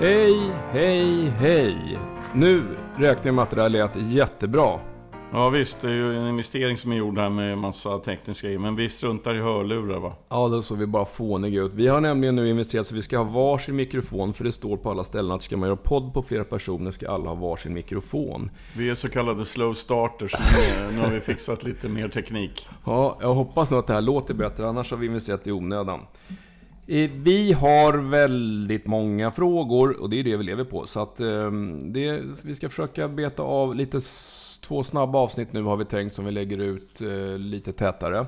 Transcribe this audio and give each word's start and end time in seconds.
Hej, 0.00 0.52
hej, 0.72 1.32
hej. 1.38 1.98
Nu 2.34 2.62
räknar 2.96 3.26
jag 3.26 3.34
med 3.34 3.42
att 3.42 3.50
det 3.50 3.56
där 3.56 3.68
lät 3.68 3.96
jättebra. 3.96 4.80
Ja 5.32 5.50
visst, 5.50 5.80
det 5.80 5.88
är 5.88 5.94
ju 5.94 6.16
en 6.16 6.28
investering 6.28 6.76
som 6.76 6.92
är 6.92 6.96
gjord 6.96 7.18
här 7.18 7.30
med 7.30 7.58
massa 7.58 7.98
tekniska 7.98 8.46
grejer. 8.46 8.58
Men 8.58 8.76
vi 8.76 8.88
struntar 8.88 9.34
i 9.34 9.40
hörlurar 9.40 10.00
va? 10.00 10.12
Ja, 10.28 10.48
då 10.48 10.62
såg 10.62 10.78
vi 10.78 10.86
bara 10.86 11.04
fåniga 11.04 11.62
ut. 11.62 11.74
Vi 11.74 11.88
har 11.88 12.00
nämligen 12.00 12.36
nu 12.36 12.48
investerat 12.48 12.86
så 12.86 12.94
vi 12.94 13.02
ska 13.02 13.18
ha 13.18 13.24
varsin 13.24 13.76
mikrofon. 13.76 14.34
För 14.34 14.44
det 14.44 14.52
står 14.52 14.76
på 14.76 14.90
alla 14.90 15.04
ställen 15.04 15.32
att 15.32 15.42
ska 15.42 15.56
man 15.56 15.68
göra 15.68 15.76
podd 15.76 16.14
på 16.14 16.22
flera 16.22 16.44
personer 16.44 16.90
ska 16.90 17.10
alla 17.10 17.28
ha 17.28 17.34
varsin 17.34 17.74
mikrofon. 17.74 18.50
Vi 18.76 18.90
är 18.90 18.94
så 18.94 19.08
kallade 19.08 19.44
slow 19.46 19.74
starters. 19.74 20.32
Nu, 20.32 20.96
nu 20.96 21.00
har 21.00 21.10
vi 21.10 21.20
fixat 21.20 21.64
lite 21.64 21.88
mer 21.88 22.08
teknik. 22.08 22.68
Ja, 22.84 23.18
jag 23.20 23.34
hoppas 23.34 23.70
nog 23.70 23.80
att 23.80 23.86
det 23.86 23.94
här 23.94 24.00
låter 24.00 24.34
bättre. 24.34 24.68
Annars 24.68 24.90
har 24.90 24.98
vi 24.98 25.06
investerat 25.06 25.46
i 25.46 25.52
onödan. 25.52 26.00
Eh, 26.90 27.10
vi 27.14 27.52
har 27.52 27.92
väldigt 27.92 28.86
många 28.86 29.30
frågor 29.30 30.00
och 30.00 30.10
det 30.10 30.20
är 30.20 30.24
det 30.24 30.36
vi 30.36 30.44
lever 30.44 30.64
på. 30.64 30.86
Så 30.86 31.00
att 31.00 31.20
eh, 31.20 31.50
det, 31.82 32.22
vi 32.44 32.54
ska 32.54 32.68
försöka 32.68 33.08
beta 33.08 33.42
av 33.42 33.74
lite 33.74 34.00
två 34.60 34.82
snabba 34.82 35.18
avsnitt 35.18 35.52
nu 35.52 35.62
har 35.62 35.76
vi 35.76 35.84
tänkt 35.84 36.14
som 36.14 36.24
vi 36.24 36.30
lägger 36.30 36.58
ut 36.58 37.00
eh, 37.00 37.38
lite 37.38 37.72
tätare. 37.72 38.26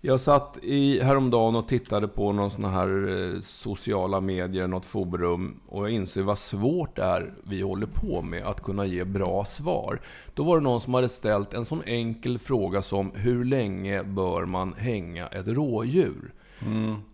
Jag 0.00 0.20
satt 0.20 0.58
i, 0.62 1.00
häromdagen 1.00 1.56
och 1.56 1.68
tittade 1.68 2.08
på 2.08 2.32
någon 2.32 2.50
sån 2.50 2.64
här 2.64 2.88
eh, 3.34 3.40
sociala 3.40 4.20
medier, 4.20 4.66
något 4.66 4.84
forum. 4.84 5.60
Och 5.68 5.84
jag 5.84 5.90
inser 5.90 6.22
vad 6.22 6.38
svårt 6.38 6.96
det 6.96 7.02
är 7.02 7.34
vi 7.42 7.62
håller 7.62 7.86
på 7.86 8.22
med 8.22 8.46
att 8.46 8.62
kunna 8.62 8.86
ge 8.86 9.04
bra 9.04 9.44
svar. 9.44 10.00
Då 10.34 10.44
var 10.44 10.58
det 10.58 10.64
någon 10.64 10.80
som 10.80 10.94
hade 10.94 11.08
ställt 11.08 11.54
en 11.54 11.64
sån 11.64 11.82
enkel 11.86 12.38
fråga 12.38 12.82
som 12.82 13.12
Hur 13.14 13.44
länge 13.44 14.02
bör 14.02 14.44
man 14.44 14.74
hänga 14.74 15.26
ett 15.26 15.46
rådjur? 15.46 16.32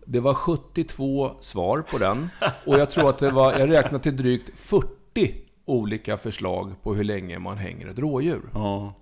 Det 0.05 0.19
var 0.19 0.33
72 0.33 1.31
svar 1.39 1.81
på 1.81 1.97
den. 1.97 2.29
Och 2.65 2.79
jag 2.79 2.91
tror 2.91 3.09
att 3.09 3.19
det 3.19 3.31
var, 3.31 3.59
jag 3.59 3.69
räknade 3.69 4.03
till 4.03 4.17
drygt 4.17 4.59
40 4.59 5.35
olika 5.65 6.17
förslag 6.17 6.73
på 6.83 6.95
hur 6.95 7.03
länge 7.03 7.39
man 7.39 7.57
hänger 7.57 7.87
ett 7.87 7.99
rådjur. 7.99 8.41
Ja. 8.53 8.93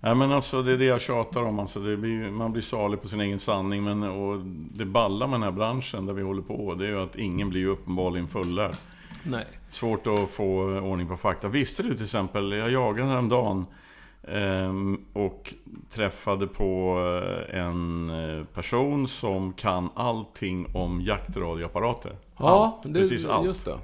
Nej 0.00 0.14
men 0.14 0.32
alltså 0.32 0.62
det 0.62 0.72
är 0.72 0.78
det 0.78 0.84
jag 0.84 1.00
tjatar 1.00 1.42
om. 1.42 1.58
Alltså, 1.58 1.80
blir, 1.80 2.30
man 2.30 2.52
blir 2.52 2.62
salig 2.62 3.02
på 3.02 3.08
sin 3.08 3.20
egen 3.20 3.38
sanning. 3.38 3.84
Men 3.84 4.02
och 4.02 4.40
det 4.74 4.84
balla 4.84 5.26
med 5.26 5.40
den 5.40 5.42
här 5.42 5.56
branschen 5.56 6.06
där 6.06 6.12
vi 6.12 6.22
håller 6.22 6.42
på. 6.42 6.74
Det 6.74 6.84
är 6.84 6.88
ju 6.88 7.02
att 7.02 7.16
ingen 7.16 7.48
blir 7.48 7.66
uppenbarligen 7.66 8.28
fullärd. 8.28 8.74
Nej. 9.22 9.44
Svårt 9.70 10.06
att 10.06 10.30
få 10.30 10.78
ordning 10.78 11.08
på 11.08 11.16
fakta. 11.16 11.48
Visste 11.48 11.82
du 11.82 11.94
till 11.94 12.04
exempel, 12.04 12.52
jag 12.52 12.70
jagade 12.70 13.08
häromdagen 13.08 13.66
och 15.12 15.54
träffade 15.90 16.46
på 16.46 16.98
eh, 17.50 17.60
en 17.60 18.10
eh, 18.10 18.44
person 18.44 19.08
som 19.08 19.52
kan 19.52 19.88
allting 19.94 20.66
om 20.74 21.00
jaktradioapparater. 21.00 22.12
Ja, 22.36 22.64
allt, 22.64 22.94
det, 22.94 23.00
precis 23.00 23.26
allt. 23.26 23.46
just 23.46 23.64
det. 23.64 23.78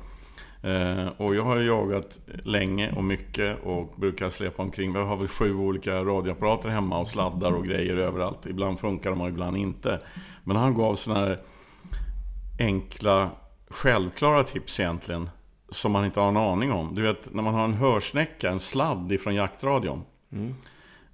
Eh, 0.65 1.09
och 1.17 1.35
jag 1.35 1.43
har 1.43 1.57
ju 1.57 1.67
jagat 1.67 2.19
länge 2.45 2.93
och 2.97 3.05
mycket 3.05 3.65
och 3.65 3.93
brukar 3.97 4.31
släpa 4.31 4.63
omkring. 4.63 4.95
Jag 4.95 5.07
har 5.07 5.17
väl 5.17 5.29
sju 5.29 5.55
olika 5.55 6.05
radioapparater 6.05 6.69
hemma 6.69 6.99
och 6.99 7.09
sladdar 7.09 7.53
och 7.53 7.65
grejer 7.65 7.97
överallt. 7.97 8.47
Ibland 8.47 8.81
funkar 8.81 9.11
de 9.11 9.21
och 9.21 9.29
ibland 9.29 9.57
inte. 9.57 10.01
Men 10.45 10.57
han 10.57 10.75
gav 10.75 10.95
sådana 10.95 11.21
här 11.21 11.41
enkla, 12.59 13.31
självklara 13.69 14.45
tips 14.45 14.81
egentligen. 14.81 15.31
Som 15.71 15.93
man 15.93 16.05
inte 16.05 16.21
har 16.21 16.29
en 16.29 16.37
aning 16.37 16.73
om. 16.73 16.95
Du 16.95 17.03
vet, 17.03 17.35
när 17.35 17.43
man 17.43 17.55
har 17.55 17.65
en 17.65 17.75
hörsnäcka, 17.75 18.51
en 18.51 18.61
sladd 18.61 19.13
ifrån 19.13 19.35
jaktradion. 19.35 20.05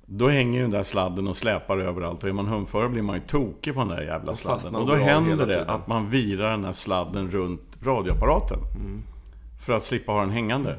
Då 0.07 0.29
hänger 0.29 0.53
ju 0.53 0.63
den 0.63 0.71
där 0.71 0.83
sladden 0.83 1.29
och 1.29 1.37
släpar 1.37 1.79
överallt. 1.79 2.23
Och 2.23 2.29
är 2.29 2.33
man 2.33 2.47
humförare 2.47 2.89
blir 2.89 3.03
man 3.03 3.17
ju 3.17 3.23
tokig 3.23 3.75
på 3.75 3.81
den 3.81 3.89
där 3.89 4.03
jävla 4.03 4.37
sladden. 4.37 4.75
Och 4.75 4.87
då 4.87 4.95
händer 4.95 5.47
det 5.47 5.65
att 5.65 5.87
man 5.87 6.11
virar 6.11 6.51
den 6.51 6.65
här 6.65 6.73
sladden 6.73 7.31
runt 7.31 7.79
radioapparaten. 7.83 8.59
Mm. 8.75 9.03
För 9.65 9.73
att 9.73 9.83
slippa 9.83 10.13
ha 10.13 10.21
den 10.21 10.31
hängande. 10.31 10.79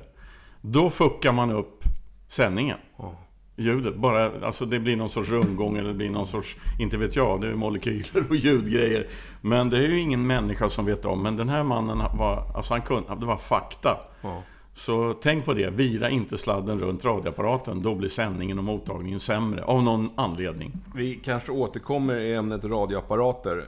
Då 0.61 0.89
fuckar 0.89 1.31
man 1.31 1.51
upp 1.51 1.83
sändningen. 2.27 2.77
Ja. 2.97 3.13
Ljudet, 3.55 3.95
bara, 3.95 4.45
alltså 4.45 4.65
det 4.65 4.79
blir 4.79 4.95
någon 4.95 5.09
sorts 5.09 5.29
rundgång 5.29 5.77
eller 5.77 5.87
det 5.87 5.93
blir 5.93 6.09
någon 6.09 6.27
sorts, 6.27 6.55
inte 6.79 6.97
vet 6.97 7.15
jag, 7.15 7.41
det 7.41 7.47
är 7.47 7.55
molekyler 7.55 8.25
och 8.29 8.35
ljudgrejer. 8.35 9.07
Men 9.41 9.69
det 9.69 9.77
är 9.77 9.81
ju 9.81 9.99
ingen 9.99 10.27
människa 10.27 10.69
som 10.69 10.85
vet 10.85 11.05
om. 11.05 11.23
Men 11.23 11.37
den 11.37 11.49
här 11.49 11.63
mannen 11.63 11.97
var, 12.17 12.51
alltså 12.55 12.73
han 12.73 12.81
kunde, 12.81 13.15
det 13.15 13.25
var 13.25 13.37
fakta. 13.37 13.97
Ja. 14.21 14.41
Så 14.73 15.13
tänk 15.21 15.45
på 15.45 15.53
det, 15.53 15.69
vira 15.69 16.09
inte 16.09 16.37
sladden 16.37 16.79
runt 16.79 17.05
radioapparaten. 17.05 17.81
Då 17.81 17.95
blir 17.95 18.09
sändningen 18.09 18.57
och 18.57 18.63
mottagningen 18.63 19.19
sämre. 19.19 19.63
Av 19.63 19.83
någon 19.83 20.09
anledning. 20.15 20.71
Vi 20.95 21.15
kanske 21.15 21.51
återkommer 21.51 22.19
i 22.19 22.33
ämnet 22.33 22.65
radioapparater. 22.65 23.65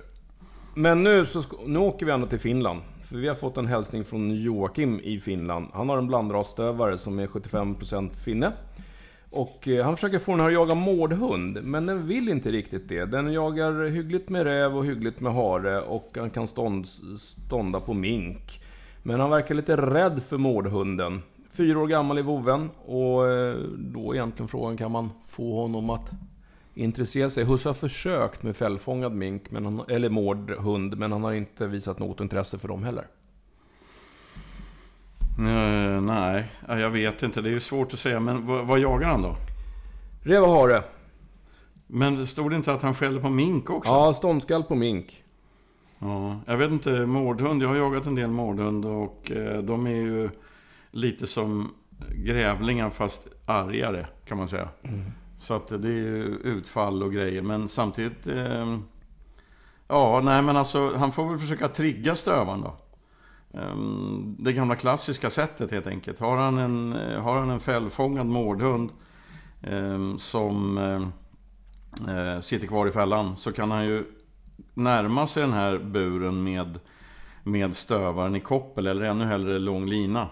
Men 0.75 1.03
nu, 1.03 1.25
så, 1.25 1.43
nu 1.65 1.79
åker 1.79 2.05
vi 2.05 2.11
ändå 2.11 2.27
till 2.27 2.39
Finland. 2.39 2.81
För 3.03 3.17
vi 3.17 3.27
har 3.27 3.35
fått 3.35 3.57
en 3.57 3.67
hälsning 3.67 4.03
från 4.03 4.41
Joakim 4.41 4.99
i 5.03 5.19
Finland. 5.19 5.67
Han 5.73 5.89
har 5.89 5.97
en 5.97 6.07
blandrasstövare 6.07 6.97
som 6.97 7.19
är 7.19 7.27
75% 7.27 8.13
finne. 8.13 8.51
Och 9.29 9.67
eh, 9.67 9.85
han 9.85 9.95
försöker 9.95 10.19
få 10.19 10.31
den 10.31 10.41
här 10.41 10.47
att 10.47 10.53
jaga 10.53 10.75
mårdhund, 10.75 11.63
men 11.63 11.85
den 11.85 12.07
vill 12.07 12.29
inte 12.29 12.51
riktigt 12.51 12.89
det. 12.89 13.05
Den 13.05 13.33
jagar 13.33 13.89
hyggligt 13.89 14.29
med 14.29 14.43
räv 14.43 14.77
och 14.77 14.85
hyggligt 14.85 15.19
med 15.19 15.33
hare 15.33 15.81
och 15.81 16.09
han 16.15 16.29
kan 16.29 16.47
stånd, 16.47 16.87
stånda 17.19 17.79
på 17.79 17.93
mink. 17.93 18.62
Men 19.03 19.19
han 19.19 19.29
verkar 19.29 19.55
lite 19.55 19.77
rädd 19.77 20.23
för 20.23 20.37
mårdhunden. 20.37 21.21
Fyra 21.51 21.79
år 21.79 21.87
gammal 21.87 22.19
i 22.19 22.21
voven 22.21 22.69
och 22.85 23.27
eh, 23.27 23.55
då 23.77 24.11
är 24.11 24.15
egentligen 24.15 24.47
frågan, 24.47 24.77
kan 24.77 24.91
man 24.91 25.09
få 25.25 25.61
honom 25.61 25.89
att 25.89 26.11
intressera 26.73 27.29
sig? 27.29 27.43
Husse 27.43 27.69
har 27.69 27.73
försökt 27.73 28.43
med 28.43 28.55
fällfångad 28.55 29.13
mink, 29.13 29.51
men 29.51 29.65
han, 29.65 29.81
eller 29.87 30.09
mårdhund, 30.09 30.97
men 30.97 31.11
han 31.11 31.23
har 31.23 31.33
inte 31.33 31.67
visat 31.67 31.99
något 31.99 32.19
intresse 32.19 32.57
för 32.57 32.67
dem 32.67 32.83
heller. 32.83 33.07
Eh, 35.37 36.01
nej, 36.01 36.51
ja, 36.67 36.79
jag 36.79 36.89
vet 36.89 37.23
inte. 37.23 37.41
Det 37.41 37.49
är 37.49 37.53
ju 37.53 37.59
svårt 37.59 37.93
att 37.93 37.99
säga. 37.99 38.19
Men 38.19 38.45
vad, 38.45 38.67
vad 38.67 38.79
jagar 38.79 39.07
han 39.07 39.21
då? 39.21 39.35
Räv 40.21 40.43
och 40.43 40.49
hare. 40.49 40.83
Men 41.87 42.15
det 42.15 42.27
stod 42.27 42.51
det 42.51 42.55
inte 42.55 42.73
att 42.73 42.81
han 42.81 42.95
skällde 42.95 43.21
på 43.21 43.29
mink 43.29 43.69
också? 43.69 43.91
Ja, 43.91 44.13
ståndskall 44.13 44.63
på 44.63 44.75
mink. 44.75 45.22
Ja, 46.03 46.39
jag 46.45 46.57
vet 46.57 46.71
inte, 46.71 47.05
mårdhund. 47.05 47.63
Jag 47.63 47.67
har 47.67 47.75
jagat 47.75 48.05
en 48.05 48.15
del 48.15 48.29
mårdhund 48.29 48.85
och 48.85 49.31
eh, 49.31 49.61
de 49.63 49.87
är 49.87 49.91
ju 49.91 50.29
lite 50.91 51.27
som 51.27 51.73
grävlingar 52.25 52.89
fast 52.89 53.27
argare 53.45 54.05
kan 54.25 54.37
man 54.37 54.47
säga. 54.47 54.69
Så 55.37 55.53
att 55.53 55.67
det 55.67 55.87
är 55.87 55.91
ju 55.91 56.23
utfall 56.43 57.03
och 57.03 57.13
grejer. 57.13 57.41
Men 57.41 57.69
samtidigt... 57.69 58.27
Eh, 58.27 58.77
ja, 59.87 60.21
nej 60.23 60.41
men 60.41 60.57
alltså 60.57 60.95
han 60.97 61.11
får 61.11 61.29
väl 61.29 61.39
försöka 61.39 61.67
trigga 61.67 62.15
stövaren 62.15 62.61
då. 62.61 62.75
Ehm, 63.59 64.35
Det 64.39 64.53
gamla 64.53 64.75
klassiska 64.75 65.29
sättet 65.29 65.71
helt 65.71 65.87
enkelt. 65.87 66.19
Har 66.19 66.37
han 66.37 66.57
en, 66.57 66.93
eh, 66.93 67.21
har 67.21 67.39
han 67.39 67.49
en 67.49 67.59
fällfångad 67.59 68.25
mårdhund 68.25 68.89
ehm, 69.61 70.19
som 70.19 70.77
eh, 70.77 72.15
eh, 72.17 72.39
sitter 72.39 72.67
kvar 72.67 72.87
i 72.87 72.91
fällan 72.91 73.35
så 73.37 73.51
kan 73.51 73.71
han 73.71 73.85
ju 73.85 74.03
närma 74.73 75.27
sig 75.27 75.43
den 75.43 75.53
här 75.53 75.77
buren 75.77 76.43
med, 76.43 76.79
med 77.43 77.75
stövaren 77.75 78.35
i 78.35 78.39
koppel 78.39 78.87
eller 78.87 79.05
ännu 79.05 79.25
hellre 79.25 79.59
lång 79.59 79.85
lina. 79.85 80.29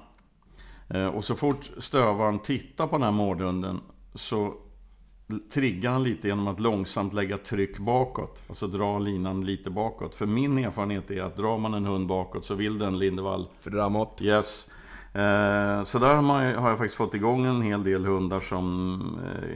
Eh, 0.88 1.08
och 1.08 1.24
så 1.24 1.36
fort 1.36 1.72
stövaren 1.78 2.40
tittar 2.40 2.88
på 2.88 2.96
den 2.96 3.04
här 3.04 3.12
mårdhunden 3.12 3.80
så 4.16 4.54
triggar 5.54 5.92
han 5.92 6.04
lite 6.04 6.28
genom 6.28 6.48
att 6.48 6.60
långsamt 6.60 7.14
lägga 7.14 7.38
tryck 7.38 7.78
bakåt. 7.78 8.44
Alltså 8.48 8.68
dra 8.68 9.00
linan 9.00 9.46
lite 9.46 9.70
bakåt. 9.70 10.16
För 10.16 10.26
min 10.26 10.58
erfarenhet 10.58 11.12
är 11.12 11.22
att 11.22 11.38
drar 11.38 11.58
man 11.58 11.74
en 11.74 11.86
hund 11.86 12.08
bakåt 12.08 12.46
så 12.46 12.56
vill 12.56 12.78
den 12.78 13.00
Lindevall 13.00 13.48
Framåt. 13.60 14.18
Yes. 14.22 14.70
Eh, 15.14 15.84
så 15.84 16.00
där 16.00 16.16
har, 16.16 16.22
man, 16.22 16.56
har 16.56 16.70
jag 16.70 16.78
faktiskt 16.78 16.96
fått 16.96 17.14
igång 17.14 17.46
en 17.46 17.62
hel 17.62 17.84
del 17.84 18.06
hundar 18.06 18.40
som 18.40 19.02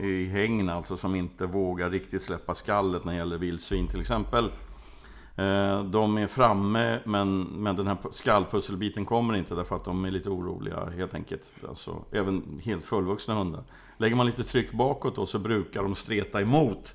är 0.02 0.04
i 0.04 0.26
hägn, 0.26 0.68
alltså 0.68 0.96
som 0.96 1.14
inte 1.14 1.46
vågar 1.46 1.90
riktigt 1.90 2.22
släppa 2.22 2.54
skallet 2.54 3.04
när 3.04 3.12
det 3.12 3.18
gäller 3.18 3.38
vildsvin 3.38 3.88
till 3.88 4.00
exempel. 4.00 4.44
Eh, 5.36 5.84
de 5.84 6.18
är 6.18 6.26
framme 6.26 7.00
men, 7.04 7.42
men 7.42 7.76
den 7.76 7.86
här 7.86 7.96
skallpusselbiten 8.10 9.04
kommer 9.04 9.36
inte 9.36 9.54
därför 9.54 9.76
att 9.76 9.84
de 9.84 10.04
är 10.04 10.10
lite 10.10 10.30
oroliga 10.30 10.84
helt 10.96 11.14
enkelt. 11.14 11.54
Alltså, 11.68 12.04
även 12.12 12.60
helt 12.64 12.84
fullvuxna 12.84 13.34
hundar. 13.34 13.62
Lägger 13.98 14.16
man 14.16 14.26
lite 14.26 14.44
tryck 14.44 14.72
bakåt 14.72 15.16
då 15.16 15.26
så 15.26 15.38
brukar 15.38 15.82
de 15.82 15.94
streta 15.94 16.40
emot 16.40 16.94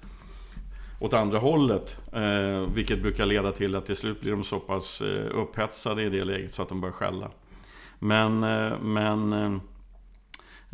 åt 1.00 1.14
andra 1.14 1.40
hållet. 1.40 2.00
Eh, 2.14 2.74
vilket 2.74 3.02
brukar 3.02 3.26
leda 3.26 3.52
till 3.52 3.76
att 3.76 3.86
till 3.86 3.96
slut 3.96 4.22
blir 4.22 4.32
de 4.32 4.44
så 4.44 4.60
pass 4.60 5.02
upphetsade 5.32 6.04
i 6.04 6.10
det 6.10 6.24
läget 6.24 6.54
så 6.54 6.62
att 6.62 6.70
de 6.70 6.82
börjar 6.82 6.94
skälla. 6.94 7.32
Men, 8.04 8.44
eh, 8.44 8.80
men 8.80 9.34
eh, 9.34 9.54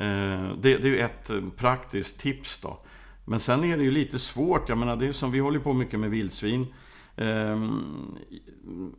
eh, 0.08 0.52
det, 0.58 0.78
det 0.78 0.88
är 0.88 0.92
ju 0.92 1.00
ett 1.00 1.32
praktiskt 1.58 2.20
tips 2.20 2.62
då. 2.62 2.80
Men 3.26 3.40
sen 3.40 3.64
är 3.64 3.78
det 3.78 3.84
ju 3.84 3.92
lite 3.92 4.20
svårt. 4.20 4.70
Jag 4.70 4.78
menar, 4.78 4.96
det 4.96 5.08
är 5.08 5.12
som 5.12 5.32
vi 5.32 5.40
håller 5.40 5.60
på 5.60 5.74
mycket 5.74 6.00
med 6.00 6.10
vildsvin. 6.10 6.68
Ehm, 7.16 8.18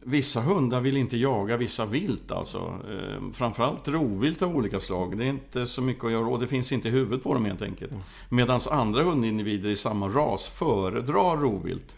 vissa 0.03 0.41
hundar 0.41 0.81
vill 0.81 0.97
inte 0.97 1.17
jaga 1.17 1.57
vissa 1.57 1.87
vilt 1.87 2.31
alltså. 2.31 2.59
Ehm, 2.91 3.33
framförallt 3.33 3.89
rovvilt 3.89 4.43
av 4.43 4.57
olika 4.57 4.81
slag. 4.81 5.19
Det 5.19 5.25
är 5.25 5.29
inte 5.29 5.67
så 5.67 5.83
mycket 5.83 6.05
att 6.05 6.13
göra 6.13 6.27
och 6.27 6.41
det 6.41 6.47
finns 6.47 6.73
inte 6.73 6.89
i 6.89 6.91
huvudet 6.91 7.23
på 7.23 7.35
dem 7.35 7.45
helt 7.45 7.63
enkelt. 7.63 7.93
Medan 8.29 8.61
andra 8.71 9.03
hundindivider 9.03 9.71
i 9.71 9.77
samma 9.77 10.09
ras 10.09 10.47
föredrar 10.47 11.37
rovvilt. 11.37 11.97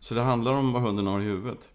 Så 0.00 0.14
det 0.14 0.22
handlar 0.22 0.52
om 0.52 0.72
vad 0.72 0.82
hunden 0.82 1.06
har 1.06 1.20
i 1.20 1.24
huvudet. 1.24 1.68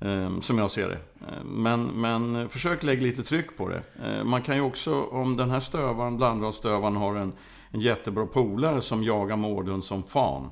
Ehm, 0.00 0.42
som 0.42 0.58
jag 0.58 0.70
ser 0.70 0.88
det. 0.88 0.98
Ehm, 1.28 1.46
men, 1.46 1.86
men 1.86 2.48
försök 2.48 2.82
lägga 2.82 3.02
lite 3.02 3.22
tryck 3.22 3.56
på 3.56 3.68
det. 3.68 3.82
Ehm, 4.04 4.30
man 4.30 4.42
kan 4.42 4.56
ju 4.56 4.62
också, 4.62 5.02
om 5.02 5.36
den 5.36 5.50
här 5.50 5.60
stövaren, 5.60 6.16
blandrasstövaren, 6.16 6.96
har 6.96 7.14
en, 7.14 7.32
en 7.70 7.80
jättebra 7.80 8.26
polare 8.26 8.80
som 8.80 9.02
jagar 9.02 9.36
mårdhund 9.36 9.84
som 9.84 10.02
fan. 10.02 10.50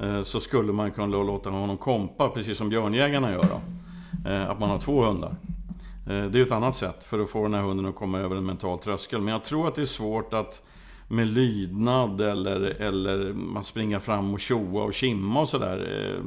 Eh, 0.00 0.22
så 0.22 0.40
skulle 0.40 0.72
man 0.72 0.90
kunna 0.90 1.06
låta 1.06 1.50
honom 1.50 1.76
kompa, 1.76 2.28
precis 2.28 2.58
som 2.58 2.68
björnjägarna 2.68 3.32
gör. 3.32 3.42
Då. 3.42 3.60
Att 4.48 4.60
man 4.60 4.70
har 4.70 4.78
två 4.78 5.04
hundar. 5.04 5.36
Det 6.06 6.38
är 6.38 6.42
ett 6.42 6.52
annat 6.52 6.76
sätt 6.76 7.04
för 7.04 7.18
att 7.18 7.30
få 7.30 7.42
den 7.42 7.54
här 7.54 7.62
hunden 7.62 7.86
att 7.86 7.94
komma 7.94 8.18
över 8.18 8.36
en 8.36 8.46
mental 8.46 8.78
tröskel. 8.78 9.20
Men 9.20 9.32
jag 9.32 9.44
tror 9.44 9.68
att 9.68 9.74
det 9.74 9.82
är 9.82 9.86
svårt 9.86 10.34
att 10.34 10.62
med 11.08 11.26
lydnad 11.26 12.20
eller, 12.20 12.60
eller 12.60 13.32
man 13.32 13.64
springer 13.64 13.98
fram 13.98 14.34
och 14.34 14.40
tjoa 14.40 14.82
och 14.82 14.94
kimma 14.94 15.40
och 15.40 15.48
sådär 15.48 16.18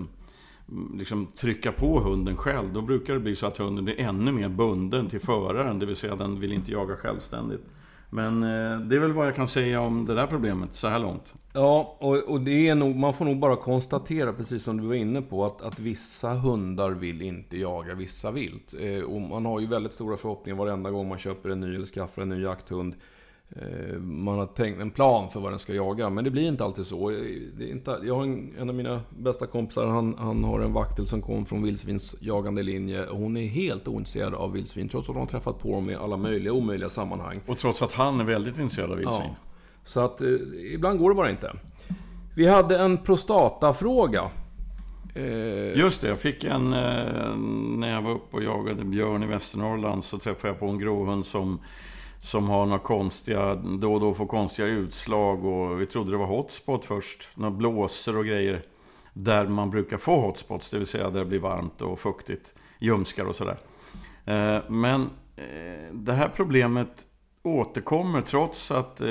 liksom 0.94 1.28
trycka 1.36 1.72
på 1.72 2.00
hunden 2.00 2.38
själv, 2.38 2.74
då 2.74 2.82
brukar 2.82 3.14
det 3.14 3.20
bli 3.20 3.36
så 3.36 3.48
att 3.48 3.58
hunden 3.58 3.86
blir 3.86 4.00
ännu 4.00 4.32
mer 4.32 4.50
bunden 4.50 5.10
till 5.10 5.20
föraren, 5.20 5.80
det 5.80 5.86
vill 5.86 5.96
säga 5.96 6.16
den 6.16 6.40
vill 6.40 6.54
inte 6.54 6.72
jaga 6.72 6.96
självständigt. 6.96 7.62
Men 8.10 8.44
eh, 8.44 8.80
det 8.80 8.96
är 8.96 9.00
väl 9.00 9.14
vad 9.14 9.28
jag 9.28 9.36
kan 9.36 9.48
säga 9.48 9.82
om 9.82 10.06
det 10.06 10.14
där 10.14 10.28
problemet 10.28 10.76
så 10.76 10.88
här 10.88 11.00
långt. 11.00 11.34
Ja, 11.54 11.98
och, 12.00 12.18
och 12.18 12.42
det 12.42 12.68
är 12.68 12.76
nog, 12.76 12.96
man 12.96 13.14
får 13.14 13.26
nog 13.26 13.40
bara 13.40 13.56
konstatera, 13.56 14.34
precis 14.34 14.64
som 14.64 14.82
du 14.82 14.88
var 14.88 14.96
inne 14.96 15.22
på, 15.22 15.46
att, 15.46 15.62
att 15.62 15.80
vissa 15.80 16.34
hundar 16.34 16.92
vill 16.92 17.22
inte 17.22 17.58
jaga 17.58 17.96
vissa 17.96 18.32
vilt. 18.32 18.74
Eh, 18.80 19.04
och 19.04 19.22
man 19.22 19.46
har 19.46 19.60
ju 19.60 19.68
väldigt 19.68 19.94
stora 19.94 20.18
förhoppningar 20.18 20.58
varenda 20.58 20.92
gång 20.92 21.08
man 21.08 21.18
köper 21.18 21.50
en 21.50 21.60
ny 21.60 21.76
eller 21.76 21.86
skaffar 21.86 22.22
en 22.22 22.30
ny 22.30 22.42
jakthund. 22.42 22.96
Eh, 23.56 24.00
man 24.00 24.40
har 24.40 24.46
tänkt 24.46 24.82
en 24.82 24.92
plan 24.92 25.32
för 25.32 25.40
vad 25.40 25.52
den 25.52 25.60
ska 25.60 25.74
jaga, 25.74 26.10
men 26.10 26.24
det 26.24 26.32
blir 26.32 26.48
inte 26.48 26.64
alltid 26.64 26.86
så. 26.86 27.10
Det 27.10 27.64
är 27.64 27.72
inte, 27.72 28.00
jag 28.04 28.16
har 28.16 28.24
en, 28.24 28.54
en 28.60 28.70
av 28.70 28.76
mina 28.76 29.02
bästa 29.10 29.48
kompisar, 29.48 29.88
han, 29.88 30.16
han 30.18 30.44
har 30.44 30.60
en 30.60 30.74
vaktel 30.74 31.08
som 31.08 31.22
kom 31.22 31.46
från 31.46 31.64
vildsvinsjagande 31.64 32.64
linje. 32.64 33.06
Och 33.06 33.18
hon 33.18 33.38
är 33.38 33.48
helt 33.48 33.88
ointresserad 33.88 34.34
av 34.34 34.52
vildsvin, 34.52 34.90
trots 34.90 35.10
att 35.10 35.16
hon 35.16 35.24
har 35.24 35.30
träffat 35.32 35.60
på 35.60 35.72
dem 35.72 35.90
i 35.90 35.96
alla 35.96 36.18
möjliga 36.18 36.54
omöjliga 36.54 36.90
sammanhang. 36.90 37.40
Och 37.48 37.58
trots 37.58 37.82
att 37.82 37.92
han 37.92 38.20
är 38.20 38.24
väldigt 38.24 38.60
intresserad 38.60 38.92
av 38.92 38.98
vildsvin. 38.98 39.22
Ja, 39.30 39.36
så 39.84 40.00
att 40.00 40.22
eh, 40.22 40.28
ibland 40.74 41.00
går 41.00 41.10
det 41.10 41.16
bara 41.16 41.30
inte. 41.30 41.54
Vi 42.36 42.48
hade 42.48 42.78
en 42.80 42.98
prostatafråga. 42.98 44.32
Eh, 45.16 45.78
Just 45.78 46.02
det, 46.02 46.08
jag 46.08 46.20
fick 46.20 46.44
en... 46.44 46.74
Eh, 46.74 47.36
när 47.78 47.94
jag 47.94 48.02
var 48.02 48.12
uppe 48.12 48.38
och 48.38 48.44
jagade 48.44 48.84
björn 48.84 49.24
i 49.24 49.28
Västernorrland 49.28 50.04
så 50.04 50.18
träffade 50.18 50.48
jag 50.48 50.60
på 50.60 50.68
en 50.68 50.80
gråhund 50.80 51.26
som 51.26 51.60
som 52.22 52.50
har 52.50 52.66
några 52.66 52.80
konstiga, 52.80 53.56
då 53.56 53.94
och 53.94 54.00
då 54.00 54.14
får 54.14 54.26
konstiga 54.26 54.68
utslag 54.68 55.46
och 55.46 55.82
vi 55.82 55.86
trodde 55.86 56.12
det 56.12 56.18
var 56.18 56.26
hotspot 56.26 56.86
först. 56.86 57.28
Några 57.36 57.52
blåser 57.52 58.18
och 58.18 58.26
grejer. 58.26 58.62
Där 59.14 59.48
man 59.48 59.70
brukar 59.70 59.98
få 59.98 60.22
hotspots, 60.22 60.70
det 60.70 60.78
vill 60.78 60.88
säga 60.88 61.10
där 61.10 61.20
det 61.20 61.26
blir 61.26 61.40
varmt 61.40 61.82
och 61.82 62.00
fuktigt. 62.00 62.54
Ljumskar 62.80 63.26
och 63.26 63.36
sådär. 63.36 63.58
Eh, 64.26 64.64
men 64.70 65.10
eh, 65.36 65.94
det 65.94 66.14
här 66.14 66.32
problemet 66.36 67.06
återkommer 67.44 68.22
trots 68.22 68.72
att 68.72 69.02
eh, 69.02 69.08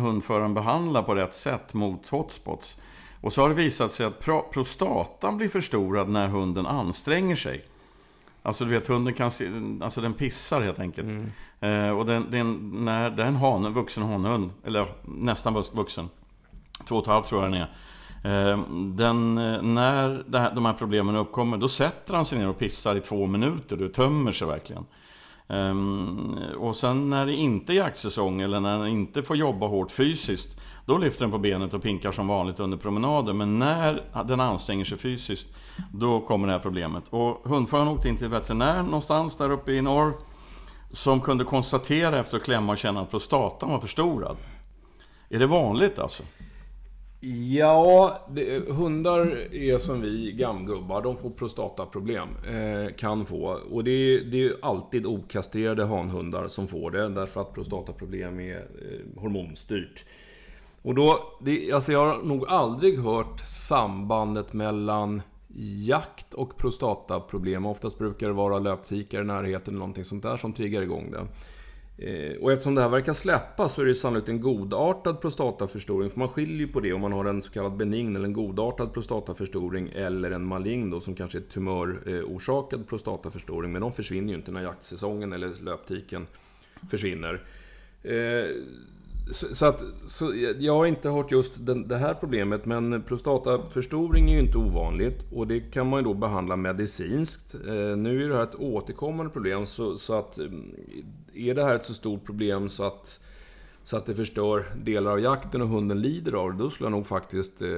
hundföraren 0.00 0.54
behandlar 0.54 1.02
på 1.02 1.14
rätt 1.14 1.34
sätt 1.34 1.74
mot 1.74 2.08
hotspots. 2.08 2.76
Och 3.20 3.32
så 3.32 3.40
har 3.40 3.48
det 3.48 3.54
visat 3.54 3.92
sig 3.92 4.06
att 4.06 4.20
prostatan 4.50 5.36
blir 5.36 5.48
förstorad 5.48 6.08
när 6.08 6.28
hunden 6.28 6.66
anstränger 6.66 7.36
sig. 7.36 7.64
Alltså 8.42 8.64
du 8.64 8.70
vet, 8.70 8.86
hunden 8.86 9.14
kan 9.14 9.30
se, 9.30 9.50
alltså 9.80 10.00
den 10.00 10.14
pissar 10.14 10.60
helt 10.60 10.78
enkelt. 10.78 11.08
Mm. 11.08 11.30
Eh, 11.60 11.90
och 11.90 12.06
den, 12.06 12.30
den, 12.30 12.70
när 12.84 13.10
det 13.10 13.22
är 13.22 13.26
en 13.26 13.36
hane, 13.36 13.68
vuxen 13.68 14.02
hanhund, 14.02 14.50
eller 14.64 14.86
nästan 15.02 15.54
vuxen, 15.54 16.08
två 16.88 16.96
och 16.96 17.02
ett 17.02 17.08
halvt 17.08 17.26
tror 17.26 17.42
jag 17.42 17.52
den 17.52 17.60
är. 17.60 17.68
Eh, 18.24 18.58
den, 18.94 19.38
eh, 19.38 19.62
när 19.62 20.38
här, 20.38 20.54
de 20.54 20.64
här 20.64 20.72
problemen 20.72 21.16
uppkommer, 21.16 21.56
då 21.56 21.68
sätter 21.68 22.14
han 22.14 22.24
sig 22.24 22.38
ner 22.38 22.48
och 22.48 22.58
pissar 22.58 22.96
i 22.96 23.00
två 23.00 23.26
minuter. 23.26 23.76
Du 23.76 23.88
tömmer 23.88 24.32
sig 24.32 24.48
verkligen. 24.48 24.84
Um, 25.48 26.38
och 26.58 26.76
sen 26.76 27.10
när 27.10 27.26
det 27.26 27.34
inte 27.34 27.72
är 27.72 27.74
jaktsäsong 27.74 28.40
eller 28.40 28.60
när 28.60 28.78
den 28.78 28.88
inte 28.88 29.22
får 29.22 29.36
jobba 29.36 29.66
hårt 29.66 29.90
fysiskt 29.90 30.60
Då 30.86 30.98
lyfter 30.98 31.24
den 31.24 31.30
på 31.30 31.38
benet 31.38 31.74
och 31.74 31.82
pinkar 31.82 32.12
som 32.12 32.26
vanligt 32.26 32.60
under 32.60 32.76
promenaden 32.76 33.36
Men 33.36 33.58
när 33.58 34.02
den 34.24 34.40
anstränger 34.40 34.84
sig 34.84 34.98
fysiskt 34.98 35.48
Då 35.92 36.20
kommer 36.20 36.46
det 36.46 36.52
här 36.52 36.60
problemet 36.60 37.04
Och 37.10 37.42
hundföraren 37.44 37.88
åkte 37.88 38.08
in 38.08 38.16
till 38.16 38.28
veterinär 38.28 38.82
någonstans 38.82 39.36
där 39.36 39.50
uppe 39.50 39.72
i 39.72 39.82
norr 39.82 40.12
som 40.96 41.20
kunde 41.20 41.44
konstatera 41.44 42.18
efter 42.18 42.36
att 42.36 42.42
klämma 42.42 42.72
och 42.72 42.78
känna 42.78 43.00
att 43.00 43.10
prostatan 43.10 43.70
var 43.70 43.80
förstorad 43.80 44.36
Är 45.28 45.38
det 45.38 45.46
vanligt 45.46 45.98
alltså? 45.98 46.22
Ja, 47.50 48.18
det, 48.30 48.68
hundar 48.68 49.54
är 49.54 49.78
som 49.78 50.00
vi 50.00 50.32
gamgubbar. 50.32 51.02
De 51.02 51.16
får 51.16 51.30
prostataproblem. 51.30 52.28
Eh, 52.48 52.94
kan 52.94 53.26
få. 53.26 53.58
Och 53.70 53.84
det 53.84 53.90
är, 53.90 54.24
det 54.24 54.44
är 54.44 54.52
alltid 54.62 55.06
okastrerade 55.06 55.84
hanhundar 55.84 56.48
som 56.48 56.68
får 56.68 56.90
det. 56.90 57.08
Därför 57.08 57.40
att 57.40 57.54
prostataproblem 57.54 58.40
är 58.40 58.56
eh, 58.56 59.20
hormonstyrt. 59.20 60.04
Och 60.82 60.94
då, 60.94 61.18
det, 61.40 61.72
alltså 61.72 61.92
jag 61.92 62.06
har 62.06 62.22
nog 62.22 62.48
aldrig 62.48 62.98
hört 62.98 63.40
sambandet 63.40 64.52
mellan 64.52 65.22
jakt 65.58 66.34
och 66.34 66.56
prostataproblem. 66.56 67.66
Oftast 67.66 67.98
brukar 67.98 68.26
det 68.26 68.32
vara 68.32 68.58
löptikar 68.58 69.20
i 69.20 69.24
närheten 69.24 69.74
eller 69.74 69.78
någonting 69.78 70.04
sånt 70.04 70.22
där 70.22 70.36
som 70.36 70.52
triggar 70.52 70.82
igång 70.82 71.10
det. 71.10 71.26
Eh, 71.98 72.36
och 72.36 72.52
eftersom 72.52 72.74
det 72.74 72.80
här 72.82 72.88
verkar 72.88 73.12
släppa 73.12 73.68
så 73.68 73.82
är 73.82 73.86
det 73.86 73.94
sannolikt 73.94 74.28
en 74.28 74.40
godartad 74.40 75.20
prostataförstoring. 75.20 76.10
För 76.10 76.18
man 76.18 76.28
skiljer 76.28 76.58
ju 76.58 76.68
på 76.68 76.80
det 76.80 76.92
om 76.92 77.00
man 77.00 77.12
har 77.12 77.24
en 77.24 77.42
så 77.42 77.52
kallad 77.52 77.76
benign 77.76 78.16
eller 78.16 78.24
en 78.24 78.32
godartad 78.32 78.92
prostataförstoring 78.92 79.90
eller 79.94 80.30
en 80.30 80.44
malign 80.44 80.90
då 80.90 81.00
som 81.00 81.14
kanske 81.14 81.38
är 81.38 81.42
tumörorsakad 81.42 82.88
prostataförstoring. 82.88 83.72
Men 83.72 83.80
de 83.80 83.92
försvinner 83.92 84.28
ju 84.28 84.38
inte 84.38 84.50
när 84.50 84.62
jaktsäsongen 84.62 85.32
eller 85.32 85.62
löptiken 85.62 86.26
försvinner. 86.90 87.42
Eh, 88.02 88.46
så, 89.30 89.54
så, 89.54 89.66
att, 89.66 89.82
så 90.06 90.32
jag 90.58 90.74
har 90.74 90.86
inte 90.86 91.08
hört 91.08 91.32
just 91.32 91.52
den, 91.56 91.88
det 91.88 91.96
här 91.96 92.14
problemet, 92.14 92.66
men 92.66 93.02
prostataförstoring 93.02 94.30
är 94.30 94.34
ju 94.34 94.40
inte 94.40 94.58
ovanligt 94.58 95.18
och 95.32 95.46
det 95.46 95.60
kan 95.60 95.86
man 95.86 96.00
ju 96.00 96.04
då 96.04 96.14
behandla 96.14 96.56
medicinskt. 96.56 97.54
Eh, 97.54 97.96
nu 97.96 98.24
är 98.24 98.28
det 98.28 98.36
här 98.36 98.42
ett 98.42 98.54
återkommande 98.54 99.32
problem, 99.32 99.66
så, 99.66 99.98
så 99.98 100.14
att 100.14 100.38
mm, 100.38 100.74
är 101.34 101.54
det 101.54 101.64
här 101.64 101.74
ett 101.74 101.84
så 101.84 101.94
stort 101.94 102.24
problem 102.24 102.68
så 102.68 102.82
att 102.82 103.20
så 103.86 103.96
att 103.96 104.06
det 104.06 104.14
förstör 104.14 104.64
delar 104.76 105.10
av 105.10 105.20
jakten 105.20 105.62
och 105.62 105.68
hunden 105.68 106.00
lider 106.00 106.32
av 106.32 106.52
det, 106.52 106.58
då 106.58 106.70
skulle 106.70 106.86
jag 106.86 106.92
nog 106.92 107.06
faktiskt 107.06 107.62
eh, 107.62 107.68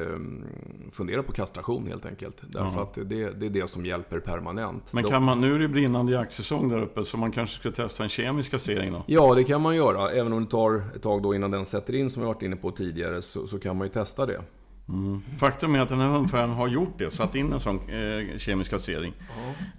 fundera 0.93 1.23
på 1.23 1.33
kastration 1.33 1.87
helt 1.87 2.07
enkelt. 2.07 2.37
Därför 2.43 2.69
mm. 2.69 2.83
att 2.83 2.95
det, 2.95 3.31
det, 3.31 3.47
är 3.47 3.50
det 3.50 3.71
som 3.71 3.87
hjälper 3.87 4.21
permanent. 4.21 4.93
Men 4.93 5.05
kan 5.05 5.23
man, 5.23 5.41
nu 5.41 5.55
är 5.55 5.59
det 5.59 5.69
brinnande 5.69 6.12
jaktsäsong 6.12 6.69
där 6.69 6.83
uppe, 6.83 7.05
så 7.05 7.17
man 7.17 7.33
kanske 7.33 7.61
ska 7.61 7.71
testa 7.71 8.03
en 8.03 8.09
kemisk 8.09 8.50
kastrering 8.50 8.93
då? 8.93 9.05
Ja, 9.07 9.35
det 9.35 9.45
kan 9.45 9.61
man 9.61 9.77
göra. 9.77 10.11
Även 10.11 10.33
om 10.33 10.45
det 10.45 10.50
tar 10.50 10.83
ett 10.97 11.03
tag 11.03 11.23
då 11.23 11.35
innan 11.35 11.50
den 11.50 11.67
sätter 11.67 11.95
in, 11.95 12.11
som 12.11 12.23
vi 12.23 12.27
varit 12.27 12.43
inne 12.43 12.57
på 12.57 12.71
tidigare, 12.71 13.23
så, 13.23 13.47
så 13.47 13.59
kan 13.59 13.77
man 13.77 13.87
ju 13.87 13.93
testa 13.93 14.27
det. 14.27 14.41
Mm. 14.88 15.23
Faktum 15.38 15.75
är 15.75 15.80
att 15.80 15.88
den 15.88 16.00
här 16.00 16.09
hundföraren 16.09 16.50
har 16.50 16.68
gjort 16.68 16.99
det, 16.99 17.11
satt 17.11 17.35
in 17.35 17.52
en 17.52 17.61
sån 17.61 17.88
eh, 17.88 18.38
kemisk 18.38 18.71
kastrering. 18.71 19.12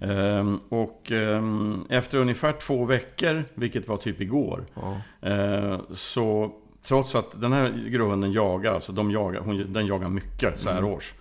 Mm. 0.00 0.18
Ehm, 0.18 0.58
och 0.68 1.12
eh, 1.12 1.42
efter 1.88 2.18
ungefär 2.18 2.52
två 2.52 2.84
veckor, 2.84 3.44
vilket 3.54 3.88
var 3.88 3.96
typ 3.96 4.20
igår, 4.20 4.66
eh, 5.20 5.80
så 5.94 6.52
trots 6.82 7.14
att 7.14 7.40
den 7.40 7.52
här 7.52 7.88
gråhunden 7.88 8.32
jagar, 8.32 8.74
alltså 8.74 8.92
de 8.92 9.10
jagar, 9.10 9.40
hon, 9.40 9.72
den 9.72 9.86
jagar 9.86 10.08
mycket 10.08 10.60
så 10.60 10.70
här 10.70 10.78
mm. 10.78 10.90
års. 10.90 11.14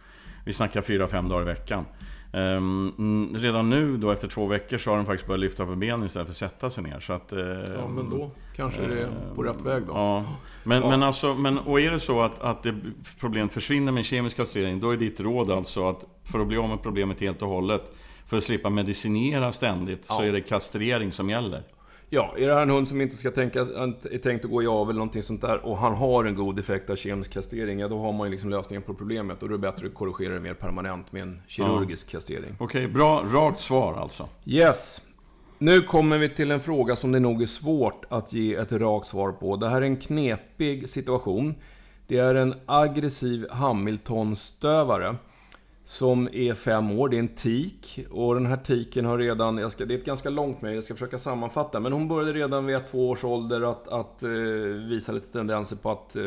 Vi 0.46 0.54
snackar 0.54 0.82
fyra, 0.82 1.08
fem 1.08 1.30
dagar 1.30 1.42
i 1.42 1.46
veckan. 1.46 1.86
Um, 2.32 3.36
redan 3.36 3.70
nu 3.70 3.98
då 3.98 4.12
efter 4.12 4.28
två 4.28 4.46
veckor 4.46 4.78
så 4.78 4.90
har 4.90 4.98
den 4.98 5.06
faktiskt 5.06 5.28
börjat 5.28 5.40
lyfta 5.40 5.66
på 5.66 5.76
benen 5.76 6.06
istället 6.06 6.28
för 6.28 6.32
att 6.32 6.52
sätta 6.52 6.70
sig 6.70 6.84
ner. 6.84 7.00
Så 7.00 7.14
att, 7.14 7.34
uh, 7.34 7.40
ja 7.40 7.88
men 7.88 8.10
då 8.10 8.32
kanske 8.56 8.88
det 8.88 9.02
är 9.02 9.10
på 9.36 9.44
rätt 9.44 9.62
väg 9.62 9.84
då. 9.88 9.94
Ja. 9.94 10.26
Men, 10.64 10.82
ja. 10.82 10.90
men 10.90 11.04
alltså, 11.04 11.34
men, 11.34 11.58
och 11.60 11.82
är 11.82 11.92
det 11.92 12.00
så 12.00 12.22
att, 12.22 12.42
att 12.42 12.64
det 12.64 12.76
problemet 13.20 13.54
försvinner 13.54 13.92
med 13.92 14.06
kemisk 14.06 14.38
kastrering, 14.38 14.80
då 14.80 14.92
är 14.92 14.98
ditt 14.98 15.20
råd 15.20 15.52
alltså 15.52 15.90
att 15.90 16.06
för 16.24 16.40
att 16.40 16.48
bli 16.48 16.58
av 16.58 16.70
med 16.70 16.84
problemet 16.84 17.20
helt 17.20 17.42
och 17.42 17.50
hållet, 17.50 17.92
för 18.26 18.38
att 18.38 18.44
slippa 18.44 18.70
medicinera 18.70 19.52
ständigt, 19.52 20.06
ja. 20.10 20.16
så 20.16 20.24
är 20.24 20.32
det 20.32 20.42
kastrering 20.42 21.12
som 21.12 21.30
gäller. 21.30 21.64
Ja, 22.12 22.34
är 22.38 22.48
det 22.48 22.54
här 22.54 22.62
en 22.62 22.70
hund 22.70 22.88
som 22.88 23.02
inte 23.02 23.18
ska 23.18 23.32
tänka, 23.32 23.60
är 23.60 24.18
tänkt 24.18 24.46
att 24.46 24.52
gå 24.52 24.64
i 24.64 24.68
av 24.68 24.90
eller 24.90 24.98
någonting 24.98 25.24
sånt 25.24 25.42
där 25.42 25.66
och 25.66 25.78
han 25.78 25.96
har 25.96 26.26
en 26.26 26.36
god 26.36 26.60
effekt 26.60 26.90
av 26.90 26.96
kemisk 26.96 27.34
kastrering, 27.34 27.80
ja 27.80 27.88
då 27.88 28.00
har 28.00 28.14
man 28.14 28.28
ju 28.28 28.32
liksom 28.32 28.50
lösningen 28.50 28.82
på 28.82 28.94
problemet 28.94 29.44
och 29.44 29.50
då 29.50 29.56
är 29.56 29.58
det 29.58 29.72
bättre 29.72 29.88
att 29.88 29.94
korrigera 29.94 30.34
det 30.34 30.40
mer 30.40 30.54
permanent 30.54 31.12
med 31.12 31.22
en 31.22 31.42
kirurgisk 31.48 32.08
ja. 32.08 32.12
kastrering. 32.12 32.56
Okej, 32.60 32.86
okay, 32.86 32.94
bra. 32.94 33.24
Rakt 33.34 33.60
svar 33.60 33.98
alltså. 33.98 34.30
Yes. 34.46 35.02
Nu 35.58 35.82
kommer 35.82 36.18
vi 36.18 36.30
till 36.30 36.52
en 36.52 36.60
fråga 36.60 36.96
som 36.96 37.12
det 37.12 37.20
nog 37.20 37.42
är 37.42 37.46
svårt 37.46 38.06
att 38.10 38.34
ge 38.34 38.56
ett 38.56 38.72
rakt 38.72 39.08
svar 39.08 39.32
på. 39.32 39.56
Det 39.56 39.70
här 39.70 39.82
är 39.82 39.86
en 39.86 39.98
knepig 39.98 40.90
situation. 40.90 41.56
Det 42.08 42.18
är 42.18 42.36
en 42.36 42.56
aggressiv 42.66 43.46
Hamilton-stövare 43.50 45.16
som 45.90 46.30
är 46.32 46.54
fem 46.54 46.92
år. 46.92 47.10
Det 47.10 47.18
är 47.18 47.20
en 47.20 47.28
tik. 47.28 48.06
Och 48.12 48.34
den 48.34 48.46
här 48.46 48.58
tiken 48.58 49.06
har 49.06 49.18
redan, 49.18 49.58
jag 49.58 49.72
ska, 49.72 49.86
det 49.86 49.94
är 49.94 49.98
ett 49.98 50.06
ganska 50.06 50.30
långt 50.30 50.62
mejl, 50.62 50.76
jag 50.76 50.84
ska 50.84 50.94
försöka 50.94 51.20
sammanfatta. 51.20 51.80
Men 51.80 51.94
hon 51.94 52.08
började 52.08 52.34
redan 52.34 52.66
vid 52.66 52.88
två 52.88 53.10
års 53.10 53.24
ålder 53.24 53.72
att, 53.72 53.88
att 53.88 54.24
eh, 54.24 54.30
visa 54.90 55.12
lite 55.12 55.32
tendenser 55.32 55.76
på 55.76 55.92
att 55.92 56.16
eh, 56.16 56.24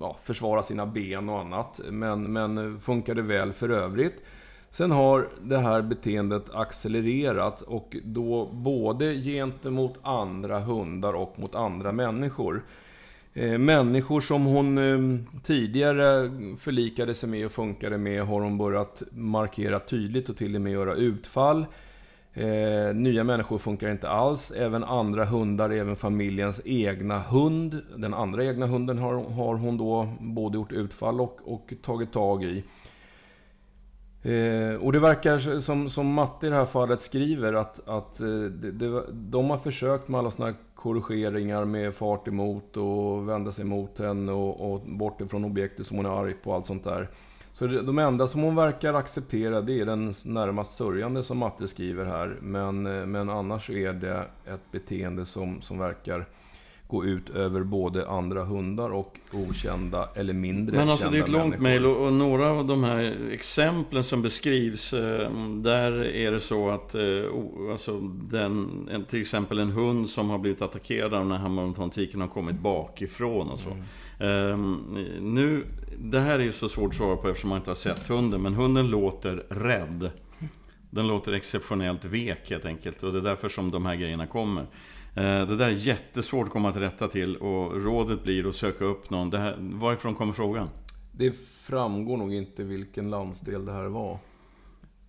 ja, 0.00 0.16
försvara 0.20 0.62
sina 0.62 0.86
ben 0.86 1.28
och 1.28 1.40
annat. 1.40 1.80
Men, 1.90 2.32
men 2.32 2.80
funkade 2.80 3.22
väl 3.22 3.52
för 3.52 3.68
övrigt. 3.68 4.22
Sen 4.70 4.90
har 4.90 5.28
det 5.42 5.58
här 5.58 5.82
beteendet 5.82 6.44
accelererat 6.54 7.62
och 7.62 7.96
då 8.04 8.46
både 8.52 9.14
gentemot 9.14 9.94
andra 10.02 10.60
hundar 10.60 11.12
och 11.12 11.38
mot 11.38 11.54
andra 11.54 11.92
människor. 11.92 12.62
Eh, 13.34 13.58
människor 13.58 14.20
som 14.20 14.44
hon 14.44 14.78
ehm, 14.78 15.26
tidigare 15.42 16.30
förlikade 16.58 17.14
sig 17.14 17.28
med 17.28 17.46
och 17.46 17.52
funkade 17.52 17.98
med 17.98 18.22
har 18.22 18.40
hon 18.40 18.58
börjat 18.58 19.02
markera 19.10 19.80
tydligt 19.80 20.28
och 20.28 20.36
till 20.36 20.54
och 20.54 20.60
med 20.60 20.72
göra 20.72 20.94
utfall. 20.94 21.66
Eh, 22.34 22.94
nya 22.94 23.24
människor 23.24 23.58
funkar 23.58 23.90
inte 23.90 24.08
alls. 24.08 24.50
Även 24.50 24.84
andra 24.84 25.24
hundar, 25.24 25.70
även 25.70 25.96
familjens 25.96 26.62
egna 26.64 27.18
hund. 27.18 27.82
Den 27.96 28.14
andra 28.14 28.44
egna 28.44 28.66
hunden 28.66 28.98
har, 28.98 29.14
har 29.14 29.54
hon 29.54 29.78
då 29.78 30.08
både 30.20 30.54
gjort 30.56 30.72
utfall 30.72 31.20
och, 31.20 31.38
och 31.44 31.72
tagit 31.82 32.12
tag 32.12 32.44
i. 32.44 32.64
Eh, 34.22 34.74
och 34.74 34.92
det 34.92 34.98
verkar 34.98 35.60
som, 35.60 35.90
som 35.90 36.12
Matte 36.12 36.46
i 36.46 36.50
det 36.50 36.56
här 36.56 36.64
fallet 36.64 37.00
skriver 37.00 37.52
att, 37.52 37.88
att 37.88 38.20
eh, 38.20 38.26
det, 38.28 38.70
det, 38.72 39.02
de 39.12 39.50
har 39.50 39.56
försökt 39.56 40.08
med 40.08 40.18
alla 40.18 40.30
sådana 40.30 40.54
korrigeringar 40.74 41.64
med 41.64 41.94
fart 41.94 42.28
emot 42.28 42.76
och 42.76 43.28
vända 43.28 43.52
sig 43.52 43.64
mot 43.64 43.98
henne 43.98 44.32
och, 44.32 44.72
och 44.72 44.80
bort 44.80 45.20
ifrån 45.20 45.44
objektet 45.44 45.86
som 45.86 45.96
hon 45.96 46.06
är 46.06 46.20
arg 46.20 46.34
på 46.34 46.50
och 46.50 46.56
allt 46.56 46.66
sånt 46.66 46.84
där. 46.84 47.08
Så 47.52 47.66
det, 47.66 47.82
de 47.82 47.98
enda 47.98 48.28
som 48.28 48.42
hon 48.42 48.56
verkar 48.56 48.94
acceptera 48.94 49.60
det 49.60 49.80
är 49.80 49.86
den 49.86 50.14
närmast 50.24 50.74
sörjande 50.74 51.22
som 51.22 51.38
Matte 51.38 51.68
skriver 51.68 52.04
här. 52.04 52.36
Men, 52.40 52.86
eh, 52.86 53.06
men 53.06 53.30
annars 53.30 53.70
är 53.70 53.92
det 53.92 54.26
ett 54.46 54.72
beteende 54.72 55.24
som, 55.24 55.60
som 55.60 55.78
verkar 55.78 56.26
gå 56.92 57.04
ut 57.04 57.30
över 57.30 57.62
både 57.62 58.08
andra 58.08 58.44
hundar 58.44 58.90
och 58.90 59.18
okända 59.32 60.08
eller 60.14 60.32
mindre 60.32 60.76
Men 60.76 60.88
alltså 60.88 61.10
det 61.10 61.18
är 61.18 61.22
ett 61.22 61.28
långt 61.28 61.58
mejl 61.58 61.86
och, 61.86 62.06
och, 62.06 62.12
några 62.12 62.50
av 62.50 62.66
de 62.66 62.84
här 62.84 63.16
exemplen 63.32 64.04
som 64.04 64.22
beskrivs 64.22 64.92
eh, 64.92 65.30
Där 65.62 66.04
är 66.04 66.32
det 66.32 66.40
så 66.40 66.70
att 66.70 66.94
eh, 66.94 67.02
alltså 67.70 68.00
den, 68.30 68.86
till 69.10 69.20
exempel 69.20 69.58
en 69.58 69.70
hund 69.70 70.10
som 70.10 70.30
har 70.30 70.38
blivit 70.38 70.62
attackerad 70.62 71.14
av 71.14 71.20
den 71.20 71.30
här 71.30 71.38
hammertontiken 71.38 72.20
har 72.20 72.28
kommit 72.28 72.60
bakifrån 72.60 73.48
och 73.48 73.60
så. 73.60 73.70
Mm. 73.70 74.52
Um, 74.52 75.06
nu, 75.20 75.64
det 75.98 76.20
här 76.20 76.38
är 76.38 76.44
ju 76.44 76.52
så 76.52 76.68
svårt 76.68 76.90
att 76.90 76.96
svara 76.96 77.16
på 77.16 77.28
eftersom 77.28 77.50
man 77.50 77.58
inte 77.58 77.70
har 77.70 77.74
sett 77.74 78.08
hunden, 78.08 78.42
men 78.42 78.54
hunden 78.54 78.90
låter 78.90 79.44
rädd. 79.48 80.10
Den 80.90 81.06
låter 81.06 81.32
exceptionellt 81.32 82.04
vek 82.04 82.50
helt 82.50 82.64
enkelt 82.64 83.02
och 83.02 83.12
det 83.12 83.18
är 83.18 83.22
därför 83.22 83.48
som 83.48 83.70
de 83.70 83.86
här 83.86 83.94
grejerna 83.94 84.26
kommer. 84.26 84.66
Eh, 85.14 85.46
det 85.46 85.56
där 85.56 85.66
är 85.66 85.70
jättesvårt 85.70 86.46
att 86.46 86.52
komma 86.52 86.72
till 86.72 86.80
rätta 86.80 87.08
till 87.08 87.36
och 87.36 87.84
rådet 87.84 88.22
blir 88.22 88.48
att 88.48 88.54
söka 88.54 88.84
upp 88.84 89.10
någon. 89.10 89.32
Här, 89.32 89.56
varifrån 89.60 90.14
kommer 90.14 90.32
frågan? 90.32 90.68
Det 91.12 91.36
framgår 91.60 92.16
nog 92.16 92.34
inte 92.34 92.64
vilken 92.64 93.10
landsdel 93.10 93.64
det 93.64 93.72
här 93.72 93.84
var. 93.84 94.18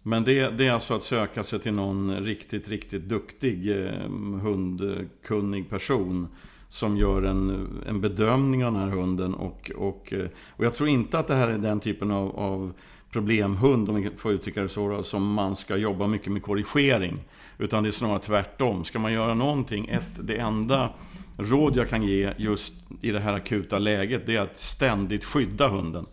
Men 0.04 0.24
det, 0.24 0.50
det, 0.50 0.68
är 0.68 0.72
alltså 0.72 0.94
att 0.94 1.04
söka 1.04 1.44
sig 1.44 1.60
till 1.60 1.74
någon 1.74 2.16
riktigt, 2.16 2.70
riktigt 2.70 3.04
duktig 3.04 3.72
eh, 3.72 4.10
hundkunnig 4.42 5.70
person 5.70 6.28
som 6.70 6.98
gör 6.98 7.24
en, 7.24 7.68
en 7.88 8.02
bedömning 8.02 8.66
av 8.66 8.74
den 8.74 8.82
här 8.82 8.90
hunden. 8.90 9.34
Och, 9.34 9.72
och, 9.76 10.14
eh, 10.14 10.28
och 10.50 10.66
jag 10.66 10.74
tror 10.74 10.90
inte 10.90 11.20
att 11.20 11.28
det 11.28 11.36
här 11.36 11.48
är 11.48 11.58
den 11.58 11.80
typen 11.80 12.12
av, 12.12 12.36
av 12.36 12.74
problemhund, 13.10 13.90
om 13.90 13.96
vi 13.96 14.10
får 14.18 14.32
uttrycka 14.32 14.62
det 14.62 14.70
så, 14.70 14.90
då, 14.90 15.04
som 15.04 15.34
man 15.34 15.56
ska 15.56 15.76
jobba 15.76 16.08
mycket 16.08 16.32
med 16.32 16.44
korrigering. 16.44 17.20
Utan 17.64 17.84
det 17.84 17.90
är 17.90 17.92
snarare 17.92 18.20
tvärtom. 18.20 18.86
Ska 18.86 19.00
man 19.00 19.14
göra 19.14 19.34
någonting, 19.34 19.88
ett, 19.88 20.28
det 20.28 20.38
enda 20.38 20.90
råd 21.38 21.78
jag 21.78 21.90
kan 21.90 22.04
ge 22.04 22.34
just 22.38 22.74
i 23.02 23.12
det 23.12 23.20
här 23.20 23.34
akuta 23.34 23.80
läget, 23.80 24.26
det 24.26 24.36
är 24.36 24.42
att 24.42 24.58
ständigt 24.58 25.26
skydda 25.26 25.68
hunden. 25.68 26.06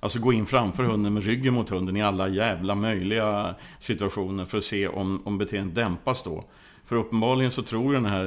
Alltså 0.00 0.18
gå 0.18 0.32
in 0.32 0.46
framför 0.46 0.84
hunden 0.84 1.14
med 1.14 1.24
ryggen 1.24 1.54
mot 1.54 1.68
hunden 1.68 1.96
i 1.96 2.02
alla 2.02 2.28
jävla 2.28 2.74
möjliga 2.74 3.54
situationer 3.80 4.44
för 4.44 4.58
att 4.58 4.64
se 4.64 4.88
om, 4.88 5.22
om 5.24 5.38
beteendet 5.38 5.74
dämpas 5.74 6.22
då. 6.22 6.44
För 6.84 6.96
uppenbarligen 6.96 7.50
så 7.50 7.62
tror 7.62 7.92
den 7.92 8.06
här, 8.06 8.24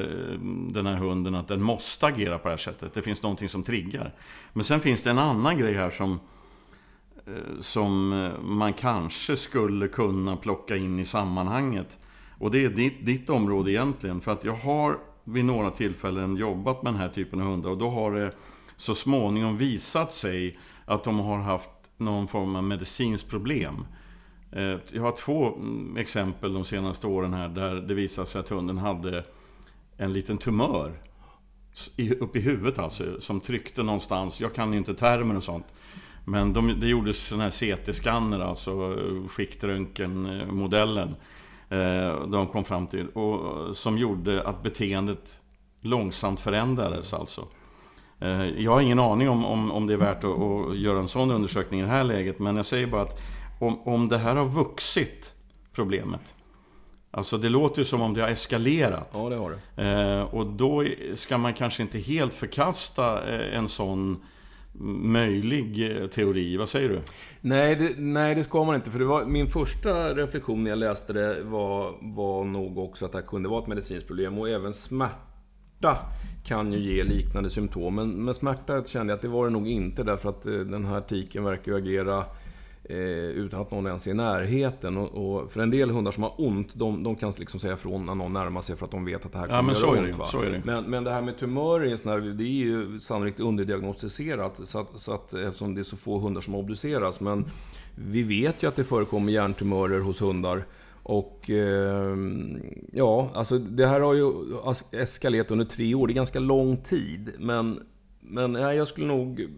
den 0.74 0.86
här 0.86 0.96
hunden 0.96 1.36
att 1.36 1.48
den 1.48 1.62
måste 1.62 2.06
agera 2.06 2.38
på 2.38 2.48
det 2.48 2.54
här 2.54 2.58
sättet. 2.58 2.94
Det 2.94 3.02
finns 3.02 3.24
någonting 3.24 3.50
som 3.50 3.64
triggar. 3.64 4.14
Men 4.54 4.64
sen 4.64 4.80
finns 4.80 5.04
det 5.04 5.10
en 5.10 5.20
annan 5.20 5.58
grej 5.58 5.74
här 5.74 5.90
som, 5.90 6.20
eh, 7.28 7.62
som 7.62 8.14
eh, 8.14 8.42
man 8.42 8.74
kanske 8.74 9.38
skulle 9.38 9.88
kunna 9.88 10.38
plocka 10.38 10.76
in 10.76 11.00
i 11.00 11.06
sammanhanget. 11.06 11.98
Och 12.40 12.52
det 12.52 12.66
är 12.66 12.70
ditt, 12.70 13.06
ditt 13.06 13.30
område 13.30 13.72
egentligen. 13.72 14.22
För 14.22 14.32
att 14.32 14.44
jag 14.44 14.56
har 14.56 15.00
vid 15.24 15.46
några 15.46 15.72
tillfällen 15.72 16.38
jobbat 16.38 16.84
med 16.84 16.94
den 16.94 17.02
här 17.02 17.10
typen 17.10 17.42
av 17.42 17.48
hundar. 17.48 17.70
Och 17.70 17.78
då 17.78 17.90
har 17.90 18.12
det 18.12 18.32
så 18.78 18.96
småningom 18.96 19.58
visat 19.58 20.14
sig 20.14 20.60
att 20.86 21.04
de 21.04 21.20
har 21.20 21.38
haft 21.38 21.70
någon 21.98 22.28
form 22.28 22.56
av 22.56 22.64
medicinskt 22.64 23.30
problem. 23.30 23.86
Eh, 24.52 24.78
jag 24.92 25.02
har 25.02 25.12
två 25.12 25.56
mm, 25.56 25.98
exempel 25.98 26.54
de 26.54 26.66
senaste 26.66 27.08
åren 27.08 27.34
här 27.34 27.48
där 27.48 27.76
det 27.76 27.94
visade 27.94 28.28
sig 28.28 28.40
att 28.40 28.50
hunden 28.50 28.78
hade 28.78 29.24
en 29.98 30.14
liten 30.14 30.38
tumör 30.38 31.02
uppe 32.20 32.40
i 32.40 32.42
huvudet 32.42 32.80
alltså, 32.80 33.22
som 33.22 33.40
tryckte 33.40 33.84
någonstans. 33.84 34.42
Jag 34.42 34.54
kan 34.54 34.72
ju 34.72 34.78
inte 34.78 34.96
termer 34.96 35.38
och 35.38 35.44
sånt. 35.44 35.66
Men 36.26 36.54
de, 36.54 36.80
det 36.80 36.88
gjordes 36.88 37.18
sådana 37.18 37.44
här 37.44 37.52
CT-scanner, 37.52 38.40
alltså 38.40 38.72
eh, 38.72 39.28
skiktröntgenmodellen. 39.28 40.56
modellen 40.56 41.16
de 42.28 42.48
kom 42.48 42.64
fram 42.64 42.88
till. 42.88 43.08
Och, 43.08 43.78
som 43.78 43.98
gjorde 43.98 44.44
att 44.44 44.64
beteendet 44.64 45.42
långsamt 45.82 46.42
förändrades 46.42 47.14
alltså. 47.14 47.48
Eh, 48.20 48.46
jag 48.46 48.72
har 48.72 48.82
ingen 48.82 49.00
aning 49.00 49.30
om, 49.30 49.46
om, 49.46 49.72
om 49.72 49.88
det 49.88 49.94
är 49.94 49.98
värt 49.98 50.24
att, 50.24 50.42
att, 50.42 50.78
göra 50.78 51.00
en 51.00 51.08
sån 51.08 51.32
undersökning 51.32 51.80
i 51.80 51.84
det 51.84 51.90
här 51.90 52.04
läget. 52.04 52.40
Men 52.40 52.56
jag 52.56 52.66
säger 52.66 52.88
bara 52.88 53.02
att 53.02 53.22
om, 53.60 53.88
om 53.88 54.08
det 54.08 54.18
här 54.18 54.36
har 54.36 54.46
vuxit, 54.46 55.34
problemet. 55.74 56.36
Alltså 57.12 57.38
det 57.38 57.50
låter 57.50 57.80
ju 57.80 57.86
som 57.86 58.02
om 58.02 58.14
det 58.14 58.22
har 58.22 58.30
eskalerat. 58.30 59.10
Ja, 59.14 59.30
det 59.30 59.36
har 59.36 59.60
det. 59.76 59.84
Eh, 59.84 60.22
och 60.22 60.46
då 60.46 60.86
ska 61.16 61.38
man 61.38 61.54
kanske 61.54 61.84
inte 61.84 62.00
helt 62.00 62.34
förkasta 62.34 63.24
en 63.32 63.70
sån 63.70 64.24
möjlig 64.80 66.02
eh, 66.02 66.08
teori. 66.08 66.58
Vad 66.58 66.70
säger 66.70 66.90
du? 66.90 67.02
Nej 67.42 67.76
det, 67.76 67.94
nej, 67.98 68.36
det 68.36 68.44
ska 68.44 68.64
man 68.64 68.76
inte. 68.76 68.92
För 68.92 69.00
det 69.00 69.06
var, 69.06 69.26
min 69.26 69.48
första 69.48 70.14
reflektion 70.14 70.64
när 70.64 70.70
jag 70.70 70.80
läste 70.80 71.14
det 71.14 71.44
var, 71.44 71.94
var 72.02 72.44
nog 72.44 72.78
också 72.78 73.06
att 73.06 73.12
det 73.12 73.18
här 73.18 73.26
kunde 73.26 73.50
vara 73.50 73.62
ett 73.62 73.68
medicinskt 73.68 74.08
problem. 74.08 74.38
Och 74.38 74.50
även 74.50 74.74
smärta 74.74 75.98
kan 76.46 76.74
ju 76.74 76.80
ge 76.80 77.04
liknande 77.04 77.50
symptom. 77.50 77.96
Men 77.96 78.10
men 78.26 78.34
smärta 78.34 78.84
kände 78.84 79.12
jag 79.12 79.16
att 79.16 79.22
det 79.22 79.28
var 79.28 79.46
det 79.46 79.52
nog 79.52 79.68
inte. 79.68 80.04
Därför 80.04 80.30
att 80.30 80.46
eh, 80.46 80.54
den 80.54 80.86
här 80.86 81.02
tiken 81.02 81.44
verkar 81.44 81.72
ju 81.72 81.78
agera 81.78 82.26
Eh, 82.90 82.98
utan 82.98 83.62
att 83.62 83.72
någon 83.72 83.88
ens 83.88 84.08
är 84.08 84.12
i 84.12 84.14
närheten. 84.14 84.98
Och, 84.98 85.38
och, 85.38 85.52
för 85.52 85.62
en 85.62 85.70
del 85.70 85.90
hundar 85.90 86.12
som 86.12 86.24
har 86.24 86.34
ont, 86.38 86.70
de, 86.74 87.04
de 87.04 87.16
kan 87.16 87.34
liksom 87.40 87.60
säga 87.60 87.74
ifrån 87.74 88.06
när 88.06 88.16
någon 88.16 88.34
närmar 88.34 88.62
sig 88.62 88.76
för 88.76 88.86
att 88.86 88.92
de 88.92 89.06
vet 89.06 89.26
att 89.26 89.32
det 89.32 89.38
här 89.38 89.48
kommer 89.48 89.74
ja, 89.74 89.96
göra 89.96 90.06
ont. 90.06 90.18
Va? 90.18 90.28
Men, 90.64 90.84
men 90.84 91.04
det 91.04 91.12
här 91.12 91.22
med 91.22 91.38
tumörer, 91.38 92.34
det 92.34 92.44
är 92.44 92.48
ju 92.48 93.00
sannolikt 93.00 93.40
underdiagnostiserat. 93.40 94.60
Så 94.64 94.80
att, 94.80 95.00
så 95.00 95.14
att, 95.14 95.34
eftersom 95.34 95.76
det 95.76 95.82
är 95.82 95.84
så 95.84 95.98
få 95.98 96.20
hundar 96.20 96.42
som 96.42 96.56
obduceras. 96.56 97.20
Men 97.20 97.46
vi 97.96 98.24
vet 98.24 98.64
ju 98.64 98.68
att 98.68 98.76
det 98.76 98.84
förekommer 98.84 99.32
hjärntumörer 99.32 100.00
hos 100.00 100.22
hundar. 100.22 100.66
Och 101.04 101.50
eh, 101.50 102.18
ja, 102.92 103.30
alltså 103.34 103.58
det 103.60 103.88
här 103.88 104.02
har 104.02 104.14
ju 104.14 104.32
eskalerat 104.92 105.52
under 105.52 105.66
tre 105.66 105.96
år. 105.96 106.08
Det 106.08 106.14
är 106.14 106.16
ganska 106.16 106.40
lång 106.40 106.78
tid. 106.78 107.32
Men, 107.40 107.80
men 108.20 108.54
ja, 108.56 108.74
jag 108.74 108.88
skulle 108.88 109.08
nog 109.08 109.50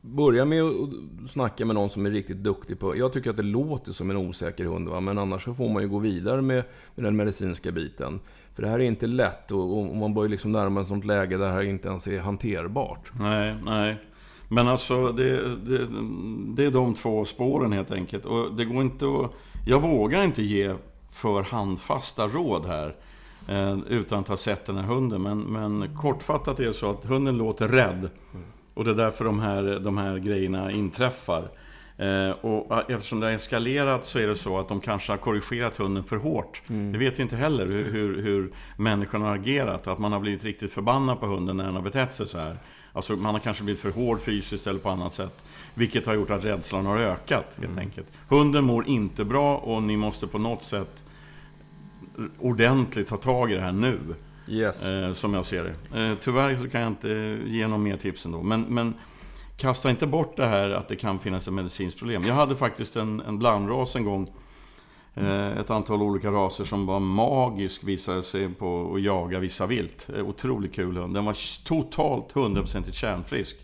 börja 0.00 0.44
med 0.44 0.62
att 0.62 1.30
snacka 1.30 1.64
med 1.64 1.74
någon 1.74 1.90
som 1.90 2.06
är 2.06 2.10
riktigt 2.10 2.36
duktig 2.36 2.78
på... 2.78 2.96
Jag 2.96 3.12
tycker 3.12 3.30
att 3.30 3.36
det 3.36 3.42
låter 3.42 3.92
som 3.92 4.10
en 4.10 4.16
osäker 4.16 4.64
hund, 4.64 4.88
va? 4.88 5.00
men 5.00 5.18
annars 5.18 5.44
så 5.44 5.54
får 5.54 5.68
man 5.68 5.82
ju 5.82 5.88
gå 5.88 5.98
vidare 5.98 6.42
med, 6.42 6.64
med 6.94 7.04
den 7.04 7.16
medicinska 7.16 7.72
biten. 7.72 8.20
För 8.54 8.62
det 8.62 8.68
här 8.68 8.78
är 8.78 8.84
inte 8.84 9.06
lätt 9.06 9.52
och, 9.52 9.78
och 9.78 9.96
man 9.96 10.14
börjar 10.14 10.28
liksom 10.28 10.52
närma 10.52 10.84
sig 10.84 10.98
ett 10.98 11.04
läge 11.04 11.36
där 11.36 11.46
det 11.46 11.52
här 11.52 11.62
inte 11.62 11.88
ens 11.88 12.06
är 12.06 12.20
hanterbart. 12.20 13.10
Nej, 13.20 13.56
nej. 13.64 13.96
Men 14.48 14.68
alltså, 14.68 15.12
det, 15.12 15.56
det, 15.56 15.86
det 16.54 16.64
är 16.64 16.70
de 16.70 16.94
två 16.94 17.24
spåren 17.24 17.72
helt 17.72 17.90
enkelt. 17.90 18.24
Och 18.24 18.54
det 18.54 18.64
går 18.64 18.82
inte 18.82 19.04
att... 19.04 19.32
Jag 19.66 19.80
vågar 19.80 20.22
inte 20.22 20.42
ge 20.42 20.74
för 21.12 21.42
handfasta 21.42 22.26
råd 22.26 22.66
här. 22.66 22.94
Eh, 23.48 23.78
utan 23.88 24.18
att 24.20 24.28
ha 24.28 24.36
sett 24.36 24.66
den 24.66 24.76
här 24.76 24.84
hunden. 24.84 25.22
Men, 25.22 25.40
men 25.40 25.96
kortfattat 25.96 26.60
är 26.60 26.64
det 26.64 26.74
så 26.74 26.90
att 26.90 27.04
hunden 27.04 27.36
låter 27.36 27.68
rädd. 27.68 28.10
Och 28.80 28.86
det 28.86 28.90
är 28.90 28.94
därför 28.94 29.24
de 29.24 29.40
här, 29.40 29.80
de 29.80 29.98
här 29.98 30.18
grejerna 30.18 30.70
inträffar. 30.70 31.48
Eh, 31.96 32.30
och 32.30 32.90
eftersom 32.90 33.20
det 33.20 33.26
har 33.26 33.32
eskalerat 33.32 34.06
så 34.06 34.18
är 34.18 34.26
det 34.26 34.36
så 34.36 34.58
att 34.58 34.68
de 34.68 34.80
kanske 34.80 35.12
har 35.12 35.16
korrigerat 35.16 35.76
hunden 35.76 36.04
för 36.04 36.16
hårt. 36.16 36.62
Mm. 36.68 36.92
Det 36.92 36.98
vet 36.98 37.18
vi 37.18 37.22
inte 37.22 37.36
heller 37.36 37.66
hur, 37.66 37.92
hur, 37.92 38.22
hur 38.22 38.52
människan 38.76 39.22
har 39.22 39.34
agerat. 39.34 39.86
Att 39.86 39.98
man 39.98 40.12
har 40.12 40.20
blivit 40.20 40.44
riktigt 40.44 40.72
förbannad 40.72 41.20
på 41.20 41.26
hunden 41.26 41.56
när 41.56 41.64
den 41.64 41.74
har 41.74 41.82
betett 41.82 42.14
sig 42.14 42.28
så 42.28 42.38
här. 42.38 42.56
Alltså 42.92 43.16
man 43.16 43.34
har 43.34 43.40
kanske 43.40 43.64
blivit 43.64 43.82
för 43.82 43.90
hård 43.90 44.20
fysiskt 44.20 44.66
eller 44.66 44.80
på 44.80 44.90
annat 44.90 45.14
sätt. 45.14 45.44
Vilket 45.74 46.06
har 46.06 46.14
gjort 46.14 46.30
att 46.30 46.44
rädslan 46.44 46.86
har 46.86 46.98
ökat 46.98 47.46
helt 47.56 47.72
mm. 47.72 47.78
enkelt. 47.78 48.06
Hunden 48.28 48.64
mår 48.64 48.86
inte 48.86 49.24
bra 49.24 49.56
och 49.56 49.82
ni 49.82 49.96
måste 49.96 50.26
på 50.26 50.38
något 50.38 50.62
sätt 50.62 51.04
ordentligt 52.38 53.08
ta 53.08 53.16
tag 53.16 53.52
i 53.52 53.54
det 53.54 53.60
här 53.60 53.72
nu. 53.72 53.98
Yes. 54.50 54.84
Eh, 54.84 55.12
som 55.12 55.34
jag 55.34 55.46
ser 55.46 55.64
det. 55.64 56.00
Eh, 56.00 56.14
tyvärr 56.20 56.56
så 56.56 56.68
kan 56.68 56.80
jag 56.80 56.90
inte 56.90 57.38
ge 57.46 57.66
någon 57.66 57.82
mer 57.82 57.96
tips 57.96 58.24
ändå. 58.24 58.42
Men, 58.42 58.62
men 58.62 58.94
kasta 59.56 59.90
inte 59.90 60.06
bort 60.06 60.36
det 60.36 60.46
här 60.46 60.70
att 60.70 60.88
det 60.88 60.96
kan 60.96 61.18
finnas 61.18 61.48
ett 61.48 61.54
medicinskt 61.54 61.98
problem. 61.98 62.22
Jag 62.22 62.34
hade 62.34 62.56
faktiskt 62.56 62.96
en, 62.96 63.20
en 63.20 63.38
blandras 63.38 63.96
en 63.96 64.04
gång. 64.04 64.32
Eh, 65.14 65.58
ett 65.58 65.70
antal 65.70 66.02
olika 66.02 66.30
raser 66.30 66.64
som 66.64 66.86
var 66.86 67.00
magisk 67.00 67.84
visade 67.84 68.22
sig 68.22 68.54
på 68.54 68.94
att 68.94 69.02
jaga 69.02 69.38
vissa 69.38 69.66
vilt. 69.66 70.08
Eh, 70.16 70.28
otroligt 70.28 70.74
kul 70.74 70.96
hund. 70.96 71.14
Den 71.14 71.24
var 71.24 71.64
totalt 71.64 72.32
100% 72.32 72.92
kärnfrisk. 72.92 73.56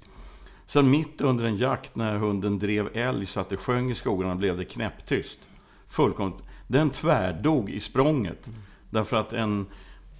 Sen 0.66 0.90
mitt 0.90 1.20
under 1.20 1.44
en 1.44 1.56
jakt 1.56 1.96
när 1.96 2.16
hunden 2.16 2.58
drev 2.58 2.96
älg 2.96 3.26
så 3.26 3.40
att 3.40 3.48
det 3.48 3.56
sjöng 3.56 3.90
i 3.90 3.94
skogarna 3.94 4.34
blev 4.34 4.56
det 4.56 4.64
knäpptyst. 4.64 5.38
Fullkomligt. 5.86 6.42
Den 6.66 6.90
tvärdog 6.90 7.70
i 7.70 7.80
språnget. 7.80 8.46
Mm. 8.46 8.58
Därför 8.90 9.16
att 9.16 9.32
en, 9.32 9.66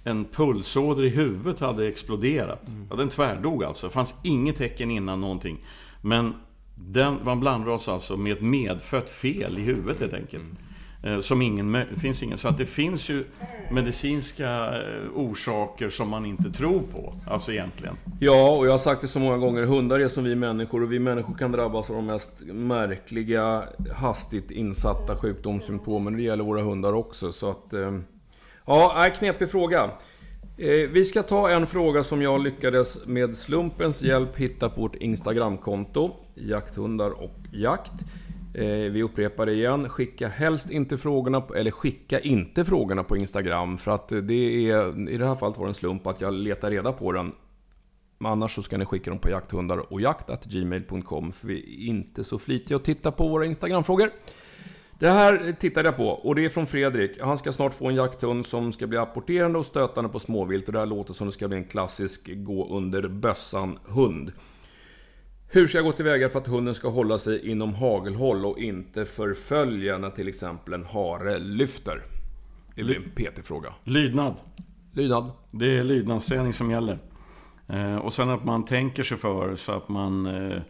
en 0.07 0.25
pulsåder 0.25 1.03
i 1.03 1.09
huvudet 1.09 1.59
hade 1.59 1.87
exploderat. 1.87 2.67
Mm. 2.67 2.87
Ja, 2.89 2.95
den 2.95 3.09
tvärdog 3.09 3.63
alltså. 3.63 3.87
Det 3.87 3.93
fanns 3.93 4.15
inget 4.23 4.55
tecken 4.55 4.91
innan 4.91 5.21
någonting. 5.21 5.57
Men 6.01 6.33
den 6.75 7.17
var 7.23 7.31
en 7.31 7.39
blandras 7.39 7.87
alltså 7.87 8.17
med 8.17 8.33
ett 8.33 8.41
medfött 8.41 9.09
fel 9.09 9.57
i 9.57 9.61
huvudet 9.61 9.99
helt 9.99 10.13
enkelt. 10.13 10.43
Mm. 10.43 10.57
Eh, 11.03 11.19
som 11.19 11.41
ingen, 11.41 11.85
finns 11.99 12.23
ingen, 12.23 12.37
så 12.37 12.47
att 12.47 12.57
det 12.57 12.65
finns 12.65 13.09
ju 13.09 13.23
medicinska 13.71 14.49
eh, 14.49 15.09
orsaker 15.15 15.89
som 15.89 16.09
man 16.09 16.25
inte 16.25 16.51
tror 16.51 16.81
på, 16.91 17.13
alltså 17.27 17.51
egentligen. 17.51 17.95
Ja, 18.19 18.49
och 18.49 18.67
jag 18.67 18.71
har 18.71 18.77
sagt 18.77 19.01
det 19.01 19.07
så 19.07 19.19
många 19.19 19.37
gånger, 19.37 19.63
hundar 19.63 19.99
är 19.99 20.07
som 20.07 20.23
vi 20.23 20.35
människor 20.35 20.83
och 20.83 20.91
vi 20.91 20.99
människor 20.99 21.33
kan 21.33 21.51
drabbas 21.51 21.89
av 21.89 21.95
de 21.95 22.05
mest 22.05 22.41
märkliga, 22.45 23.63
hastigt 23.95 24.51
insatta 24.51 25.15
sjukdomssymptomen. 25.15 26.17
Det 26.17 26.21
gäller 26.21 26.43
våra 26.43 26.61
hundar 26.61 26.93
också, 26.93 27.31
så 27.31 27.49
att... 27.49 27.73
Ja, 28.69 29.09
knepig 29.17 29.49
fråga. 29.51 29.83
Eh, 30.57 30.89
vi 30.89 31.05
ska 31.05 31.23
ta 31.23 31.49
en 31.49 31.67
fråga 31.67 32.03
som 32.03 32.21
jag 32.21 32.43
lyckades 32.43 33.05
med 33.05 33.37
slumpens 33.37 34.01
hjälp 34.01 34.37
hitta 34.37 34.69
på 34.69 34.81
vårt 34.81 34.95
Instagramkonto, 34.95 36.11
Jakthundar 36.35 37.09
och 37.09 37.35
jakt. 37.53 37.93
Eh, 38.53 38.65
vi 38.67 39.03
upprepar 39.03 39.45
det 39.45 39.53
igen. 39.53 39.89
Skicka 39.89 40.27
helst 40.27 40.69
inte 40.69 40.97
frågorna, 40.97 41.43
eller 41.55 41.71
skicka 41.71 42.19
inte 42.19 42.65
frågorna 42.65 43.03
på 43.03 43.17
Instagram. 43.17 43.77
För 43.77 43.91
att 43.91 44.09
det 44.09 44.69
är, 44.69 45.09
i 45.09 45.17
det 45.17 45.27
här 45.27 45.35
fallet 45.35 45.57
var 45.57 45.65
det 45.65 45.69
en 45.69 45.73
slump 45.73 46.07
att 46.07 46.21
jag 46.21 46.33
letar 46.33 46.71
reda 46.71 46.91
på 46.91 47.11
den. 47.11 47.31
Men 48.17 48.31
annars 48.31 48.55
så 48.55 48.63
ska 48.63 48.77
ni 48.77 48.85
skicka 48.85 49.09
dem 49.09 49.19
på 49.19 49.29
jakthundar 49.29 49.93
och 49.93 50.01
jakt.gmail.com. 50.01 51.31
För 51.31 51.47
vi 51.47 51.59
är 51.59 51.89
inte 51.89 52.23
så 52.23 52.39
flitiga 52.39 52.77
att 52.77 52.85
titta 52.85 53.11
på 53.11 53.27
våra 53.27 53.45
Instagramfrågor. 53.45 54.09
Det 54.99 55.09
här 55.09 55.55
tittade 55.59 55.87
jag 55.87 55.97
på 55.97 56.07
och 56.07 56.35
det 56.35 56.45
är 56.45 56.49
från 56.49 56.67
Fredrik. 56.67 57.21
Han 57.21 57.37
ska 57.37 57.51
snart 57.51 57.73
få 57.73 57.87
en 57.87 57.95
jakthund 57.95 58.45
som 58.45 58.71
ska 58.71 58.87
bli 58.87 58.97
apporterande 58.97 59.59
och 59.59 59.65
stötande 59.65 60.09
på 60.09 60.19
småvilt. 60.19 60.67
Och 60.67 60.73
det 60.73 60.79
här 60.79 60.85
låter 60.85 61.13
som 61.13 61.27
det 61.27 61.33
ska 61.33 61.47
bli 61.47 61.57
en 61.57 61.63
klassisk 61.63 62.29
gå 62.35 62.77
under 62.77 63.07
bössan-hund. 63.07 64.31
Hur 65.49 65.67
ska 65.67 65.77
jag 65.77 65.85
gå 65.85 65.91
tillväga 65.91 66.29
för 66.29 66.39
att 66.39 66.47
hunden 66.47 66.75
ska 66.75 66.89
hålla 66.89 67.17
sig 67.17 67.49
inom 67.49 67.73
hagelhåll 67.73 68.45
och 68.45 68.59
inte 68.59 69.05
förfölja 69.05 69.97
när 69.97 70.09
till 70.09 70.27
exempel 70.27 70.73
en 70.73 70.85
hare 70.85 71.39
lyfter? 71.39 72.01
Det 72.75 72.83
blir 72.83 72.95
en 72.95 73.11
PT-fråga. 73.11 73.73
Lydnad. 73.83 74.35
Lydnad. 74.93 75.31
Det 75.51 75.77
är 75.77 75.83
lydnadsträning 75.83 76.53
som 76.53 76.71
gäller. 76.71 76.99
Eh, 77.67 77.95
och 77.95 78.13
sen 78.13 78.29
att 78.29 78.45
man 78.45 78.65
tänker 78.65 79.03
sig 79.03 79.17
för 79.17 79.55
så 79.55 79.71
att 79.71 79.89
man 79.89 80.25
eh, 80.25 80.61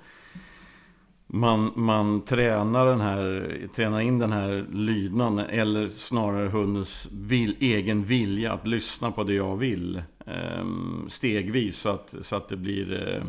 man, 1.27 1.71
man 1.75 2.21
tränar, 2.21 2.85
den 2.85 3.01
här, 3.01 3.57
tränar 3.75 3.99
in 3.99 4.19
den 4.19 4.31
här 4.31 4.65
lydnaden 4.71 5.39
eller 5.39 5.87
snarare 5.87 6.49
hundens 6.49 7.07
vil, 7.11 7.55
egen 7.59 8.03
vilja 8.03 8.53
att 8.53 8.67
lyssna 8.67 9.11
på 9.11 9.23
det 9.23 9.33
jag 9.33 9.55
vill 9.55 10.01
ehm, 10.25 11.05
stegvis 11.09 11.79
så 11.79 11.89
att, 11.89 12.15
så 12.21 12.35
att 12.35 12.49
det 12.49 12.57
blir 12.57 13.15
eh, 13.15 13.23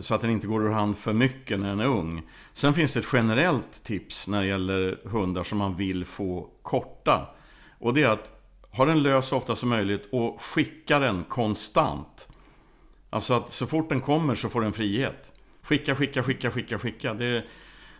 så 0.00 0.14
att 0.14 0.20
den 0.20 0.30
inte 0.30 0.46
går 0.46 0.64
ur 0.64 0.70
hand 0.70 0.96
för 0.96 1.12
mycket 1.12 1.60
när 1.60 1.68
den 1.68 1.80
är 1.80 1.86
ung. 1.86 2.22
Sen 2.54 2.74
finns 2.74 2.92
det 2.92 3.00
ett 3.00 3.12
generellt 3.12 3.84
tips 3.84 4.28
när 4.28 4.40
det 4.40 4.46
gäller 4.46 4.98
hundar 5.04 5.44
som 5.44 5.58
man 5.58 5.76
vill 5.76 6.04
få 6.04 6.48
korta. 6.62 7.26
Och 7.78 7.94
det 7.94 8.02
är 8.02 8.08
att 8.08 8.40
ha 8.70 8.84
den 8.84 9.02
lös 9.02 9.26
så 9.26 9.36
ofta 9.36 9.56
som 9.56 9.68
möjligt 9.68 10.08
och 10.12 10.42
skicka 10.42 10.98
den 10.98 11.24
konstant. 11.24 12.28
Alltså 13.10 13.34
att 13.34 13.52
så 13.52 13.66
fort 13.66 13.88
den 13.88 14.00
kommer 14.00 14.34
så 14.34 14.48
får 14.48 14.60
den 14.60 14.72
frihet. 14.72 15.33
Skicka, 15.64 15.94
skicka, 15.94 16.22
skicka, 16.22 16.50
skicka, 16.50 16.78
skicka. 16.78 17.14
Det 17.14 17.24
är 17.24 17.44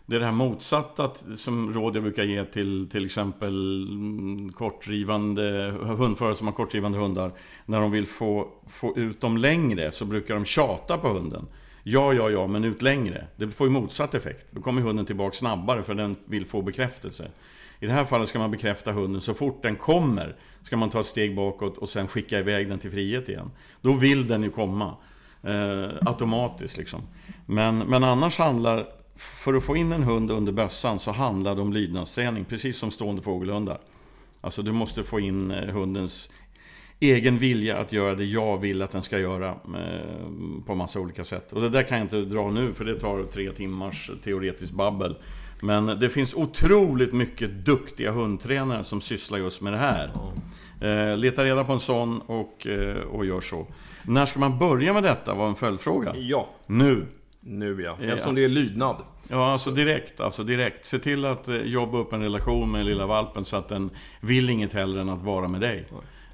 det, 0.07 0.17
är 0.17 0.21
det 0.21 0.27
här 0.27 0.33
motsatta 0.33 1.11
som 1.37 1.75
råd 1.75 1.97
jag 1.97 2.03
brukar 2.03 2.23
ge 2.23 2.45
till 2.45 2.89
till 2.89 3.07
exempel 3.07 3.83
mm, 3.91 4.53
kortdrivande 4.53 5.75
hundförare 5.81 6.35
som 6.35 6.47
har 6.47 6.55
kortdrivande 6.55 6.99
hundar. 6.99 7.33
När 7.67 7.81
de 7.81 7.91
vill 7.91 8.07
få, 8.07 8.49
få 8.69 8.97
ut 8.97 9.21
dem 9.21 9.37
längre 9.37 9.93
så 9.93 10.05
brukar 10.05 10.35
de 10.35 10.45
tjata 10.45 10.99
på 10.99 11.09
hunden. 11.09 11.47
Ja, 11.83 12.13
ja, 12.13 12.31
ja, 12.31 12.47
men 12.47 12.65
ut 12.65 12.83
längre. 12.83 13.27
Det 13.37 13.51
får 13.51 13.67
ju 13.67 13.73
motsatt 13.73 14.15
effekt. 14.15 14.47
Då 14.51 14.61
kommer 14.61 14.83
hunden 14.83 15.07
tillbaka 15.07 15.37
snabbare 15.37 15.83
för 15.83 15.95
den 15.95 16.17
vill 16.25 16.47
få 16.47 16.63
bekräftelse. 16.63 17.31
I 17.81 17.87
det 17.87 17.93
här 17.93 18.05
fallet 18.05 18.29
ska 18.29 18.39
man 18.39 18.51
bekräfta 18.51 18.93
hunden 18.93 19.21
så 19.21 19.35
fort 19.35 19.63
den 19.63 19.77
kommer. 19.77 20.37
Ska 20.63 20.77
man 20.77 20.91
ta 20.91 21.01
ett 21.01 21.07
steg 21.07 21.37
bakåt 21.37 21.79
och 21.79 21.89
sen 21.89 22.09
skicka 22.09 22.39
iväg 22.39 22.69
den 22.69 22.79
till 22.79 22.91
frihet 22.91 23.29
igen. 23.29 23.51
Då 23.81 23.93
vill 23.93 24.29
den 24.29 24.43
ju 24.43 24.51
komma. 24.51 24.97
Eh, 25.47 25.91
automatiskt 26.07 26.77
liksom. 26.77 27.03
Men, 27.47 27.79
men 27.79 28.05
annars 28.05 28.39
handlar, 28.39 28.87
för 29.17 29.55
att 29.55 29.65
få 29.65 29.77
in 29.77 29.93
en 29.93 30.03
hund 30.03 30.31
under 30.31 30.53
bössan 30.53 30.99
så 30.99 31.11
handlar 31.11 31.55
det 31.55 31.63
om 31.63 31.73
lydnadsträning. 31.73 32.45
Precis 32.45 32.77
som 32.77 32.91
stående 32.91 33.23
fågelhundar. 33.23 33.79
Alltså 34.41 34.63
du 34.63 34.73
måste 34.73 35.03
få 35.03 35.21
in 35.21 35.51
eh, 35.51 35.75
hundens 35.75 36.31
egen 37.01 37.39
vilja 37.39 37.79
att 37.79 37.93
göra 37.93 38.15
det 38.15 38.25
jag 38.25 38.59
vill 38.59 38.83
att 38.83 38.91
den 38.91 39.03
ska 39.03 39.19
göra 39.19 39.49
eh, 39.49 40.29
på 40.67 40.75
massa 40.75 41.01
olika 41.01 41.25
sätt. 41.25 41.53
Och 41.53 41.61
det 41.61 41.69
där 41.69 41.83
kan 41.83 41.99
jag 41.99 42.05
inte 42.05 42.21
dra 42.21 42.51
nu 42.51 42.73
för 42.73 42.85
det 42.85 43.01
tar 43.01 43.23
tre 43.23 43.53
timmars 43.53 44.11
teoretiskt 44.25 44.73
babbel. 44.73 45.17
Men 45.63 45.87
det 45.87 46.11
finns 46.11 46.35
otroligt 46.35 47.13
mycket 47.13 47.51
duktiga 47.51 48.11
hundtränare 48.11 48.85
som 48.85 49.01
sysslar 49.01 49.39
just 49.39 49.61
med 49.61 49.73
det 49.73 49.79
här. 49.79 50.13
Eh, 50.81 51.17
leta 51.17 51.45
reda 51.45 51.65
på 51.65 51.73
en 51.73 51.81
sån 51.81 52.21
och, 52.21 52.67
och 53.11 53.27
gör 53.27 53.41
så. 53.41 53.67
När 54.03 54.27
ska 54.27 54.39
man 54.39 54.59
börja 54.59 54.93
med 54.93 55.03
detta 55.03 55.35
var 55.35 55.49
en 55.49 55.55
följdfråga. 55.55 56.15
Ja. 56.17 56.49
Nu. 56.67 57.07
Nu 57.47 57.83
ja, 57.83 57.97
eftersom 58.01 58.35
det 58.35 58.45
är 58.45 58.49
lydnad. 58.49 58.97
Ja, 59.29 59.53
alltså 59.53 59.71
direkt. 59.71 60.21
Alltså 60.21 60.45
direkt. 60.45 60.87
Se 60.87 60.99
till 60.99 61.25
att 61.25 61.49
jobba 61.65 61.99
upp 61.99 62.13
en 62.13 62.23
relation 62.23 62.71
med 62.71 62.87
lilla 62.87 63.07
valpen 63.07 63.45
så 63.45 63.57
att 63.57 63.69
den 63.69 63.91
vill 64.21 64.51
inget 64.51 64.73
hellre 64.73 65.01
än 65.01 65.09
att 65.09 65.23
vara 65.23 65.49
med 65.49 65.61
dig. 65.61 65.87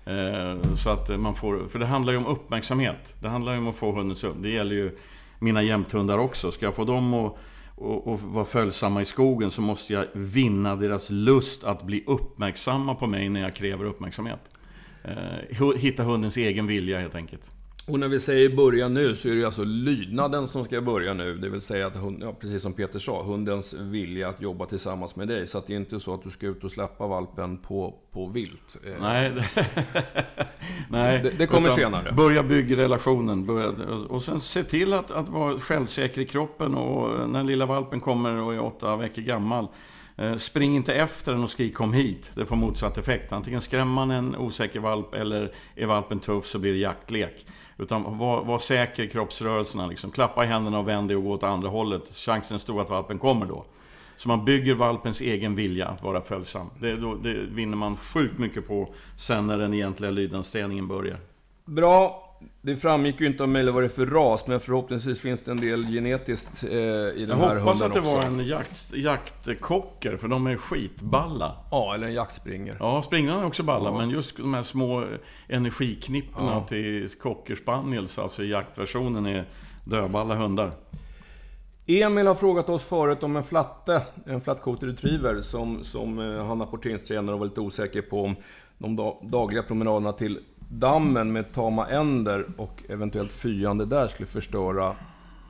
Eh, 0.05 0.75
så 0.75 0.91
att 0.91 1.21
man 1.21 1.35
får, 1.35 1.69
för 1.69 1.79
det 1.79 1.87
handlar 1.87 2.13
ju 2.13 2.19
om 2.19 2.27
uppmärksamhet. 2.27 3.15
Det 3.21 3.29
handlar 3.29 3.53
ju 3.53 3.59
om 3.59 3.69
att 3.69 3.77
få 3.77 3.93
hundens 3.93 4.25
upp. 4.25 4.37
Det 4.43 4.51
gäller 4.51 4.75
ju 4.75 4.99
mina 5.39 5.63
jämthundar 5.63 6.19
också. 6.19 6.53
Ska 6.53 6.67
jag 6.67 6.75
få 6.75 6.85
dem 6.85 7.15
att 7.15 7.37
och, 7.81 8.07
och 8.07 8.21
vara 8.21 8.45
följsamma 8.45 9.03
i 9.03 9.05
skogen 9.05 9.51
så 9.51 9.63
måste 9.63 9.93
jag 9.93 10.07
vinna 10.13 10.77
deras 10.77 11.11
lust 11.11 11.65
att 11.65 11.83
bli 11.83 12.05
uppmärksamma 12.07 12.95
på 12.95 13.07
mig 13.07 13.29
när 13.29 13.41
jag 13.41 13.55
kräver 13.55 13.85
uppmärksamhet. 13.85 14.41
Eh, 15.05 15.77
hitta 15.77 16.03
hundens 16.03 16.37
egen 16.37 16.67
vilja 16.67 17.01
helt 17.01 17.15
enkelt. 17.15 17.53
Och 17.91 17.99
när 17.99 18.09
vi 18.09 18.21
säger 18.21 18.57
börja 18.57 18.89
nu 18.89 19.17
så 19.17 19.29
är 19.29 19.35
det 19.35 19.45
alltså 19.45 19.65
lydnaden 19.65 20.49
som 20.49 20.65
ska 20.65 20.81
börja 20.81 21.15
nu. 21.15 21.37
Det 21.37 21.49
vill 21.49 21.61
säga 21.61 21.87
att, 21.87 21.97
hund, 21.97 22.23
ja, 22.23 22.33
precis 22.41 22.63
som 22.63 22.73
Peter 22.73 22.99
sa, 22.99 23.23
hundens 23.23 23.75
vilja 23.75 24.29
att 24.29 24.43
jobba 24.43 24.67
tillsammans 24.67 25.17
med 25.17 25.29
dig. 25.29 25.47
Så 25.47 25.59
att 25.59 25.67
det 25.67 25.73
är 25.73 25.77
inte 25.77 26.01
så 26.01 26.15
att 26.15 26.23
du 26.23 26.31
ska 26.31 26.47
ut 26.47 26.65
och 26.65 26.71
släppa 26.71 27.07
valpen 27.07 27.59
på, 27.59 27.95
på 28.13 28.27
vilt. 28.27 28.77
Eh, 28.87 28.93
Nej, 29.01 29.33
Nej. 30.89 31.23
Det, 31.23 31.31
det 31.31 31.47
kommer 31.47 31.67
Utan 31.67 31.77
senare. 31.77 32.13
Börja 32.13 32.43
bygga 32.43 32.77
relationen. 32.77 33.47
Börja, 33.47 33.69
och 34.09 34.23
sen 34.23 34.41
se 34.41 34.65
till 34.65 34.93
att, 34.93 35.11
att 35.11 35.29
vara 35.29 35.61
självsäker 35.61 36.21
i 36.21 36.27
kroppen. 36.27 36.75
Och 36.75 37.31
när 37.31 37.45
lilla 37.45 37.67
valpen 37.67 38.01
kommer 38.01 38.43
och 38.43 38.55
är 38.55 38.61
åtta 38.61 38.97
veckor 38.97 39.23
gammal. 39.23 39.69
Eh, 40.21 40.37
spring 40.37 40.77
inte 40.77 40.95
efter 40.95 41.33
den 41.33 41.45
och 41.45 41.51
skrik 41.51 41.75
kom 41.75 41.93
hit. 41.93 42.31
Det 42.35 42.47
får 42.47 42.57
motsatt 42.57 42.99
effekt. 42.99 43.33
Antingen 43.33 43.61
skrämmer 43.61 43.93
man 43.93 44.11
en 44.11 44.37
osäker 44.37 44.81
valp 44.81 45.15
eller 45.15 45.53
är 45.77 45.87
valpen 45.87 46.21
tuff 46.21 46.47
så 46.47 46.59
blir 46.59 46.73
det 46.73 46.79
jaktlek. 46.79 47.47
Utan 47.79 48.19
var, 48.19 48.45
var 48.45 48.59
säker 48.59 49.03
i 49.03 49.09
kroppsrörelserna. 49.09 49.87
Liksom. 49.87 50.11
Klappa 50.11 50.45
i 50.45 50.47
händerna 50.47 50.79
och 50.79 50.89
vänd 50.89 51.09
dig 51.09 51.17
och 51.17 51.25
gå 51.25 51.31
åt 51.31 51.43
andra 51.43 51.69
hållet. 51.69 52.03
Chansen 52.17 52.55
är 52.55 52.59
stor 52.59 52.83
att 52.83 52.91
valpen 52.91 53.19
kommer 53.19 53.47
då. 53.47 53.65
Så 54.17 54.29
man 54.29 54.45
bygger 54.45 54.75
valpens 54.75 55.21
egen 55.21 55.55
vilja 55.55 55.87
att 55.87 56.03
vara 56.03 56.21
följsam. 56.21 56.71
Det, 56.81 56.97
då, 56.97 57.15
det 57.15 57.33
vinner 57.33 57.77
man 57.77 57.97
sjukt 57.97 58.39
mycket 58.39 58.69
på 58.69 58.95
sen 59.17 59.47
när 59.47 59.59
den 59.59 59.75
egentliga 59.75 60.11
lydnadsträningen 60.11 60.89
börjar. 60.89 61.19
Bra. 61.65 62.30
Det 62.63 62.77
framgick 62.77 63.21
ju 63.21 63.27
inte 63.27 63.43
av 63.43 63.49
mejlet 63.49 63.75
vad 63.75 63.83
det 63.83 63.87
är 63.87 63.89
för 63.89 64.07
ras, 64.07 64.47
men 64.47 64.61
förhoppningsvis 64.61 65.21
finns 65.21 65.43
det 65.43 65.51
en 65.51 65.61
del 65.61 65.87
genetiskt 65.87 66.65
eh, 66.65 66.71
i 66.71 67.27
den 67.29 67.39
här 67.39 67.57
hunden 67.57 67.57
också. 67.57 67.57
Jag 67.57 67.61
hoppas 67.61 67.83
att 67.83 67.95
det 67.95 68.01
var 68.01 68.23
en 68.23 68.47
jakt, 68.47 68.95
jaktkocker, 68.95 70.17
för 70.17 70.29
de 70.29 70.47
är 70.47 70.57
skitballa. 70.57 71.57
Ja, 71.71 71.95
eller 71.95 72.07
en 72.07 72.15
jaktspringer. 72.15 72.77
Ja, 72.81 73.03
springarna 73.03 73.41
är 73.41 73.47
också 73.47 73.63
balla, 73.63 73.91
ja. 73.91 73.99
men 73.99 74.11
just 74.11 74.37
de 74.37 74.55
här 74.55 74.63
små 74.63 75.05
energiknipporna 75.49 76.53
ja. 76.53 76.61
till 76.61 77.09
cocker 77.21 77.57
spaniels, 77.57 78.19
alltså 78.19 78.45
jaktversionen, 78.45 79.27
är 79.27 79.45
dödballa 79.85 80.35
hundar. 80.35 80.73
Emil 81.87 82.27
har 82.27 82.35
frågat 82.35 82.69
oss 82.69 82.83
förut 82.83 83.23
om 83.23 83.37
en 83.37 83.43
flatte, 83.43 84.03
en 84.27 84.41
flatcoated 84.41 84.89
retriever, 84.89 85.41
som, 85.41 85.85
som 85.85 86.19
eh, 86.19 86.47
han 86.47 86.63
apporteringstränare 86.63 87.37
var 87.37 87.47
lite 87.47 87.61
osäker 87.61 88.03
på 88.03 88.23
om 88.23 88.37
de 88.79 89.17
dagliga 89.23 89.63
promenaderna 89.63 90.13
till 90.13 90.39
dammen 90.71 91.33
med 91.33 91.53
tama 91.53 91.89
änder 91.89 92.47
och 92.57 92.83
eventuellt 92.89 93.33
fyande 93.33 93.87
där 93.87 94.09
skulle 94.09 94.27
förstöra 94.27 94.97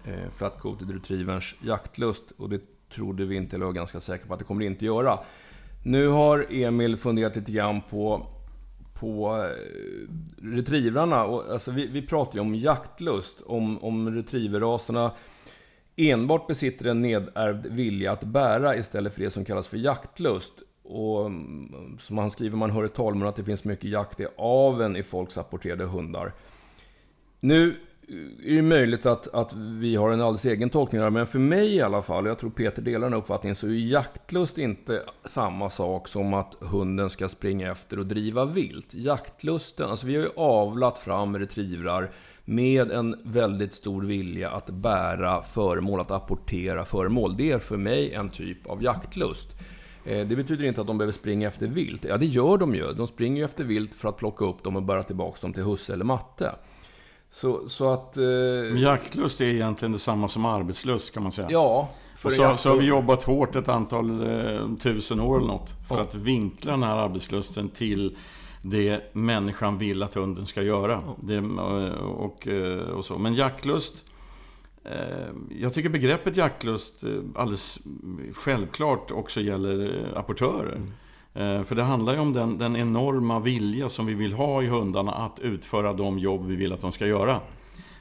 eh, 0.05 0.31
flatcoated 0.37 0.91
retrieverns 0.91 1.55
jaktlust. 1.61 2.25
Och 2.37 2.49
det 2.49 2.61
trodde 2.95 3.25
vi 3.25 3.37
inte, 3.37 3.57
eller 3.57 3.67
var 3.67 3.73
ganska 3.73 4.01
säkra 4.01 4.27
på 4.27 4.33
att 4.33 4.39
det 4.39 4.45
kommer 4.45 4.61
det 4.61 4.67
inte 4.67 4.85
göra. 4.85 5.19
Nu 5.83 6.09
har 6.09 6.47
Emil 6.51 6.97
funderat 6.97 7.37
lite 7.37 7.53
grann 7.53 7.81
på, 7.91 8.27
på 8.95 9.37
eh, 9.37 10.45
retrievrarna. 10.45 11.25
Och, 11.25 11.53
alltså, 11.53 11.71
vi, 11.71 11.87
vi 11.87 12.03
pratar 12.03 12.35
ju 12.35 12.41
om 12.41 12.55
jaktlust, 12.55 13.43
om, 13.47 13.85
om 13.85 14.15
retrieverraserna 14.15 15.13
enbart 15.97 16.47
besitter 16.47 16.87
en 16.87 17.03
nedärvd 17.03 17.67
vilja 17.67 18.13
att 18.13 18.25
bära 18.25 18.77
istället 18.77 19.15
för 19.15 19.21
det 19.21 19.31
som 19.31 19.45
kallas 19.45 19.69
för 19.69 19.77
jaktlust. 19.77 20.53
Och 20.83 21.27
mm, 21.27 21.99
som 22.01 22.19
han 22.19 22.31
skriver, 22.31 22.57
man 22.57 22.71
hör 22.71 22.85
i 22.85 22.89
talmun 22.89 23.29
att 23.29 23.37
det 23.37 23.45
finns 23.45 23.65
mycket 23.65 23.91
jakt 23.91 24.21
i 24.21 24.27
aven 24.37 24.97
i 24.97 25.03
folks 25.03 25.39
apporterade 25.39 25.85
hundar. 25.85 26.33
Nu 27.41 27.77
eh, 28.09 28.53
är 28.53 28.57
det 28.57 28.63
möjligt 28.63 29.07
att, 29.07 29.35
att 29.35 29.53
vi 29.53 29.97
har 29.97 30.11
en 30.11 30.21
alldeles 30.21 30.45
egen 30.45 30.71
tolkning 30.71 31.01
där, 31.01 31.11
men 31.11 31.27
för 31.27 31.39
mig 31.39 31.75
i 31.75 31.83
alla 31.83 32.03
fall, 32.03 32.25
och 32.25 32.31
jag 32.31 32.39
tror 32.39 32.51
Peter 32.51 32.83
delar 32.83 33.11
den 33.11 33.19
uppfattningen, 33.19 33.57
så 33.57 33.67
är 33.67 33.71
jaktlust 33.71 34.59
inte 34.59 35.03
samma 35.25 35.71
sak 35.71 36.09
som 36.09 36.35
att 36.35 36.57
hunden 36.61 37.11
ska 37.11 37.29
springa 37.29 37.71
efter 37.71 37.99
och 37.99 38.07
driva 38.07 38.45
vilt. 38.45 38.95
Jaktlusten, 38.95 39.91
alltså 39.91 40.07
vi 40.07 40.17
har 40.17 40.23
ju 40.23 40.31
avlat 40.37 40.99
fram 40.99 41.39
retrievrar 41.39 42.11
med 42.45 42.91
en 42.91 43.17
väldigt 43.25 43.73
stor 43.73 44.03
vilja 44.03 44.51
att 44.51 44.71
bära 44.71 45.43
föremål, 45.43 46.01
att 46.01 46.11
apportera 46.11 46.85
föremål. 46.85 47.37
Det 47.37 47.51
är 47.51 47.59
för 47.59 47.77
mig 47.77 48.13
en 48.13 48.31
typ 48.31 48.67
av 48.67 48.83
jaktlust. 48.83 49.51
Eh, 50.05 50.27
det 50.27 50.37
betyder 50.37 50.65
inte 50.65 50.81
att 50.81 50.87
de 50.87 50.99
behöver 50.99 51.13
springa 51.13 51.49
efter 51.49 51.67
vilt. 51.67 52.05
Ja, 52.05 52.17
det 52.17 52.27
gör 52.27 52.59
de 52.59 52.75
ju. 52.75 52.93
De 52.93 53.07
springer 53.07 53.39
ju 53.39 53.45
efter 53.45 53.65
vilt 53.65 53.95
för 53.95 54.09
att 54.09 54.17
plocka 54.17 54.45
upp 54.45 54.63
dem 54.63 54.77
och 54.77 54.83
bära 54.83 55.03
tillbaka 55.03 55.39
dem 55.41 55.53
till 55.53 55.63
husse 55.63 55.93
eller 55.93 56.05
matte. 56.05 56.55
Så, 57.31 57.69
så 57.69 57.93
att... 57.93 58.17
Eh... 58.17 58.25
Jaktlust 58.77 59.41
är 59.41 59.45
egentligen 59.45 59.93
detsamma 59.93 60.29
som 60.29 60.45
arbetslust 60.45 61.15
kan 61.15 61.23
man 61.23 61.33
säga. 61.33 61.49
Ja. 61.51 61.89
och 62.25 62.33
så, 62.33 62.57
så, 62.59 62.69
har 62.69 62.77
vi 62.77 62.87
jobbat 62.87 63.23
hårt 63.23 63.57
ett 63.57 63.69
antal 63.69 64.29
eh, 64.29 64.77
tusen 64.83 65.21
år 65.21 65.37
eller 65.37 65.49
något. 65.49 65.75
För 65.89 65.97
ja. 65.97 66.03
att 66.03 66.15
vinkla 66.15 66.73
den 66.73 66.83
här 66.83 66.97
arbetslusten 66.97 67.69
till 67.69 68.17
det 68.63 69.15
människan 69.15 69.79
vill 69.79 70.03
att 70.03 70.15
hunden 70.15 70.47
ska 70.47 70.63
göra. 70.63 71.03
Ja. 71.07 71.17
Det, 71.21 71.39
och, 72.01 72.49
och, 72.99 73.05
så. 73.05 73.19
Men 73.19 73.35
jaktlust 73.35 74.05
jag 75.49 75.75
tycker 75.75 75.89
begreppet 75.89 76.37
jaktlust 76.37 77.05
alldeles 77.35 77.79
självklart 78.35 79.11
också 79.11 79.41
gäller 79.41 80.13
apportörer. 80.17 80.77
Mm. 80.77 80.93
Eh, 81.35 81.65
för 81.65 81.75
det 81.75 81.83
handlar 81.83 82.13
ju 82.13 82.19
om 82.19 82.33
den, 82.33 82.59
den, 82.59 82.77
enorma 82.77 83.39
vilja 83.39 83.89
som 83.89 84.07
vi 84.07 84.15
vill 84.15 84.33
ha 84.33 84.63
i 84.63 84.67
hundarna 84.67 85.13
att 85.13 85.41
utföra 85.41 85.93
de 85.93 86.19
jobb 86.19 86.47
vi 86.47 86.57
vill 86.57 86.73
att 86.73 86.81
de 86.81 86.93
ska 86.93 87.07
göra. 87.07 87.41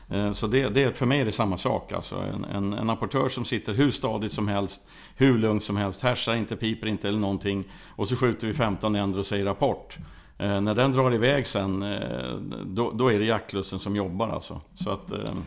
Eh, 0.10 0.32
så 0.32 0.48
det, 0.48 0.70
det, 0.70 0.98
för 0.98 1.06
mig 1.06 1.20
är 1.20 1.26
det 1.26 1.32
samma 1.32 1.58
sak. 1.58 1.92
Alltså 1.92 2.16
en, 2.16 2.44
en, 2.44 2.74
en 2.74 2.90
apportör 2.90 3.30
som 3.30 3.46
sitter 3.46 3.74
hur 3.74 3.92
stadigt 3.92 4.34
som 4.34 4.48
helst, 4.48 4.88
hur 5.16 5.38
lugnt 5.38 5.64
som 5.64 5.78
helst, 5.78 6.02
härsar 6.02 6.36
inte, 6.36 6.56
piper 6.56 6.88
inte 6.88 7.08
eller 7.08 7.20
någonting. 7.20 7.64
Och 7.96 8.08
så 8.08 8.16
skjuter 8.16 8.48
vi 8.48 8.54
15 8.54 8.96
änder 8.96 9.20
och 9.20 9.26
säger 9.26 9.46
rapport. 9.46 9.98
Eh, 10.42 10.62
när 10.62 10.76
den 10.76 10.92
drar 10.92 11.14
iväg 11.14 11.48
sen, 11.48 11.84
eh, 11.84 12.36
då, 12.66 12.92
då, 12.92 13.12
är 13.12 13.20
det 13.20 13.26
jaktlusten 13.26 13.80
som 13.80 13.96
jobbar 13.96 14.30
alltså. 14.30 14.62
Så 14.76 14.90
att, 14.90 15.12
eh... 15.12 15.38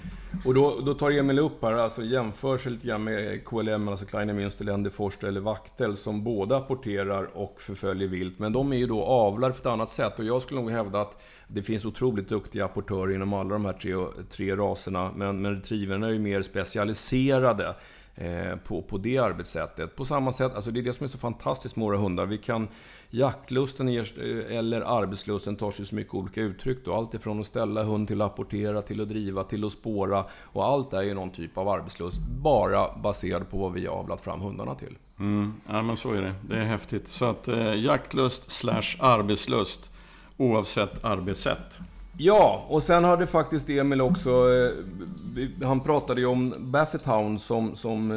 Och 0.44 0.54
då, 0.54 0.80
då 0.86 0.94
tar 0.94 1.10
Emil 1.10 1.38
upp 1.38 1.62
här, 1.62 1.72
alltså 1.72 2.02
jämför 2.02 2.58
sig 2.58 2.72
lite 2.72 2.86
grann 2.86 3.04
med 3.04 3.44
KLM, 3.44 3.88
alltså 3.88 4.06
Kleine 4.06 4.32
Münsterländer, 4.32 4.90
Forster 4.90 5.28
eller 5.28 5.40
Vaktel, 5.40 5.96
som 5.96 6.24
båda 6.24 6.56
apporterar 6.56 7.28
och 7.36 7.60
förföljer 7.60 8.08
vilt. 8.08 8.38
Men 8.38 8.52
de 8.52 8.72
är 8.72 8.76
ju 8.76 8.86
då 8.86 9.02
avlade 9.04 9.52
på 9.52 9.58
ett 9.58 9.66
annat 9.66 9.90
sätt. 9.90 10.18
Och 10.18 10.24
jag 10.24 10.42
skulle 10.42 10.60
nog 10.60 10.70
hävda 10.70 11.00
att 11.00 11.22
det 11.46 11.62
finns 11.62 11.84
otroligt 11.84 12.28
duktiga 12.28 12.64
apportörer 12.64 13.14
inom 13.14 13.32
alla 13.32 13.50
de 13.50 13.64
här 13.64 13.72
tre, 13.72 13.94
tre 14.30 14.56
raserna. 14.56 15.10
Men, 15.16 15.42
men 15.42 15.54
retrieverna 15.54 16.06
är 16.06 16.12
ju 16.12 16.18
mer 16.18 16.42
specialiserade. 16.42 17.74
Eh, 18.14 18.56
på, 18.56 18.82
på 18.82 18.98
det 18.98 19.18
arbetssättet. 19.18 19.96
På 19.96 20.04
samma 20.04 20.32
sätt, 20.32 20.54
alltså 20.54 20.70
det 20.70 20.80
är 20.80 20.82
det 20.82 20.92
som 20.92 21.04
är 21.04 21.08
så 21.08 21.18
fantastiskt 21.18 21.76
med 21.76 21.84
våra 21.84 21.96
hundar. 21.96 22.26
Vi 22.26 22.38
kan, 22.38 22.68
jaktlusten 23.14 23.88
eh, 23.88 24.04
eller 24.48 24.80
arbetslusten 24.80 25.56
tar 25.56 25.70
sig 25.70 25.86
så 25.86 25.94
mycket 25.94 26.14
olika 26.14 26.40
uttryck. 26.40 26.78
Då. 26.84 26.94
Allt 26.94 27.14
ifrån 27.14 27.40
att 27.40 27.46
ställa 27.46 27.82
hund 27.82 28.08
till 28.08 28.22
att 28.22 28.32
apportera, 28.32 28.82
till 28.82 29.00
att 29.00 29.08
driva, 29.08 29.44
till 29.44 29.64
att 29.64 29.72
spåra. 29.72 30.24
Och 30.42 30.64
allt 30.64 30.92
är 30.92 31.02
ju 31.02 31.14
någon 31.14 31.30
typ 31.30 31.58
av 31.58 31.68
arbetslust. 31.68 32.18
Bara 32.18 32.98
baserad 33.02 33.50
på 33.50 33.58
vad 33.58 33.72
vi 33.72 33.86
har 33.86 33.96
avlat 33.96 34.20
fram 34.20 34.40
hundarna 34.40 34.74
till. 34.74 34.96
Mm, 35.18 35.52
ja 35.66 35.82
men 35.82 35.96
så 35.96 36.12
är 36.12 36.22
det. 36.22 36.34
Det 36.48 36.56
är 36.56 36.64
häftigt. 36.64 37.08
Så 37.08 37.24
att 37.24 37.48
eh, 37.48 37.74
jaktlust 37.74 38.50
slash 38.50 38.96
arbetslust 38.98 39.90
oavsett 40.36 41.04
arbetssätt. 41.04 41.80
Ja, 42.24 42.64
och 42.68 42.82
sen 42.82 43.04
hade 43.04 43.26
faktiskt 43.26 43.68
Emil 43.68 44.00
också... 44.00 44.30
Eh, 44.30 45.66
han 45.66 45.80
pratade 45.80 46.20
ju 46.20 46.26
om 46.26 46.54
Basset 46.58 47.02
Hound 47.02 47.40
som, 47.40 47.76
som 47.76 48.10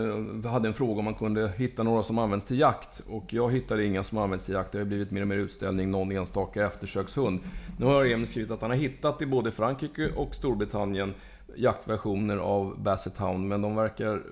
eh, 0.44 0.52
hade 0.52 0.68
en 0.68 0.74
fråga 0.74 1.00
om 1.00 1.06
man 1.06 1.14
kunde 1.14 1.52
hitta 1.58 1.84
några 1.84 2.04
som 2.04 2.18
används 2.20 2.46
till 2.46 2.60
jakt. 2.60 3.02
Och 3.10 3.34
jag 3.34 3.52
hittade 3.52 3.86
inga 3.86 4.04
som 4.04 4.18
används 4.18 4.46
till 4.46 4.54
jakt. 4.54 4.72
Det 4.72 4.78
har 4.78 4.86
blivit 4.86 5.12
mer 5.12 5.22
och 5.22 5.28
mer 5.28 5.38
utställning, 5.38 5.92
någon 5.92 6.12
enstaka 6.12 6.66
eftersökshund. 6.66 7.40
Nu 7.80 7.86
har 7.86 8.06
Emil 8.06 8.28
skrivit 8.28 8.52
att 8.52 8.62
han 8.62 8.70
har 8.70 8.78
hittat 8.78 9.22
i 9.22 9.26
både 9.26 9.52
Frankrike 9.52 10.10
och 10.16 10.36
Storbritannien 10.36 11.14
jaktversioner 11.56 12.38
av 12.38 12.76
Basset 12.78 13.18
Hound, 13.18 13.48
men 13.48 13.62
de 13.62 13.76
verkar 13.76 14.24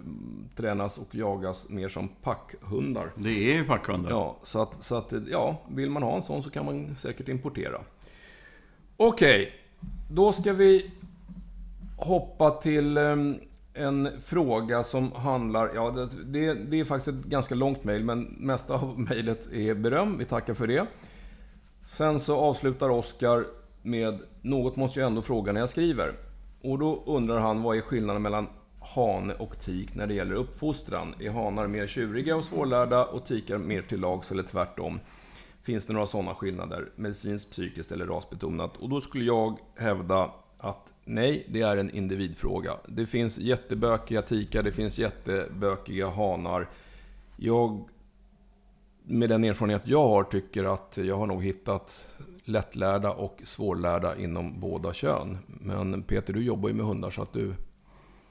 tränas 0.55 0.97
och 0.97 1.15
jagas 1.15 1.69
mer 1.69 1.89
som 1.89 2.07
packhundar. 2.07 3.11
Det 3.15 3.51
är 3.51 3.55
ju 3.55 3.63
packhundar. 3.63 4.11
Ja, 4.11 4.37
så 4.43 4.61
att, 4.61 4.83
så 4.83 4.95
att, 4.95 5.13
ja, 5.27 5.61
vill 5.67 5.89
man 5.89 6.03
ha 6.03 6.15
en 6.15 6.23
sån 6.23 6.43
så 6.43 6.49
kan 6.49 6.65
man 6.65 6.95
säkert 6.95 7.29
importera. 7.29 7.81
Okej 8.97 9.62
då 10.09 10.33
ska 10.33 10.53
vi 10.53 10.91
hoppa 11.97 12.51
till 12.51 12.97
ehm, 12.97 13.35
en 13.73 14.09
fråga 14.23 14.83
som 14.83 15.11
handlar... 15.11 15.71
Ja, 15.75 16.07
det, 16.25 16.53
det 16.53 16.79
är 16.79 16.85
faktiskt 16.85 17.07
ett 17.07 17.23
ganska 17.23 17.55
långt 17.55 17.83
mejl, 17.83 18.03
men 18.03 18.21
mesta 18.21 18.73
av 18.73 18.99
mejlet 19.09 19.51
är 19.53 19.73
beröm. 19.73 20.17
Vi 20.17 20.25
tackar 20.25 20.53
för 20.53 20.67
det. 20.67 20.85
Sen 21.87 22.19
så 22.19 22.37
avslutar 22.37 22.89
Oskar 22.89 23.45
med 23.81 24.19
Något 24.41 24.75
måste 24.75 24.99
jag 24.99 25.07
ändå 25.07 25.21
fråga 25.21 25.51
när 25.51 25.59
jag 25.59 25.69
skriver. 25.69 26.13
Och 26.61 26.79
då 26.79 27.03
undrar 27.05 27.39
han 27.39 27.61
vad 27.61 27.77
är 27.77 27.81
skillnaden 27.81 28.21
mellan 28.21 28.47
hane 28.79 29.33
och 29.33 29.59
tik 29.59 29.95
när 29.95 30.07
det 30.07 30.13
gäller 30.13 30.35
uppfostran? 30.35 31.15
Är 31.19 31.29
hanar 31.29 31.67
mer 31.67 31.87
tjuriga 31.87 32.35
och 32.35 32.43
svårlärda 32.43 33.05
och 33.05 33.25
tikar 33.25 33.57
mer 33.57 33.81
till 33.81 33.99
lags 33.99 34.31
eller 34.31 34.43
tvärtom? 34.43 34.99
Finns 35.63 35.85
det 35.85 35.93
några 35.93 36.07
sådana 36.07 36.35
skillnader, 36.35 36.89
medicinskt, 36.95 37.51
psykiskt 37.51 37.91
eller 37.91 38.05
rasbetonat? 38.05 38.77
Och 38.77 38.89
då 38.89 39.01
skulle 39.01 39.25
jag 39.25 39.57
hävda 39.75 40.31
att 40.57 40.93
nej, 41.05 41.45
det 41.49 41.61
är 41.61 41.77
en 41.77 41.89
individfråga. 41.89 42.73
Det 42.87 43.05
finns 43.05 43.37
jättebökiga 43.37 44.21
tikar, 44.21 44.63
det 44.63 44.71
finns 44.71 44.99
jättebökiga 44.99 46.09
hanar. 46.09 46.69
Jag, 47.37 47.89
med 49.03 49.29
den 49.29 49.43
erfarenhet 49.43 49.81
jag 49.85 50.07
har, 50.07 50.23
tycker 50.23 50.63
att 50.63 50.97
jag 50.97 51.17
har 51.17 51.27
nog 51.27 51.43
hittat 51.43 52.05
lättlärda 52.43 53.11
och 53.11 53.41
svårlärda 53.43 54.17
inom 54.17 54.59
båda 54.59 54.93
kön. 54.93 55.37
Men 55.47 56.03
Peter, 56.03 56.33
du 56.33 56.43
jobbar 56.43 56.69
ju 56.69 56.75
med 56.75 56.85
hundar 56.85 57.09
så 57.09 57.21
att 57.21 57.33
du... 57.33 57.53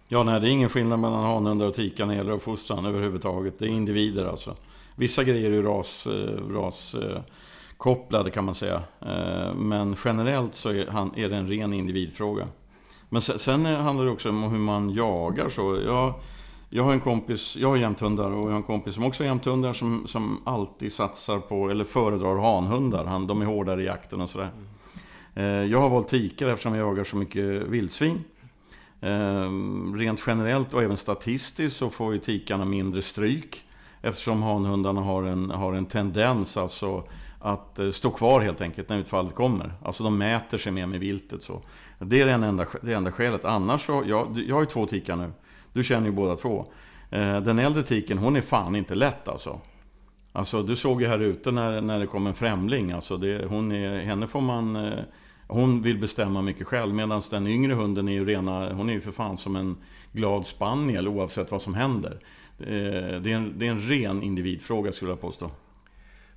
Ja, 0.09 0.23
nej, 0.23 0.41
det 0.41 0.49
är 0.49 0.51
ingen 0.51 0.69
skillnad 0.69 0.99
mellan 0.99 1.25
hanhundar 1.25 1.67
och 1.67 1.75
tikar 1.75 2.07
när 2.07 2.15
det 2.15 2.19
gäller 2.19 2.33
uppfostran 2.33 2.87
överhuvudtaget. 2.87 3.59
Det 3.59 3.65
är 3.65 3.69
individer 3.69 4.25
alltså. 4.25 4.57
Vissa 4.97 5.25
grejer 5.25 5.51
är 5.51 5.55
ju 5.55 5.63
ras, 5.63 6.07
eh, 6.07 6.49
ras 6.49 6.97
kopplade 7.83 8.31
kan 8.31 8.45
man 8.45 8.55
säga. 8.55 8.83
Eh, 9.01 9.55
men 9.55 9.97
generellt 10.05 10.55
så 10.55 10.69
är 10.69 11.29
det 11.29 11.37
en 11.37 11.49
ren 11.49 11.73
individfråga. 11.73 12.49
Men 13.09 13.23
sen 13.23 13.65
handlar 13.67 14.05
det 14.05 14.11
också 14.11 14.29
om 14.29 14.43
hur 14.43 14.59
man 14.59 14.91
jagar. 14.91 15.49
Så 15.49 15.79
jag, 15.87 16.15
jag 16.71 16.85
har 16.85 16.93
en 16.93 17.01
kompis, 17.01 17.57
jag 17.57 17.69
har 17.69 17.77
jämthundar 17.77 18.31
och 18.31 18.45
jag 18.45 18.51
har 18.51 18.57
en 18.57 18.63
kompis 18.63 18.95
som 18.95 19.05
också 19.05 19.23
har 19.23 19.29
jämthundar 19.29 19.73
som, 19.73 20.07
som 20.07 20.43
alltid 20.45 20.93
satsar 20.93 21.39
på, 21.39 21.71
eller 21.71 21.85
föredrar 21.85 22.37
hanhundar. 22.37 23.05
Han, 23.05 23.27
de 23.27 23.43
är 23.43 23.47
hårdare 23.47 23.83
i 23.83 23.87
jakten 23.87 24.21
och 24.21 24.31
sådär. 24.31 24.51
Eh, 25.35 25.45
jag 25.45 25.81
har 25.81 25.89
valt 25.89 26.09
tikar 26.09 26.49
eftersom 26.49 26.75
jag 26.75 26.89
jagar 26.89 27.05
så 27.05 27.17
mycket 27.17 27.45
vildsvin. 27.45 28.25
Rent 29.95 30.25
generellt 30.27 30.75
och 30.75 30.83
även 30.83 30.97
statistiskt 30.97 31.77
så 31.77 31.91
får 31.91 32.13
ju 32.13 32.19
tikarna 32.19 32.65
mindre 32.65 33.03
stryk. 33.03 33.65
Eftersom 34.03 34.43
hanhundarna 34.43 35.01
har 35.01 35.23
en, 35.23 35.51
har 35.51 35.73
en 35.73 35.87
tendens 35.87 36.57
alltså 36.57 37.05
att 37.39 37.79
eh, 37.79 37.91
stå 37.91 38.11
kvar 38.11 38.41
helt 38.41 38.61
enkelt 38.61 38.89
när 38.89 38.99
utfallet 38.99 39.35
kommer. 39.35 39.73
Alltså 39.83 40.05
de 40.05 40.19
mäter 40.19 40.59
sig 40.59 40.73
mer 40.73 40.87
med 40.87 41.01
viltet. 41.01 41.43
Så. 41.43 41.63
Det 41.99 42.21
är 42.21 42.27
det 42.27 42.33
enda, 42.33 42.67
det 42.83 42.93
enda 42.93 43.13
skälet. 43.13 43.45
Annars 43.45 43.87
så, 43.87 44.03
jag, 44.07 44.43
jag 44.47 44.55
har 44.55 44.63
ju 44.63 44.67
två 44.67 44.87
tikar 44.87 45.17
nu. 45.17 45.33
Du 45.73 45.85
känner 45.85 46.07
ju 46.07 46.13
båda 46.13 46.37
två. 46.37 46.67
Eh, 47.11 47.41
den 47.41 47.59
äldre 47.59 47.83
tiken, 47.83 48.19
hon 48.19 48.37
är 48.37 48.41
fan 48.41 48.77
inte 48.77 48.95
lätt 48.95 49.29
alltså. 49.29 49.61
Alltså 50.33 50.63
du 50.63 50.77
såg 50.77 51.03
ju 51.03 51.09
här 51.09 51.19
ute 51.19 51.51
när, 51.51 51.81
när 51.81 51.99
det 51.99 52.07
kom 52.07 52.27
en 52.27 52.35
främling. 52.35 52.93
Alltså 52.93 53.17
det, 53.17 53.47
hon 53.49 53.73
är, 53.73 54.01
henne 54.01 54.27
får 54.27 54.41
man... 54.41 54.77
Eh, 54.77 54.99
hon 55.47 55.83
vill 55.83 55.99
bestämma 55.99 56.43
mycket 56.43 56.67
själv. 56.67 56.95
Medan 56.95 57.23
den 57.31 57.47
yngre 57.47 57.75
hunden 57.75 58.09
är 58.09 58.13
ju 58.13 58.25
rena... 58.25 58.73
Hon 58.73 58.89
är 58.89 58.93
ju 58.93 59.01
för 59.01 59.13
fan 59.13 59.39
som 59.39 59.57
en 59.57 59.77
glad 60.13 60.47
spaniel 60.47 61.09
oavsett 61.09 61.51
vad 61.51 61.63
som 61.63 61.75
händer. 61.75 62.19
Det 62.67 63.33
är 63.33 63.37
en, 63.37 63.59
det 63.59 63.67
är 63.67 63.71
en 63.71 63.81
ren 63.81 64.23
individfråga 64.23 64.93
skulle 64.93 65.11
jag 65.11 65.21
påstå. 65.21 65.51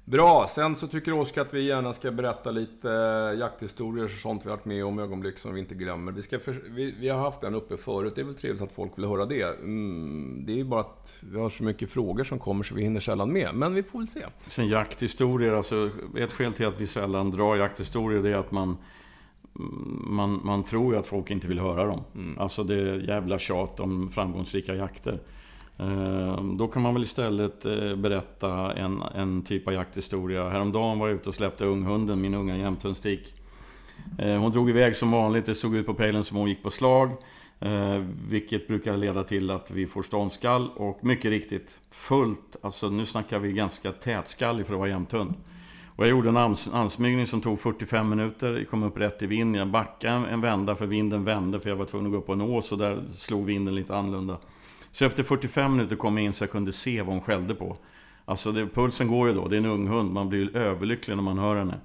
Bra, 0.08 0.48
sen 0.50 0.76
så 0.76 0.88
tycker 0.88 1.14
Oskar 1.14 1.42
att 1.42 1.54
vi 1.54 1.64
gärna 1.64 1.94
ska 1.94 2.12
berätta 2.12 2.52
lite 2.52 2.92
eh, 2.92 3.40
jakthistorier 3.40 4.06
och 4.06 4.12
sånt 4.12 4.46
vi 4.46 4.50
har 4.50 4.58
varit 4.58 4.66
med 4.66 4.86
om, 4.86 5.00
ögonblick 5.00 5.40
som 5.40 5.54
vi 5.54 5.60
inte 5.60 5.76
glömmer. 5.76 6.12
Vi, 6.12 6.22
ska 6.22 6.40
för, 6.40 6.62
vi, 6.70 6.96
vi, 7.00 7.10
har 7.10 7.20
haft 7.20 7.42
den 7.42 7.56
uppe 7.56 7.78
förut, 7.78 8.14
det 8.16 8.22
är 8.22 8.26
väl 8.26 8.36
trevligt 8.36 8.62
att 8.62 8.72
folk 8.72 8.98
vill 8.98 9.06
höra 9.06 9.26
det. 9.26 9.60
Mm, 9.60 10.44
det 10.46 10.52
är 10.52 10.56
ju 10.56 10.64
bara 10.64 10.82
att 10.82 11.18
vi 11.20 11.40
har 11.40 11.50
så 11.50 11.64
mycket 11.64 11.90
frågor 11.90 12.24
som 12.24 12.40
kommer 12.40 12.64
så 12.64 12.76
vi 12.76 12.82
hinner 12.82 13.00
sällan 13.00 13.34
med, 13.34 13.56
men 13.56 13.74
vi 13.74 13.84
får 13.84 14.00
väl 14.00 14.08
se. 14.08 14.26
Sen 14.48 14.68
jakthistorier, 14.68 15.54
alltså 15.54 15.90
ett 16.18 16.32
skäl 16.32 16.54
till 16.54 16.66
att 16.66 16.82
vi 16.82 16.88
sällan 16.88 17.32
drar 17.32 17.56
jakthistorier 17.56 18.22
det 18.24 18.30
är 18.30 18.36
att 18.36 18.52
man 18.52 18.78
man, 20.08 20.42
man 20.44 20.64
tror 20.64 20.94
ju 20.94 21.00
att 21.00 21.08
folk 21.08 21.32
inte 21.32 21.48
vill 21.48 21.60
höra 21.60 21.86
dem. 21.86 22.04
Mm. 22.16 22.40
Alltså 22.40 22.64
det 22.64 22.76
är 22.76 23.00
jävla 23.00 23.40
tjat 23.40 23.80
om 23.80 24.10
framgångsrika 24.12 24.76
jakter. 24.76 25.20
Ehm, 25.78 26.58
då 26.58 26.68
kan 26.68 26.82
man 26.82 26.94
väl 26.94 27.04
istället 27.04 27.66
eh, 27.66 27.96
berätta 27.96 28.74
en, 28.74 29.02
en 29.16 29.42
typ 29.42 29.68
av 29.68 29.74
jakthistoria. 29.74 30.50
Häromdagen 30.50 31.00
var 31.00 31.08
jag 31.08 31.16
ute 31.16 31.30
och 31.30 31.36
släppte 31.36 31.66
unghunden, 31.66 32.22
min 32.22 32.34
unga 32.34 32.58
jämthundstik. 32.58 33.34
Ehm, 34.20 34.42
hon 34.42 34.52
drog 34.52 34.70
iväg 34.70 34.96
som 34.96 35.12
vanligt, 35.12 35.46
det 35.46 35.56
såg 35.56 35.76
ut 35.76 35.86
på 35.86 35.94
pejlen 35.94 36.24
som 36.24 36.38
hon 36.38 36.50
gick 36.50 36.64
på 36.64 36.72
slag. 36.72 37.12
Eh, 37.60 38.04
vilket 38.30 38.68
brukar 38.68 38.98
leda 38.98 39.24
till 39.24 39.52
att 39.52 39.72
vi 39.72 39.88
får 39.88 40.04
ståndskall 40.04 40.70
och 40.76 41.04
mycket 41.04 41.32
riktigt 41.32 41.80
fullt, 41.92 42.56
alltså 42.62 42.90
nu 42.90 43.06
snackar 43.06 43.40
vi 43.40 43.52
ganska 43.52 43.92
tätskallig 43.92 44.66
för 44.66 44.74
att 44.74 44.80
vara 44.80 44.90
jämthund. 44.90 45.34
Och 45.96 46.04
jag 46.04 46.10
gjorde 46.10 46.30
en 46.30 46.38
ans 46.38 46.70
ansmygning 46.74 47.28
som 47.28 47.42
tog 47.42 47.60
45 47.60 48.10
minuter, 48.10 48.54
jag 48.54 48.70
kom 48.70 48.84
upp 48.84 48.98
rätt 48.98 49.22
i 49.22 49.26
vind, 49.26 49.56
jag 49.56 49.68
backade 49.68 50.28
en 50.28 50.42
vända 50.42 50.76
för 50.76 50.86
vinden 50.86 51.24
vände 51.24 51.60
för 51.60 51.70
jag 51.70 51.76
var 51.76 51.86
tvungen 51.86 52.08
att 52.08 52.12
gå 52.12 52.18
upp 52.18 52.26
på 52.26 52.34
en 52.34 52.42
ås 52.42 52.72
och 52.72 52.78
där 52.78 53.04
slog 53.10 53.46
vinden 53.46 53.76
lite 53.76 53.96
annorlunda. 53.96 54.38
Så 54.96 55.06
efter 55.06 55.24
45 55.24 55.76
minuter 55.76 55.96
kom 55.96 56.18
jag 56.18 56.26
in 56.26 56.34
så 56.34 56.44
jag 56.44 56.52
kunde 56.52 56.72
se 56.72 57.02
vad 57.02 57.14
hon 57.14 57.22
skällde 57.22 57.56
på. 57.56 57.78
Alltså 58.26 58.52
det, 58.52 58.68
pulsen 58.68 59.08
går 59.08 59.28
ju 59.28 59.34
då, 59.34 59.48
det 59.48 59.56
är 59.56 59.58
en 59.58 59.66
ung 59.66 59.88
hund, 59.88 60.12
man 60.12 60.30
blir 60.30 60.58
överlycklig 60.58 61.16
när 61.16 61.24
man 61.24 61.38
hör 61.38 61.56
henne. 61.56 61.80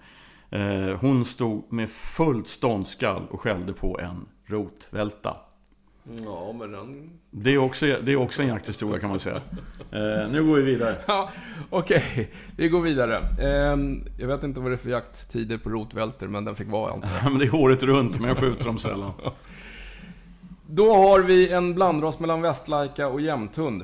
Eh, 0.50 0.98
hon 1.00 1.24
stod 1.24 1.72
med 1.72 1.90
fullt 1.90 2.48
ståndskall 2.48 3.22
och 3.30 3.40
skällde 3.40 3.72
på 3.72 4.00
en 4.00 4.26
rotvälta. 4.46 5.36
Ja, 6.24 6.52
men 6.58 6.72
den... 6.72 7.10
Det 7.30 7.54
är 7.54 7.58
också, 7.58 7.86
det 7.86 8.12
är 8.12 8.16
också 8.16 8.42
en 8.42 8.48
jakthistoria 8.48 9.00
kan 9.00 9.10
man 9.10 9.20
säga. 9.20 9.40
Eh, 9.90 10.30
nu 10.30 10.44
går 10.44 10.56
vi 10.56 10.62
vidare. 10.62 10.96
Ja, 11.06 11.30
Okej, 11.70 12.04
okay. 12.12 12.26
vi 12.56 12.68
går 12.68 12.80
vidare. 12.80 13.16
Eh, 13.38 13.78
jag 14.18 14.28
vet 14.28 14.42
inte 14.42 14.60
vad 14.60 14.70
det 14.70 14.74
är 14.74 14.78
för 14.78 14.90
jakttider 14.90 15.58
på 15.58 15.70
rotvälter, 15.70 16.28
men 16.28 16.44
den 16.44 16.56
fick 16.56 16.68
vara 16.68 16.92
antar 16.92 17.10
jag. 17.22 17.24
men 17.32 17.38
det 17.38 17.46
är 17.46 17.54
året 17.54 17.82
runt, 17.82 18.20
men 18.20 18.28
jag 18.28 18.38
skjuter 18.38 18.66
dem 18.66 18.78
sällan. 18.78 19.12
Då 20.72 20.94
har 20.94 21.20
vi 21.20 21.52
en 21.52 21.74
blandras 21.74 22.18
mellan 22.18 22.42
västlajka 22.42 23.08
och 23.08 23.20
jämthund. 23.20 23.82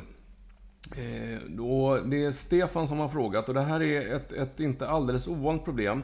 Eh, 0.97 1.39
då, 1.49 2.01
det 2.05 2.25
är 2.25 2.33
Stefan 2.33 2.89
som 2.89 2.99
har 2.99 3.09
frågat 3.09 3.49
och 3.49 3.55
det 3.55 3.61
här 3.61 3.83
är 3.83 4.17
ett, 4.17 4.33
ett 4.33 4.61
inte 4.61 4.89
alldeles 4.89 5.27
ovanligt 5.27 5.65
problem. 5.65 6.03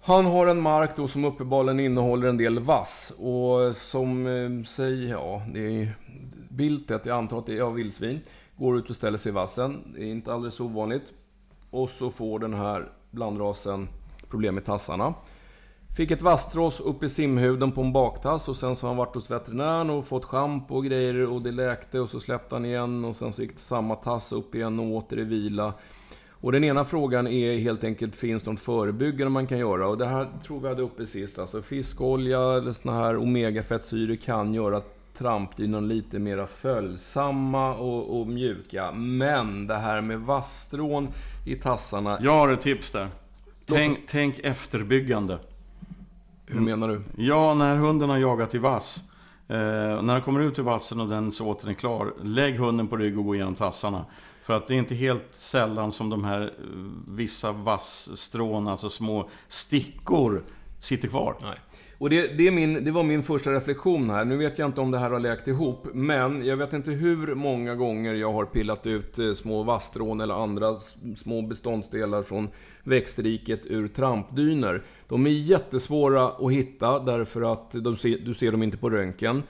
Han 0.00 0.26
har 0.26 0.46
en 0.46 0.60
mark 0.60 0.90
då 0.96 1.08
som 1.08 1.24
uppenbarligen 1.24 1.80
innehåller 1.80 2.28
en 2.28 2.36
del 2.36 2.58
vass 2.58 3.12
och 3.18 3.76
som 3.76 4.26
eh, 4.26 4.66
säger, 4.66 5.10
ja, 5.10 5.42
det 5.54 5.82
är 5.82 5.96
viltet, 6.48 7.06
jag 7.06 7.16
antar 7.16 7.38
att 7.38 7.46
det 7.46 7.58
är 7.58 7.62
av 7.62 7.74
vildsvin, 7.74 8.20
går 8.56 8.78
ut 8.78 8.90
och 8.90 8.96
ställer 8.96 9.18
sig 9.18 9.30
i 9.30 9.34
vassen. 9.34 9.94
Det 9.96 10.02
är 10.02 10.10
inte 10.10 10.34
alldeles 10.34 10.60
ovanligt. 10.60 11.12
Och 11.70 11.90
så 11.90 12.10
får 12.10 12.38
den 12.38 12.54
här 12.54 12.88
blandrasen 13.10 13.88
problem 14.28 14.54
med 14.54 14.64
tassarna. 14.64 15.14
Fick 15.96 16.10
ett 16.10 16.22
vasstrås 16.22 16.80
upp 16.80 17.02
i 17.02 17.08
simhuden 17.08 17.72
på 17.72 17.80
en 17.80 17.92
baktass 17.92 18.48
och 18.48 18.56
sen 18.56 18.76
så 18.76 18.86
har 18.86 18.88
han 18.88 18.96
varit 18.96 19.14
hos 19.14 19.30
veterinären 19.30 19.90
och 19.90 20.04
fått 20.04 20.24
schampo 20.24 20.74
och 20.74 20.84
grejer 20.84 21.30
och 21.30 21.42
det 21.42 21.52
läkte 21.52 22.00
och 22.00 22.10
så 22.10 22.20
släppte 22.20 22.54
han 22.54 22.64
igen 22.64 23.04
och 23.04 23.16
sen 23.16 23.32
så 23.32 23.42
gick 23.42 23.58
samma 23.58 23.96
tass 23.96 24.32
upp 24.32 24.54
igen 24.54 24.80
och 24.80 24.86
åter 24.86 25.18
i 25.18 25.24
vila. 25.24 25.74
Och 26.30 26.52
den 26.52 26.64
ena 26.64 26.84
frågan 26.84 27.26
är 27.26 27.58
helt 27.58 27.84
enkelt, 27.84 28.14
finns 28.14 28.42
det 28.42 28.50
något 28.50 28.60
förebyggande 28.60 29.30
man 29.30 29.46
kan 29.46 29.58
göra? 29.58 29.88
Och 29.88 29.98
det 29.98 30.06
här 30.06 30.28
tror 30.46 30.60
vi 30.60 30.68
hade 30.68 30.82
uppe 30.82 31.06
sist. 31.06 31.38
Alltså 31.38 31.62
fiskolja 31.62 32.40
eller 32.40 32.72
såna 32.72 32.94
här 32.96 33.16
omegafettsyror 33.16 34.16
kan 34.16 34.54
göra 34.54 34.82
trampdynan 35.18 35.88
lite 35.88 36.18
mera 36.18 36.46
följsamma 36.46 37.74
och, 37.74 38.20
och, 38.20 38.26
mjuka. 38.26 38.92
Men 38.92 39.66
det 39.66 39.76
här 39.76 40.00
med 40.00 40.20
vasstrån 40.20 41.08
i 41.46 41.54
tassarna... 41.54 42.18
Jag 42.22 42.32
har 42.32 42.48
ett 42.48 42.60
tips 42.60 42.90
där. 42.90 43.08
Tänk, 43.66 43.98
tänk 44.06 44.38
efterbyggande. 44.38 45.38
Hur 46.52 46.60
menar 46.60 46.88
du? 46.88 47.02
Ja, 47.16 47.54
när 47.54 47.76
hunden 47.76 48.10
har 48.10 48.18
jagat 48.18 48.54
i 48.54 48.58
vass. 48.58 49.04
Eh, 49.48 49.56
när 50.02 50.12
han 50.12 50.22
kommer 50.22 50.40
ut 50.40 50.58
ur 50.58 50.62
vassen 50.62 51.00
och 51.00 51.08
den 51.08 51.32
såten 51.32 51.70
är 51.70 51.74
klar. 51.74 52.14
Lägg 52.22 52.58
hunden 52.58 52.88
på 52.88 52.96
rygg 52.96 53.18
och 53.18 53.24
gå 53.24 53.34
igenom 53.34 53.54
tassarna. 53.54 54.04
För 54.44 54.54
att 54.54 54.68
det 54.68 54.74
är 54.74 54.78
inte 54.78 54.94
helt 54.94 55.28
sällan 55.30 55.92
som 55.92 56.10
de 56.10 56.24
här 56.24 56.42
eh, 56.42 56.48
vissa 57.08 57.52
vassstrån, 57.52 58.68
alltså 58.68 58.88
små 58.88 59.28
stickor, 59.48 60.44
sitter 60.80 61.08
kvar. 61.08 61.36
Nej. 61.42 61.58
Och 62.02 62.10
det, 62.10 62.26
det, 62.26 62.46
är 62.46 62.50
min, 62.50 62.84
det 62.84 62.90
var 62.90 63.02
min 63.02 63.22
första 63.22 63.52
reflektion 63.52 64.10
här. 64.10 64.24
Nu 64.24 64.36
vet 64.36 64.58
jag 64.58 64.68
inte 64.68 64.80
om 64.80 64.90
det 64.90 64.98
här 64.98 65.10
har 65.10 65.20
läkt 65.20 65.48
ihop, 65.48 65.86
men 65.92 66.46
jag 66.46 66.56
vet 66.56 66.72
inte 66.72 66.90
hur 66.90 67.34
många 67.34 67.74
gånger 67.74 68.14
jag 68.14 68.32
har 68.32 68.44
pillat 68.44 68.86
ut 68.86 69.18
eh, 69.18 69.34
små 69.34 69.62
vasstrån 69.62 70.20
eller 70.20 70.34
andra 70.34 70.76
små 71.16 71.42
beståndsdelar 71.42 72.22
från 72.22 72.48
växtriket 72.82 73.60
ur 73.64 73.88
trampdyner. 73.88 74.82
De 75.08 75.26
är 75.26 75.30
jättesvåra 75.30 76.28
att 76.28 76.52
hitta 76.52 76.98
därför 76.98 77.52
att 77.52 77.72
de 77.72 77.96
du 78.24 78.34
ser 78.34 78.52
dem 78.52 78.62
inte 78.62 78.76
på 78.76 78.90
röntgen. 78.90 79.42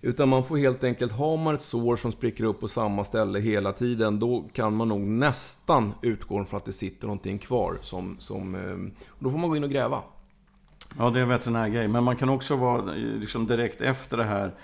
Utan 0.00 0.28
man 0.28 0.44
får 0.44 0.56
helt 0.56 0.84
enkelt, 0.84 1.12
har 1.12 1.36
man 1.36 1.54
ett 1.54 1.62
sår 1.62 1.96
som 1.96 2.12
spricker 2.12 2.44
upp 2.44 2.60
på 2.60 2.68
samma 2.68 3.04
ställe 3.04 3.38
hela 3.38 3.72
tiden, 3.72 4.18
då 4.18 4.44
kan 4.52 4.74
man 4.74 4.88
nog 4.88 5.00
nästan 5.00 5.92
utgå 6.02 6.44
från 6.44 6.56
att 6.58 6.64
det 6.64 6.72
sitter 6.72 7.06
någonting 7.06 7.38
kvar. 7.38 7.78
Som, 7.82 8.16
som, 8.18 8.54
eh, 8.54 9.02
då 9.18 9.30
får 9.30 9.38
man 9.38 9.50
gå 9.50 9.56
in 9.56 9.64
och 9.64 9.70
gräva. 9.70 10.02
Ja, 10.98 11.10
det 11.10 11.18
är 11.18 11.22
en 11.22 11.28
veterinärgrej. 11.28 11.88
Men 11.88 12.04
man 12.04 12.16
kan 12.16 12.28
också 12.28 12.56
vara 12.56 12.82
liksom 13.20 13.46
direkt 13.46 13.80
efter 13.80 14.16
det 14.16 14.24
här 14.24 14.54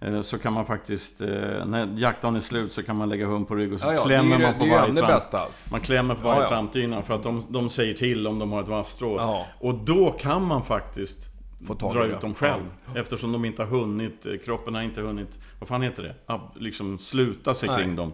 eh, 0.00 0.22
så 0.22 0.38
kan 0.38 0.52
man 0.52 0.66
faktiskt, 0.66 1.20
eh, 1.20 1.28
när 1.66 1.88
jaktdagen 1.96 2.36
är 2.36 2.40
slut 2.40 2.72
så 2.72 2.82
kan 2.82 2.96
man 2.96 3.08
lägga 3.08 3.26
hund 3.26 3.48
på 3.48 3.54
rygg 3.54 3.72
och 3.72 3.80
så 3.80 3.86
ja, 3.86 3.92
ja, 3.92 4.04
klämmer 4.04 4.38
man 4.38 4.54
på 4.54 4.64
varje 4.64 4.94
tramp. 4.94 5.12
Bästa. 5.12 5.42
Man 5.70 5.80
klämmer 5.80 6.14
på 6.14 6.20
varje 6.20 6.42
ja, 6.42 6.48
trampdyna 6.48 7.02
för 7.02 7.14
att 7.14 7.22
de, 7.22 7.44
de 7.48 7.70
säger 7.70 7.94
till 7.94 8.26
om 8.26 8.38
de 8.38 8.52
har 8.52 8.62
ett 8.62 8.68
vasstrå. 8.68 9.44
Och 9.60 9.74
då 9.74 10.10
kan 10.10 10.44
man 10.44 10.64
faktiskt 10.64 11.30
Få 11.66 11.74
dra 11.74 12.06
ut 12.06 12.20
dem 12.20 12.34
själv. 12.34 12.62
Eftersom 12.94 13.32
de 13.32 13.44
inte 13.44 13.62
har 13.62 13.68
hunnit, 13.68 14.26
eh, 14.26 14.32
kroppen 14.44 14.74
har 14.74 14.82
inte 14.82 15.00
hunnit, 15.00 15.38
vad 15.58 15.68
fan 15.68 15.82
heter 15.82 16.02
det? 16.02 16.40
Liksom 16.54 16.98
sluta 16.98 17.54
sig 17.54 17.68
Nej. 17.68 17.78
kring 17.78 17.96
dem. 17.96 18.12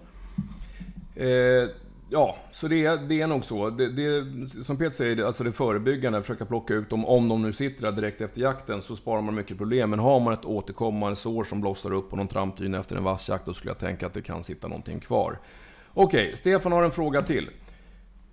Eh, 1.14 1.26
Ja, 2.12 2.36
så 2.52 2.68
det, 2.68 2.96
det 2.96 3.20
är 3.20 3.26
nog 3.26 3.44
så. 3.44 3.70
Det, 3.70 3.88
det, 3.88 4.24
som 4.64 4.76
Peter 4.76 4.96
säger, 4.96 5.24
alltså 5.24 5.44
det 5.44 5.52
förebyggande, 5.52 6.22
försöka 6.22 6.44
plocka 6.44 6.74
ut 6.74 6.90
dem, 6.90 7.04
om 7.04 7.28
de 7.28 7.42
nu 7.42 7.52
sitter 7.52 7.82
där 7.82 7.92
direkt 7.92 8.20
efter 8.20 8.40
jakten, 8.40 8.82
så 8.82 8.96
sparar 8.96 9.20
man 9.20 9.34
mycket 9.34 9.58
problem. 9.58 9.90
Men 9.90 9.98
har 9.98 10.20
man 10.20 10.32
ett 10.32 10.44
återkommande 10.44 11.16
sår 11.16 11.44
som 11.44 11.60
blossar 11.60 11.92
upp 11.92 12.10
på 12.10 12.16
någon 12.16 12.28
trampdyna 12.28 12.78
efter 12.78 12.96
en 12.96 13.04
vass 13.04 13.28
jakt, 13.28 13.46
då 13.46 13.54
skulle 13.54 13.70
jag 13.70 13.78
tänka 13.78 14.06
att 14.06 14.14
det 14.14 14.22
kan 14.22 14.44
sitta 14.44 14.68
någonting 14.68 15.00
kvar. 15.00 15.38
Okej, 15.94 16.36
Stefan 16.36 16.72
har 16.72 16.82
en 16.82 16.90
fråga 16.90 17.22
till. 17.22 17.50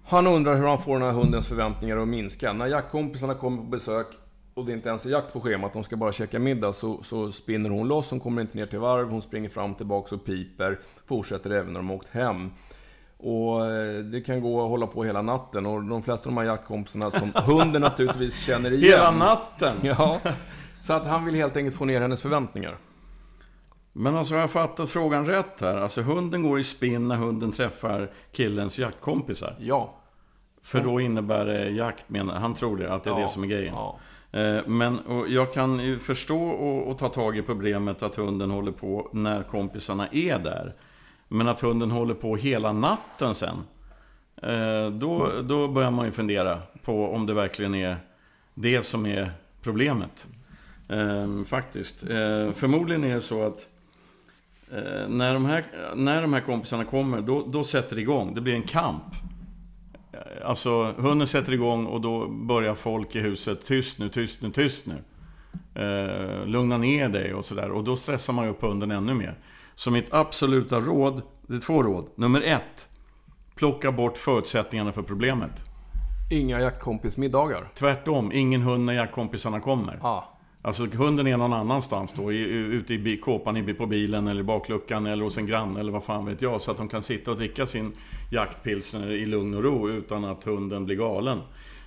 Han 0.03 0.27
undrar 0.27 0.55
hur 0.55 0.67
han 0.67 0.79
får 0.79 0.93
den 0.93 1.01
här 1.01 1.11
hundens 1.11 1.47
förväntningar 1.47 1.97
att 1.97 2.07
minska. 2.07 2.53
När 2.53 2.67
jaktkompisarna 2.67 3.33
kommer 3.33 3.57
på 3.57 3.63
besök 3.63 4.07
och 4.53 4.65
det 4.65 4.73
inte 4.73 4.89
ens 4.89 5.05
är 5.05 5.09
jakt 5.09 5.33
på 5.33 5.41
schemat, 5.41 5.73
de 5.73 5.83
ska 5.83 5.95
bara 5.95 6.13
käka 6.13 6.39
middag, 6.39 6.73
så, 6.73 7.03
så 7.03 7.31
spinner 7.31 7.69
hon 7.69 7.87
loss, 7.87 8.09
hon 8.09 8.19
kommer 8.19 8.41
inte 8.41 8.57
ner 8.57 8.65
till 8.65 8.79
varv, 8.79 9.09
hon 9.09 9.21
springer 9.21 9.49
fram 9.49 9.71
och 9.71 9.77
tillbaka 9.77 10.15
och 10.15 10.25
piper, 10.25 10.79
fortsätter 11.05 11.49
även 11.49 11.73
när 11.73 11.79
de 11.79 11.89
har 11.89 11.95
åkt 11.95 12.09
hem. 12.09 12.51
Och 13.17 13.65
eh, 13.65 14.03
det 14.03 14.21
kan 14.21 14.41
gå 14.41 14.63
att 14.63 14.69
hålla 14.69 14.87
på 14.87 15.03
hela 15.03 15.21
natten 15.21 15.65
och 15.65 15.83
de 15.83 16.03
flesta 16.03 16.29
av 16.29 16.35
de 16.35 16.41
här 16.41 16.47
jaktkompisarna 16.47 17.11
som 17.11 17.31
hunden 17.45 17.81
naturligtvis 17.81 18.45
känner 18.45 18.71
igen. 18.73 18.93
Hela 18.93 19.11
natten? 19.11 19.75
Ja. 19.83 20.19
Så 20.79 20.93
att 20.93 21.07
han 21.07 21.25
vill 21.25 21.35
helt 21.35 21.57
enkelt 21.57 21.75
få 21.75 21.85
ner 21.85 22.01
hennes 22.01 22.21
förväntningar. 22.21 22.77
Men 23.93 24.15
alltså 24.15 24.33
har 24.33 24.41
jag 24.41 24.51
fattat 24.51 24.89
frågan 24.89 25.25
rätt 25.25 25.61
här? 25.61 25.75
Alltså 25.77 26.01
hunden 26.01 26.43
går 26.43 26.59
i 26.59 26.63
spinn 26.63 27.07
när 27.07 27.15
hunden 27.15 27.51
träffar 27.51 28.11
killens 28.31 28.79
jaktkompisar? 28.79 29.55
Ja. 29.59 29.93
För 30.63 30.79
då 30.79 31.01
innebär 31.01 31.45
det 31.45 31.69
jakt, 31.69 32.09
menar 32.09 32.35
han 32.35 32.53
tror 32.53 32.77
det, 32.77 32.93
att 32.93 33.03
det 33.03 33.09
är 33.09 33.19
ja, 33.19 33.25
det 33.25 33.29
som 33.29 33.43
är 33.43 33.47
grejen. 33.47 33.73
Ja. 33.73 33.99
Eh, 34.39 34.67
men 34.67 34.99
jag 35.27 35.53
kan 35.53 35.79
ju 35.79 35.99
förstå 35.99 36.47
och, 36.49 36.87
och 36.87 36.97
ta 36.97 37.09
tag 37.09 37.37
i 37.37 37.41
problemet 37.41 38.03
att 38.03 38.15
hunden 38.15 38.51
håller 38.51 38.71
på 38.71 39.09
när 39.13 39.43
kompisarna 39.43 40.07
är 40.07 40.39
där. 40.39 40.73
Men 41.27 41.47
att 41.47 41.59
hunden 41.59 41.91
håller 41.91 42.13
på 42.13 42.35
hela 42.35 42.71
natten 42.73 43.35
sen. 43.35 43.57
Eh, 44.41 44.91
då, 44.91 45.31
då 45.43 45.67
börjar 45.67 45.91
man 45.91 46.05
ju 46.05 46.11
fundera 46.11 46.61
på 46.83 47.13
om 47.13 47.25
det 47.25 47.33
verkligen 47.33 47.75
är 47.75 47.97
det 48.53 48.85
som 48.85 49.05
är 49.05 49.31
problemet. 49.61 50.27
Eh, 50.89 51.43
faktiskt. 51.47 52.03
Eh, 52.03 52.51
förmodligen 52.51 53.03
är 53.03 53.15
det 53.15 53.21
så 53.21 53.43
att 53.43 53.67
när 55.07 55.33
de 55.33 55.45
här, 55.45 55.65
när 55.95 56.21
de 56.21 56.33
här 56.33 56.41
kompisarna 56.41 56.85
kommer, 56.85 57.21
då, 57.21 57.45
då 57.47 57.63
sätter 57.63 57.95
det 57.95 58.01
igång. 58.01 58.35
Det 58.35 58.41
blir 58.41 58.53
en 58.53 58.63
kamp. 58.63 59.03
Alltså, 60.45 60.93
hunden 60.97 61.27
sätter 61.27 61.53
igång 61.53 61.85
och 61.85 62.01
då 62.01 62.27
börjar 62.27 62.75
folk 62.75 63.15
i 63.15 63.19
huset, 63.19 63.65
tyst 63.65 63.99
nu, 63.99 64.09
tyst 64.09 64.41
nu, 64.41 64.51
tyst 64.51 64.85
nu. 64.85 64.95
Eh, 65.83 66.45
lugna 66.45 66.77
ner 66.77 67.09
dig 67.09 67.33
och 67.33 67.45
sådär. 67.45 67.71
Och 67.71 67.83
då 67.83 67.95
stressar 67.95 68.33
man 68.33 68.45
ju 68.45 68.51
upp 68.51 68.61
hunden 68.61 68.91
ännu 68.91 69.13
mer. 69.13 69.35
Så 69.77 69.91
mitt 69.91 70.13
absoluta 70.13 70.79
råd, 70.79 71.21
det 71.47 71.55
är 71.55 71.59
två 71.59 71.83
råd. 71.83 72.09
Nummer 72.15 72.41
ett. 72.41 72.89
plockar 73.55 73.91
bort 73.91 74.17
förutsättningarna 74.17 74.91
för 74.91 75.01
problemet. 75.01 75.65
Inga 76.31 76.61
jaktkompismiddagar. 76.61 77.69
Tvärtom, 77.75 78.31
ingen 78.33 78.61
hund 78.61 78.85
när 78.85 78.93
jaktkompisarna 78.93 79.59
kommer. 79.59 79.99
Ah. 80.01 80.23
Alltså 80.61 80.85
hunden 80.85 81.27
är 81.27 81.37
någon 81.37 81.53
annanstans 81.53 82.13
då, 82.13 82.31
ute 82.31 82.93
i 82.93 83.17
kåpan 83.17 83.75
på 83.77 83.85
bilen 83.85 84.27
eller 84.27 84.41
i 84.41 84.43
bakluckan 84.43 85.05
eller 85.05 85.23
hos 85.23 85.37
en 85.37 85.45
granne 85.45 85.79
eller 85.79 85.91
vad 85.91 86.03
fan 86.03 86.25
vet 86.25 86.41
jag. 86.41 86.61
Så 86.61 86.71
att 86.71 86.77
de 86.77 86.89
kan 86.89 87.03
sitta 87.03 87.31
och 87.31 87.37
dricka 87.37 87.65
sin 87.65 87.93
jaktpilsner 88.31 89.11
i 89.11 89.25
lugn 89.25 89.53
och 89.53 89.63
ro 89.63 89.89
utan 89.89 90.25
att 90.25 90.43
hunden 90.43 90.85
blir 90.85 90.95
galen. 90.95 91.41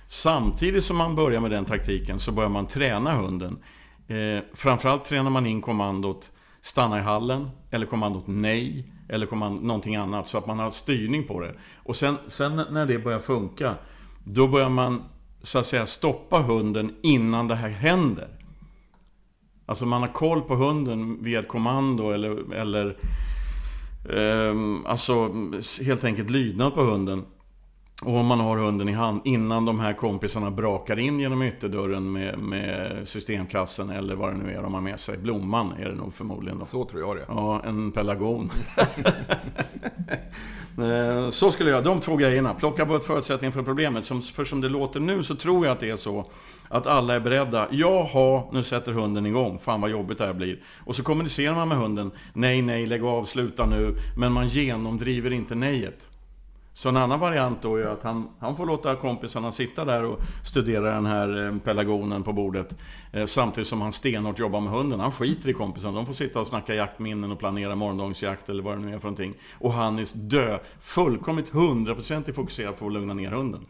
Samtidigt 0.07 0.83
som 0.83 0.97
man 0.97 1.15
börjar 1.15 1.41
med 1.41 1.51
den 1.51 1.65
taktiken 1.65 2.19
så 2.19 2.31
börjar 2.31 2.49
man 2.49 2.67
träna 2.67 3.13
hunden. 3.13 3.59
Eh, 4.07 4.43
framförallt 4.53 5.05
tränar 5.05 5.29
man 5.29 5.45
in 5.45 5.61
kommandot 5.61 6.31
stanna 6.61 6.99
i 6.99 7.01
hallen, 7.01 7.49
eller 7.71 7.85
kommandot 7.85 8.23
nej, 8.27 8.93
eller 9.09 9.25
kommandot 9.25 9.63
någonting 9.63 9.95
annat. 9.95 10.27
Så 10.27 10.37
att 10.37 10.47
man 10.47 10.59
har 10.59 10.71
styrning 10.71 11.27
på 11.27 11.39
det. 11.39 11.55
Och 11.83 11.95
sen, 11.95 12.17
sen 12.27 12.55
när 12.69 12.85
det 12.85 12.99
börjar 12.99 13.19
funka, 13.19 13.75
då 14.23 14.47
börjar 14.47 14.69
man 14.69 15.03
så 15.41 15.59
att 15.59 15.65
säga 15.65 15.85
stoppa 15.85 16.41
hunden 16.41 16.95
innan 17.01 17.47
det 17.47 17.55
här 17.55 17.69
händer. 17.69 18.27
Alltså 19.65 19.85
man 19.85 20.01
har 20.01 20.09
koll 20.09 20.41
på 20.41 20.55
hunden 20.55 21.23
via 21.23 21.39
ett 21.39 21.47
kommando 21.47 22.11
eller, 22.11 22.53
eller 22.53 22.97
ehm, 24.09 24.85
alltså 24.85 25.33
helt 25.81 26.03
enkelt 26.03 26.29
lydnad 26.29 26.73
på 26.73 26.81
hunden. 26.81 27.25
Och 28.05 28.15
om 28.15 28.25
man 28.25 28.39
har 28.39 28.57
hunden 28.57 28.89
i 28.89 28.91
hand 28.91 29.21
innan 29.25 29.65
de 29.65 29.79
här 29.79 29.93
kompisarna 29.93 30.51
brakar 30.51 30.99
in 30.99 31.19
genom 31.19 31.41
ytterdörren 31.41 32.11
med, 32.11 32.39
med 32.39 32.97
systemkassen 33.07 33.89
eller 33.89 34.15
vad 34.15 34.33
det 34.33 34.37
nu 34.37 34.53
är 34.53 34.61
de 34.61 34.73
har 34.73 34.81
med 34.81 34.99
sig. 34.99 35.17
Blomman 35.17 35.73
är 35.79 35.89
det 35.89 35.95
nog 35.95 36.13
förmodligen. 36.13 36.59
Då. 36.59 36.65
Så 36.65 36.85
tror 36.85 37.01
jag 37.01 37.15
det. 37.15 37.25
Ja, 37.27 37.61
en 37.65 37.91
pelargon. 37.91 38.51
Eh, 40.77 41.29
så 41.29 41.51
skulle 41.51 41.69
jag, 41.69 41.83
de 41.83 41.99
två 41.99 42.15
grejerna. 42.15 42.53
Plocka 42.53 42.85
bort 42.85 43.03
förutsättningen 43.03 43.51
för 43.53 43.63
problemet. 43.63 44.05
Som, 44.05 44.21
för 44.21 44.45
som 44.45 44.61
det 44.61 44.69
låter 44.69 44.99
nu 44.99 45.23
så 45.23 45.35
tror 45.35 45.65
jag 45.65 45.73
att 45.73 45.79
det 45.79 45.89
är 45.89 45.95
så 45.95 46.25
att 46.69 46.87
alla 46.87 47.13
är 47.13 47.19
beredda. 47.19 47.67
Jaha, 47.71 48.43
nu 48.51 48.63
sätter 48.63 48.91
hunden 48.91 49.25
igång. 49.25 49.59
Fan 49.59 49.81
vad 49.81 49.89
jobbigt 49.89 50.17
det 50.17 50.25
här 50.25 50.33
blir. 50.33 50.59
Och 50.77 50.95
så 50.95 51.03
kommunicerar 51.03 51.55
man 51.55 51.67
med 51.67 51.77
hunden. 51.77 52.11
Nej, 52.33 52.61
nej, 52.61 52.85
lägg 52.85 53.03
av, 53.03 53.25
sluta 53.25 53.65
nu. 53.65 53.95
Men 54.17 54.31
man 54.31 54.47
genomdriver 54.47 55.33
inte 55.33 55.55
nejet. 55.55 56.09
Så 56.73 56.89
en 56.89 56.97
annan 56.97 57.19
variant 57.19 57.61
då 57.61 57.75
är 57.75 57.85
att 57.85 58.03
han, 58.03 58.27
han 58.39 58.57
får 58.57 58.65
låta 58.65 58.95
kompisarna 58.95 59.51
sitta 59.51 59.85
där 59.85 60.03
och 60.03 60.19
studera 60.45 60.93
den 60.93 61.05
här 61.05 61.27
eh, 61.27 61.57
pelagonen 61.57 61.91
pelargonen 61.91 62.23
på 62.23 62.33
bordet. 62.33 62.75
Eh, 63.11 63.25
samtidigt 63.25 63.67
som 63.67 63.81
han 63.81 63.93
stenhårt 63.93 64.39
jobbar 64.39 64.61
med 64.61 64.71
hunden. 64.71 64.99
Han 64.99 65.11
skiter 65.11 65.49
i 65.49 65.53
kompisarna. 65.53 65.95
De 65.95 66.05
får 66.05 66.13
sitta 66.13 66.39
och 66.39 66.47
snacka 66.47 66.75
jaktminnen 66.75 67.31
och 67.31 67.39
planera 67.39 67.75
morgondagens 67.75 68.23
jakt 68.23 68.49
eller 68.49 68.63
vad 68.63 68.77
det 68.77 68.81
nu 68.81 68.93
är 68.93 68.99
för 68.99 69.07
någonting. 69.07 69.33
Och 69.59 69.73
han 69.73 69.99
är 69.99 70.07
dö, 70.13 70.59
fullkomligt 70.79 71.49
hundraprocentigt 71.49 72.35
fokuserad 72.35 72.77
på 72.77 72.85
att 72.85 72.93
lugna 72.93 73.13
ner 73.13 73.31
hunden. 73.31 73.65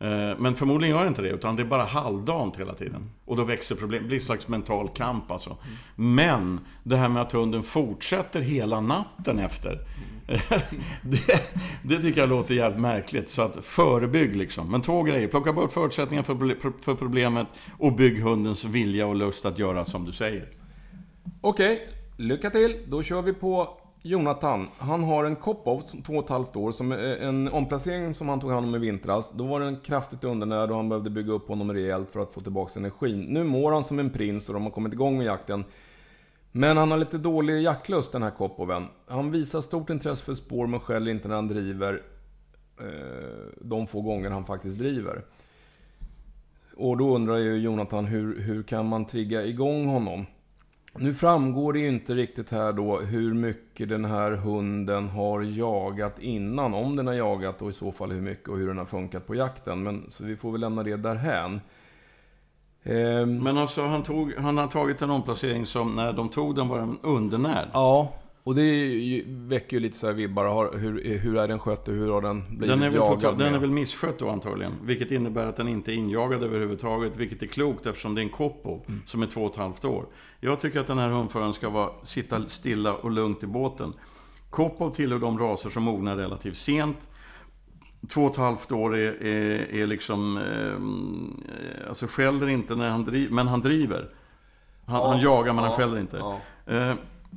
Eh, 0.00 0.38
men 0.38 0.54
förmodligen 0.54 0.96
gör 0.96 1.04
det 1.04 1.08
inte 1.08 1.22
det, 1.22 1.28
utan 1.28 1.56
det 1.56 1.62
är 1.62 1.66
bara 1.66 1.84
halvdant 1.84 2.56
hela 2.56 2.74
tiden. 2.74 3.10
Och 3.24 3.36
då 3.36 3.44
växer 3.44 3.74
problem, 3.74 4.02
det 4.02 4.08
blir 4.08 4.18
en 4.18 4.24
slags 4.24 4.48
mental 4.48 4.88
kamp 4.88 5.30
alltså. 5.30 5.56
Men 5.96 6.60
det 6.82 6.96
här 6.96 7.08
med 7.08 7.22
att 7.22 7.32
hunden 7.32 7.62
fortsätter 7.62 8.40
hela 8.40 8.80
natten 8.80 9.38
efter. 9.38 9.78
det, 11.02 11.42
det 11.82 12.02
tycker 12.02 12.20
jag 12.20 12.28
låter 12.28 12.54
jävligt 12.54 12.80
märkligt. 12.80 13.30
Så 13.30 13.42
att 13.42 13.64
förebygg 13.64 14.36
liksom. 14.36 14.70
Men 14.70 14.82
två 14.82 15.02
grejer. 15.02 15.28
Plocka 15.28 15.52
bort 15.52 15.72
förutsättningar 15.72 16.22
för, 16.22 16.80
för 16.82 16.94
problemet 16.94 17.46
och 17.78 17.92
bygg 17.92 18.20
hundens 18.20 18.64
vilja 18.64 19.06
och 19.06 19.16
lust 19.16 19.46
att 19.46 19.58
göra 19.58 19.84
som 19.84 20.04
du 20.04 20.12
säger. 20.12 20.48
Okej, 21.40 21.88
lycka 22.16 22.50
till. 22.50 22.76
Då 22.86 23.02
kör 23.02 23.22
vi 23.22 23.32
på 23.32 23.79
Jonathan. 24.02 24.68
Han 24.78 25.04
har 25.04 25.24
en 25.24 25.36
Kopov, 25.36 25.80
som 25.80 26.02
två 26.02 26.12
och 26.12 26.24
ett 26.24 26.30
halvt 26.30 26.56
år, 26.56 26.72
som 26.72 26.92
är 26.92 27.16
en 27.16 27.48
omplacering 27.48 28.14
som 28.14 28.28
han 28.28 28.40
tog 28.40 28.50
hand 28.50 28.66
om 28.66 28.74
i 28.74 28.78
vintras. 28.78 29.30
Då 29.34 29.44
var 29.44 29.60
den 29.60 29.76
kraftigt 29.76 30.24
undernärd 30.24 30.70
och 30.70 30.76
han 30.76 30.88
behövde 30.88 31.10
bygga 31.10 31.32
upp 31.32 31.48
honom 31.48 31.72
rejält 31.72 32.10
för 32.12 32.20
att 32.20 32.32
få 32.32 32.40
tillbaka 32.40 32.78
energin. 32.78 33.20
Nu 33.20 33.44
mår 33.44 33.72
han 33.72 33.84
som 33.84 33.98
en 33.98 34.10
prins 34.10 34.48
och 34.48 34.54
de 34.54 34.62
har 34.62 34.70
kommit 34.70 34.92
igång 34.92 35.16
med 35.16 35.26
jakten. 35.26 35.64
Men 36.52 36.76
han 36.76 36.90
har 36.90 36.98
lite 36.98 37.18
dålig 37.18 37.62
jaktlust 37.62 38.12
den 38.12 38.22
här 38.22 38.30
Kopoven. 38.30 38.86
Han 39.06 39.30
visar 39.30 39.60
stort 39.60 39.90
intresse 39.90 40.24
för 40.24 40.34
spår 40.34 40.66
men 40.66 40.80
skäller 40.80 41.10
inte 41.10 41.28
när 41.28 41.34
han 41.34 41.48
driver. 41.48 42.02
Eh, 42.80 42.86
de 43.60 43.86
få 43.86 44.00
gånger 44.00 44.30
han 44.30 44.44
faktiskt 44.44 44.78
driver. 44.78 45.24
Och 46.76 46.96
då 46.96 47.14
undrar 47.14 47.36
ju 47.36 47.56
Jonathan 47.56 48.04
hur, 48.04 48.40
hur 48.40 48.62
kan 48.62 48.88
man 48.88 49.04
trigga 49.04 49.44
igång 49.44 49.86
honom? 49.86 50.26
Nu 50.92 51.14
framgår 51.14 51.72
det 51.72 51.78
ju 51.78 51.88
inte 51.88 52.14
riktigt 52.14 52.50
här 52.50 52.72
då 52.72 53.00
hur 53.00 53.34
mycket 53.34 53.88
den 53.88 54.04
här 54.04 54.32
hunden 54.32 55.08
har 55.08 55.42
jagat 55.42 56.18
innan. 56.18 56.74
Om 56.74 56.96
den 56.96 57.06
har 57.06 57.14
jagat 57.14 57.62
och 57.62 57.70
i 57.70 57.72
så 57.72 57.92
fall 57.92 58.10
hur 58.10 58.22
mycket 58.22 58.48
och 58.48 58.58
hur 58.58 58.68
den 58.68 58.78
har 58.78 58.84
funkat 58.84 59.26
på 59.26 59.34
jakten. 59.34 59.82
Men, 59.82 60.04
så 60.08 60.24
vi 60.24 60.36
får 60.36 60.52
väl 60.52 60.60
lämna 60.60 60.82
det 60.82 60.96
därhän. 60.96 61.60
Ehm, 62.82 63.38
Men 63.38 63.58
alltså 63.58 63.86
han, 63.86 64.02
tog, 64.02 64.34
han 64.34 64.58
har 64.58 64.66
tagit 64.66 65.02
en 65.02 65.10
omplacering 65.10 65.66
som 65.66 65.96
när 65.96 66.12
de 66.12 66.28
tog 66.28 66.54
den 66.54 66.68
var 66.68 66.78
den 66.78 66.98
undernärd. 67.02 67.68
ja, 67.72 68.12
och 68.44 68.54
det 68.54 68.62
ju, 68.62 69.24
väcker 69.26 69.76
ju 69.76 69.80
lite 69.80 69.96
så 69.98 70.06
här 70.06 70.14
vibbar. 70.14 70.44
Har, 70.44 70.78
hur, 70.78 71.18
hur 71.18 71.36
är 71.36 71.48
den 71.48 71.58
skött 71.58 71.88
och 71.88 71.94
hur 71.94 72.10
har 72.10 72.20
den 72.20 72.44
blivit 72.48 72.68
Den 72.68 72.82
är, 72.82 72.88
väl 72.88 72.98
jagad 72.98 73.38
den 73.38 73.54
är 73.54 73.58
väl 73.58 73.70
misskött 73.70 74.18
då 74.18 74.28
antagligen. 74.30 74.72
Vilket 74.84 75.10
innebär 75.10 75.46
att 75.46 75.56
den 75.56 75.68
inte 75.68 75.92
är 75.92 75.94
injagad 75.94 76.42
överhuvudtaget. 76.42 77.16
Vilket 77.16 77.42
är 77.42 77.46
klokt 77.46 77.86
eftersom 77.86 78.14
det 78.14 78.20
är 78.20 78.22
en 78.22 78.28
Kopov 78.28 78.84
Mm. 78.88 79.00
som 79.06 79.22
är 79.22 79.26
två 79.26 79.44
och 79.44 79.50
ett 79.52 79.56
halvt 79.58 79.84
år. 79.84 80.06
Jag 80.40 80.60
tycker 80.60 80.80
att 80.80 80.86
den 80.86 80.98
här 80.98 81.08
hundföraren 81.08 81.52
ska 81.52 81.70
vara, 81.70 81.90
sitta 82.02 82.46
stilla 82.46 82.94
och 82.94 83.10
lugnt 83.10 83.42
i 83.42 83.46
båten. 83.46 83.92
Kopov 84.50 84.90
tillhör 84.90 85.18
de 85.18 85.38
raser 85.38 85.70
som 85.70 85.82
mognar 85.82 86.16
relativt 86.16 86.56
sent. 86.56 87.10
Två 88.08 88.24
och 88.24 88.30
ett 88.30 88.36
halvt 88.36 88.72
år 88.72 88.96
är, 88.96 89.22
är, 89.26 89.74
är 89.74 89.86
liksom... 89.86 90.36
Eh, 90.36 91.88
alltså 91.88 92.06
skäller 92.06 92.48
inte 92.48 92.74
när 92.74 92.88
han 92.88 93.04
driver, 93.04 93.34
men 93.34 93.48
han 93.48 93.60
driver. 93.60 94.10
Han, 94.86 94.96
Ja, 95.00 95.08
han 95.08 95.20
jagar 95.20 95.52
men 95.52 95.64
ja, 95.64 95.70
han 95.70 95.78
skäller 95.78 95.98
inte. 96.00 96.16
ja. 96.16 96.40
Eh, 96.66 96.94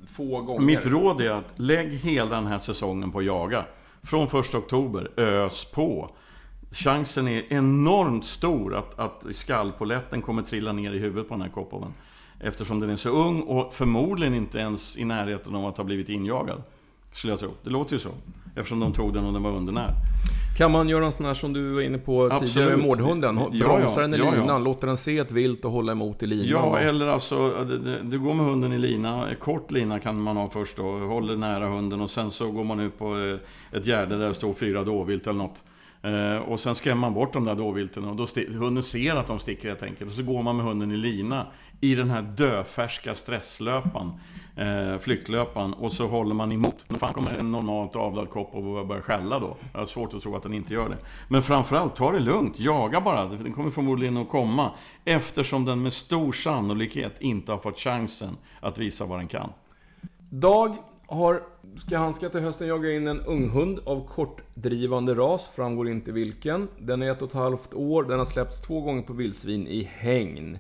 Få 0.08 0.42
gånger. 0.42 0.66
mitt 0.66 0.86
råd 0.86 1.22
är 1.22 1.30
att 1.30 1.54
lägg 1.56 1.90
hela 1.94 2.36
den 2.36 2.48
här 2.48 2.60
säsongen 2.60 3.12
på 3.12 3.20
att 3.20 3.26
jaga. 3.26 3.66
Från 4.04 4.24
1 4.24 4.34
oktober, 4.34 5.12
ös 5.18 5.66
på. 5.66 6.10
Chansen 6.72 7.28
är 7.28 7.54
enormt 7.54 8.26
stor 8.26 8.76
att, 8.76 9.00
att 9.00 9.26
skallpoletten 9.36 10.22
kommer 10.22 10.42
trilla 10.42 10.72
ner 10.72 10.92
i 10.94 11.00
huvudet 11.00 11.30
på 11.30 11.34
den 11.34 11.42
här 11.42 11.50
Kopoven. 11.50 11.94
Eftersom 12.40 12.80
den 12.80 12.90
är 12.90 12.96
så 12.96 13.10
ung 13.10 13.42
och 13.42 13.74
förmodligen 13.74 14.34
inte 14.34 14.60
ens 14.60 14.98
i 14.98 15.06
närheten 15.06 15.56
av 15.56 15.66
att 15.66 15.78
ha 15.78 15.84
blivit 15.84 16.10
injagad. 16.10 16.64
Skulle 17.14 17.34
jag 17.34 17.40
tro. 17.40 17.52
Det 17.64 17.70
låter 17.70 17.94
ju 17.94 18.00
så. 18.00 18.12
Eftersom 18.56 18.80
de 18.80 18.94
tog 18.94 19.14
den 19.14 19.26
och 19.26 19.34
den 19.34 19.44
var 19.44 19.52
undernärd. 19.52 19.94
Kan 20.58 20.72
man 20.72 20.90
göra 20.90 21.06
en 21.06 21.12
sån 21.12 21.26
här 21.26 21.34
som 21.34 21.54
du 21.54 21.74
var 21.74 21.82
inne 21.82 21.98
på 21.98 22.12
tidigare 22.22 22.36
Absolut. 22.44 22.70
med 22.70 22.80
mårdhunden? 22.80 23.38
Ja, 23.38 23.50
ja. 23.52 23.66
Bromsa 23.66 24.02
den 24.02 24.14
i 24.14 24.18
Ja, 24.18 24.26
ja. 24.36 24.42
linan, 24.42 24.64
låter 24.64 24.88
den 24.88 24.98
se 24.98 25.18
ett 25.18 25.32
vilt 25.32 25.66
och 25.66 25.72
hålla 25.72 25.92
emot 25.92 26.24
i 26.24 26.28
linan? 26.28 26.48
Ja, 26.48 26.60
och- 26.62 26.80
eller 26.82 27.08
alltså, 27.08 27.54
du 28.04 28.20
går 28.20 28.34
med 28.34 28.46
hunden 28.46 28.74
i 28.74 28.78
lina. 28.80 29.26
Kort 29.40 29.72
lina 29.72 30.00
kan 30.00 30.22
man 30.22 30.38
ha 30.38 30.50
först 30.50 30.78
då. 30.78 30.84
Håller 30.84 31.36
nära 31.36 31.68
hunden 31.68 32.02
och 32.02 32.10
sen 32.10 32.32
så 32.32 32.52
går 32.52 32.64
man 32.64 32.80
ut 32.80 32.98
på 33.00 33.18
eh, 33.20 33.78
ett 33.78 33.86
gärde 33.88 34.18
där 34.18 34.28
det 34.28 34.34
står 34.36 34.54
fyra 34.54 34.84
dåvilt 34.84 35.28
eller 35.28 35.38
något. 35.40 35.64
Eh, 36.02 36.50
Och 36.52 36.60
sen 36.60 36.76
skrämmer 36.76 37.02
man 37.02 37.14
bort 37.14 37.34
de 37.34 37.46
där 37.46 37.56
dåvilten 37.56 38.04
och 38.06 38.16
då 38.16 38.28
hunden 38.58 38.84
ser 38.84 39.16
att 39.16 39.28
de 39.28 39.40
sticker 39.40 39.68
helt 39.68 39.84
enkelt. 39.84 40.10
Och 40.10 40.16
så 40.16 40.24
går 40.24 40.44
man 40.44 40.56
med 40.58 40.66
hunden 40.66 40.92
i 40.92 40.98
lina 40.98 41.48
i 41.82 41.96
den 41.96 42.10
här 42.10 42.22
döfärska 42.22 43.16
stresslöpan. 43.16 44.12
Eh. 44.56 45.74
Och 45.78 45.94
så 45.94 46.08
håller 46.08 46.36
man 46.36 46.52
emot. 46.52 46.86
Då 46.88 46.96
fan 46.96 47.14
kommer 47.14 47.40
en 47.40 47.52
normalt 47.52 47.96
avlad 47.96 48.30
kopp 48.30 48.56
och 48.56 48.88
börjar 48.88 49.02
skälla 49.02 49.40
då. 49.40 49.58
Jag 49.72 49.80
har 49.80 49.86
svårt 49.86 50.14
att 50.14 50.22
tro 50.22 50.36
att 50.36 50.44
den 50.44 50.54
inte 50.54 50.74
gör 50.74 50.90
det. 50.90 50.98
Men 51.28 51.44
framförallt, 51.44 51.96
ta 51.96 52.12
det 52.12 52.20
lugnt. 52.20 52.60
Jaga 52.60 53.02
bara. 53.02 53.26
Den 53.26 53.54
kommer 53.54 53.70
förmodligen 53.70 54.18
att 54.18 54.30
komma. 54.30 54.72
Eftersom 55.06 55.66
den 55.66 55.82
med 55.82 55.94
stor 55.94 56.32
sannolikhet 56.32 57.14
inte 57.20 57.52
har 57.52 57.60
fått 57.60 57.80
chansen 57.80 58.38
att 58.60 58.78
visa 58.78 59.06
vad 59.06 59.20
den 59.20 59.28
kan. 59.28 59.50
Dag 60.30 60.78
har, 61.08 61.42
ska 61.78 61.98
han 61.98 62.14
ska 62.14 62.30
till 62.30 62.40
hösten 62.40 62.68
jaga 62.68 62.92
in 62.92 63.08
en 63.08 63.22
unghund 63.22 63.80
av 63.86 64.08
kortdrivande 64.08 65.16
ras, 65.16 65.50
framgår 65.56 65.90
inte 65.90 66.12
vilken. 66.12 66.68
Den 66.80 67.02
är 67.02 67.12
ett 67.12 67.22
och 67.22 67.28
ett 67.28 67.34
halvt 67.34 67.74
år, 67.74 68.04
den 68.04 68.18
har 68.18 68.26
släppts 68.26 68.62
två 68.62 68.82
gånger 68.82 69.02
på 69.02 69.14
vildsvin 69.14 69.68
i 69.68 69.90
hägn. 69.94 70.58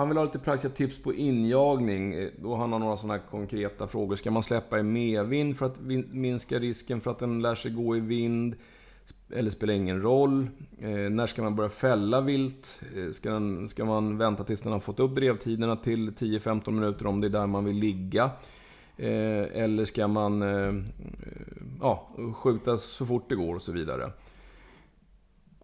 Han 0.00 0.08
vill 0.08 0.18
ha 0.18 0.24
lite 0.24 0.38
praktiska 0.38 0.76
tips 0.76 1.02
på 1.02 1.14
injagning. 1.14 2.14
Eh, 2.14 2.28
Då 2.36 2.54
han 2.54 2.72
har 2.72 2.78
några 2.78 2.96
sådana 2.96 3.18
konkreta 3.18 3.86
frågor. 3.86 4.16
Ska 4.16 4.30
man 4.30 4.42
släppa 4.42 4.78
i 4.78 4.82
medvind 4.82 5.58
för 5.58 5.66
att 5.66 5.80
minska 6.12 6.58
risken 6.58 7.00
för 7.00 7.10
att 7.10 7.18
den 7.18 7.42
lär 7.42 7.54
sig 7.54 7.70
gå 7.70 7.96
i 7.96 8.00
vind? 8.00 8.54
Eller 9.30 9.50
spelar 9.50 9.74
ingen 9.74 10.02
roll. 10.02 10.48
Eh, 10.80 10.88
när 10.90 11.26
ska 11.26 11.42
man 11.42 11.56
börja 11.56 11.70
fälla 11.70 12.20
vilt? 12.20 12.82
Eh, 12.96 13.12
ska, 13.12 13.30
den, 13.30 13.68
ska 13.68 13.84
man 13.84 14.18
vänta 14.18 14.44
tills 14.44 14.60
den 14.60 14.72
har 14.72 14.80
fått 14.80 15.00
upp 15.00 15.10
brevtiderna 15.10 15.76
till 15.76 16.10
10-15 16.10 16.70
minuter 16.70 17.06
om 17.06 17.20
det 17.20 17.26
är 17.26 17.30
där 17.30 17.46
man 17.46 17.64
vill 17.64 17.76
ligga? 17.76 18.30
Eh, 18.96 19.62
eller 19.62 19.84
ska 19.84 20.08
man 20.08 20.42
eh, 20.42 20.68
eh 20.68 20.74
ja, 21.80 22.08
skjuta 22.34 22.78
så 22.78 23.06
fort 23.06 23.28
det 23.28 23.34
går 23.34 23.54
och 23.54 23.62
så 23.62 23.72
vidare. 23.72 24.10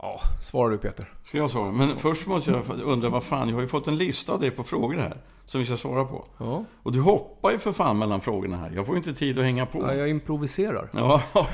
Ja, 0.01 0.21
svarar 0.43 0.71
du 0.71 0.79
Peter. 0.79 1.13
Ska 1.25 1.39
jag 1.39 1.51
svara? 1.51 1.73
Men 1.73 1.97
först 1.99 2.27
måste 2.27 2.51
jag 2.51 2.81
undra, 2.81 3.09
vad 3.09 3.25
fan, 3.25 3.49
jag 3.49 3.57
har 3.57 3.63
ju 3.63 3.69
fått 3.69 3.89
en 3.89 3.97
lista 3.97 4.33
av 4.33 4.41
dig 4.41 4.51
på 4.51 4.65
frågor 4.65 4.97
här. 4.97 5.17
Som 5.45 5.61
vi 5.61 5.67
ska 5.67 5.77
svara 5.77 6.05
på. 6.05 6.25
Ja. 6.39 6.65
Och 6.83 6.93
du 6.93 7.01
hoppar 7.01 7.51
ju 7.51 7.59
för 7.59 7.73
fan 7.73 7.99
mellan 7.99 8.21
frågorna 8.21 8.57
här. 8.57 8.71
Jag 8.75 8.87
får 8.87 8.95
ju 8.95 8.99
inte 8.99 9.15
tid 9.15 9.39
att 9.39 9.45
hänga 9.45 9.67
på. 9.67 9.83
ja 9.83 9.95
jag 9.95 10.09
improviserar. 10.09 10.91
Ja, 10.93 11.23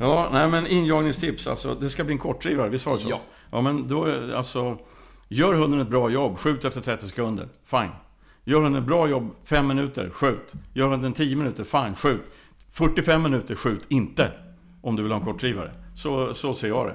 ja 0.00 0.28
nej 0.32 0.48
men 0.48 0.66
injagningstips 0.66 1.46
alltså. 1.46 1.74
Det 1.74 1.90
ska 1.90 2.04
bli 2.04 2.12
en 2.12 2.18
kortdrivare, 2.18 2.68
visst 2.68 2.86
var 2.86 2.92
det 2.92 2.98
så? 2.98 3.10
Ja. 3.10 3.20
Ja, 3.50 3.60
men 3.60 3.88
då, 3.88 4.06
alltså. 4.36 4.78
Gör 5.28 5.54
hunden 5.54 5.80
ett 5.80 5.88
bra 5.88 6.10
jobb, 6.10 6.38
skjut 6.38 6.64
efter 6.64 6.80
30 6.80 7.06
sekunder. 7.06 7.48
Fine. 7.64 7.90
Gör 8.44 8.60
hunden 8.60 8.82
ett 8.82 8.88
bra 8.88 9.08
jobb, 9.08 9.30
5 9.44 9.66
minuter, 9.66 10.10
skjut. 10.10 10.52
Gör 10.74 10.88
hunden 10.88 11.12
10 11.12 11.36
minuter, 11.36 11.64
fine, 11.64 11.94
skjut. 11.94 12.22
45 12.72 13.22
minuter, 13.22 13.54
skjut 13.54 13.82
inte. 13.88 14.32
Om 14.82 14.96
du 14.96 15.02
vill 15.02 15.12
ha 15.12 15.18
en 15.18 15.24
kortdrivare. 15.24 15.70
Så, 15.94 16.34
så 16.34 16.54
ser 16.54 16.68
jag 16.68 16.86
det. 16.86 16.94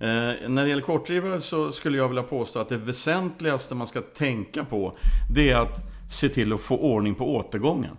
Eh, 0.00 0.48
när 0.48 0.62
det 0.62 0.68
gäller 0.68 0.82
kortdrivare 0.82 1.40
så 1.40 1.72
skulle 1.72 1.98
jag 1.98 2.08
vilja 2.08 2.22
påstå 2.22 2.58
att 2.58 2.68
det 2.68 2.76
väsentligaste 2.76 3.74
man 3.74 3.86
ska 3.86 4.00
tänka 4.00 4.64
på, 4.64 4.96
det 5.34 5.50
är 5.50 5.56
att 5.56 5.78
se 6.10 6.28
till 6.28 6.52
att 6.52 6.60
få 6.60 6.76
ordning 6.76 7.14
på 7.14 7.36
återgången. 7.36 7.96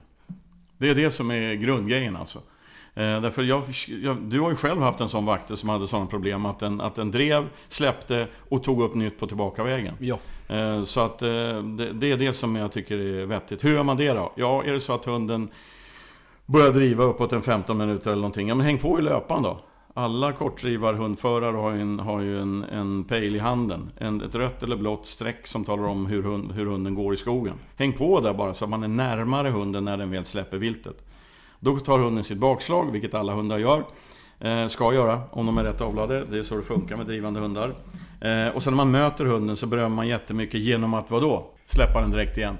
Det 0.78 0.90
är 0.90 0.96
det 0.96 1.12
som 1.12 1.32
är 1.32 1.54
grundgrejen 1.54 2.16
alltså. 2.16 2.40
Eh, 2.96 3.22
därför 3.22 3.44
jag, 3.44 3.64
jag, 3.88 4.18
du 4.18 4.40
har 4.40 4.50
ju 4.50 4.56
själv 4.56 4.82
haft 4.82 5.02
en 5.02 5.10
sån 5.10 5.26
vakter 5.26 5.56
som 5.56 5.70
hade 5.70 5.88
sådana 5.88 6.08
problem 6.08 6.46
att 6.46 6.60
den, 6.60 6.82
att 6.82 6.96
den 6.96 7.12
drev, 7.12 7.48
släppte 7.70 8.28
och 8.50 8.64
tog 8.64 8.82
upp 8.82 8.96
nytt 8.96 9.20
på 9.20 9.28
tillbakavägen. 9.28 9.94
Ja. 10.00 10.18
Eh, 10.48 10.84
så 10.84 11.00
att 11.00 11.22
eh, 11.22 11.30
det, 11.64 11.94
det 11.94 12.12
är 12.12 12.18
det 12.18 12.34
som 12.34 12.56
jag 12.56 12.72
tycker 12.72 12.98
är 12.98 13.26
vettigt. 13.26 13.64
Hur 13.64 13.74
gör 13.74 13.84
man 13.84 13.98
det 13.98 14.14
då? 14.14 14.34
Ja, 14.36 14.64
är 14.64 14.74
det 14.74 14.82
så 14.82 14.94
att 14.94 15.06
hunden 15.06 15.50
börjar 16.46 16.72
driva 16.72 17.04
uppåt 17.04 17.34
en 17.34 17.42
15 17.42 17.78
minuter 17.78 18.12
eller 18.12 18.22
någonting, 18.22 18.48
ja 18.48 18.56
men 18.56 18.66
häng 18.66 18.78
på 18.78 19.00
i 19.00 19.02
löpan 19.02 19.44
då. 19.44 19.60
Alla 19.96 20.32
kortdrivarhundförare 20.32 21.58
har 21.58 21.72
ju 21.72 21.82
en, 21.82 22.00
har 22.00 22.22
ju 22.22 22.42
en, 22.42 22.64
en 22.64 23.04
pejl 23.04 23.36
i 23.36 23.40
handen. 23.40 23.92
En, 23.98 24.22
ett 24.22 24.36
rött 24.36 24.64
eller 24.64 24.76
blått 24.76 25.06
streck 25.06 25.48
som 25.48 25.64
talar 25.64 25.84
om 25.84 26.06
hur, 26.06 26.24
hund, 26.24 26.52
hur 26.52 26.66
hunden 26.66 26.96
går 26.96 27.14
i 27.14 27.18
skogen. 27.18 27.54
Häng 27.78 27.94
på 27.94 28.20
där 28.20 28.34
bara 28.34 28.54
så 28.54 28.66
att 28.66 28.70
man 28.70 28.84
är 28.84 28.88
närmare 28.88 29.50
hunden 29.50 29.86
när 29.86 29.98
den 29.98 30.12
väl 30.12 30.26
släpper 30.26 30.58
viltet. 30.58 31.06
Då 31.60 31.78
tar 31.78 32.00
hunden 32.00 32.24
sitt 32.24 32.38
bakslag, 32.38 32.92
vilket 32.92 33.14
alla 33.14 33.34
hundar 33.34 33.58
gör. 33.58 33.84
Eh, 34.40 34.68
ska 34.68 34.94
göra, 34.94 35.22
om 35.32 35.46
de 35.46 35.58
är 35.58 35.64
rätt 35.64 35.82
avlade. 35.82 36.26
Det 36.26 36.38
är 36.38 36.44
så 36.44 36.56
det 36.56 36.64
funkar 36.64 36.98
med 36.98 37.06
drivande 37.06 37.40
hundar. 37.40 37.76
Eh, 38.22 38.48
och 38.48 38.64
sen 38.64 38.74
när 38.74 38.78
man 38.78 38.92
möter 38.92 39.26
hunden 39.26 39.58
så 39.58 39.68
berömmer 39.68 39.96
man 39.96 40.08
jättemycket 40.08 40.62
genom 40.62 40.94
att 40.94 41.12
vadå? 41.12 41.52
Släppa 41.66 42.02
den 42.02 42.12
direkt 42.12 42.38
igen. 42.38 42.58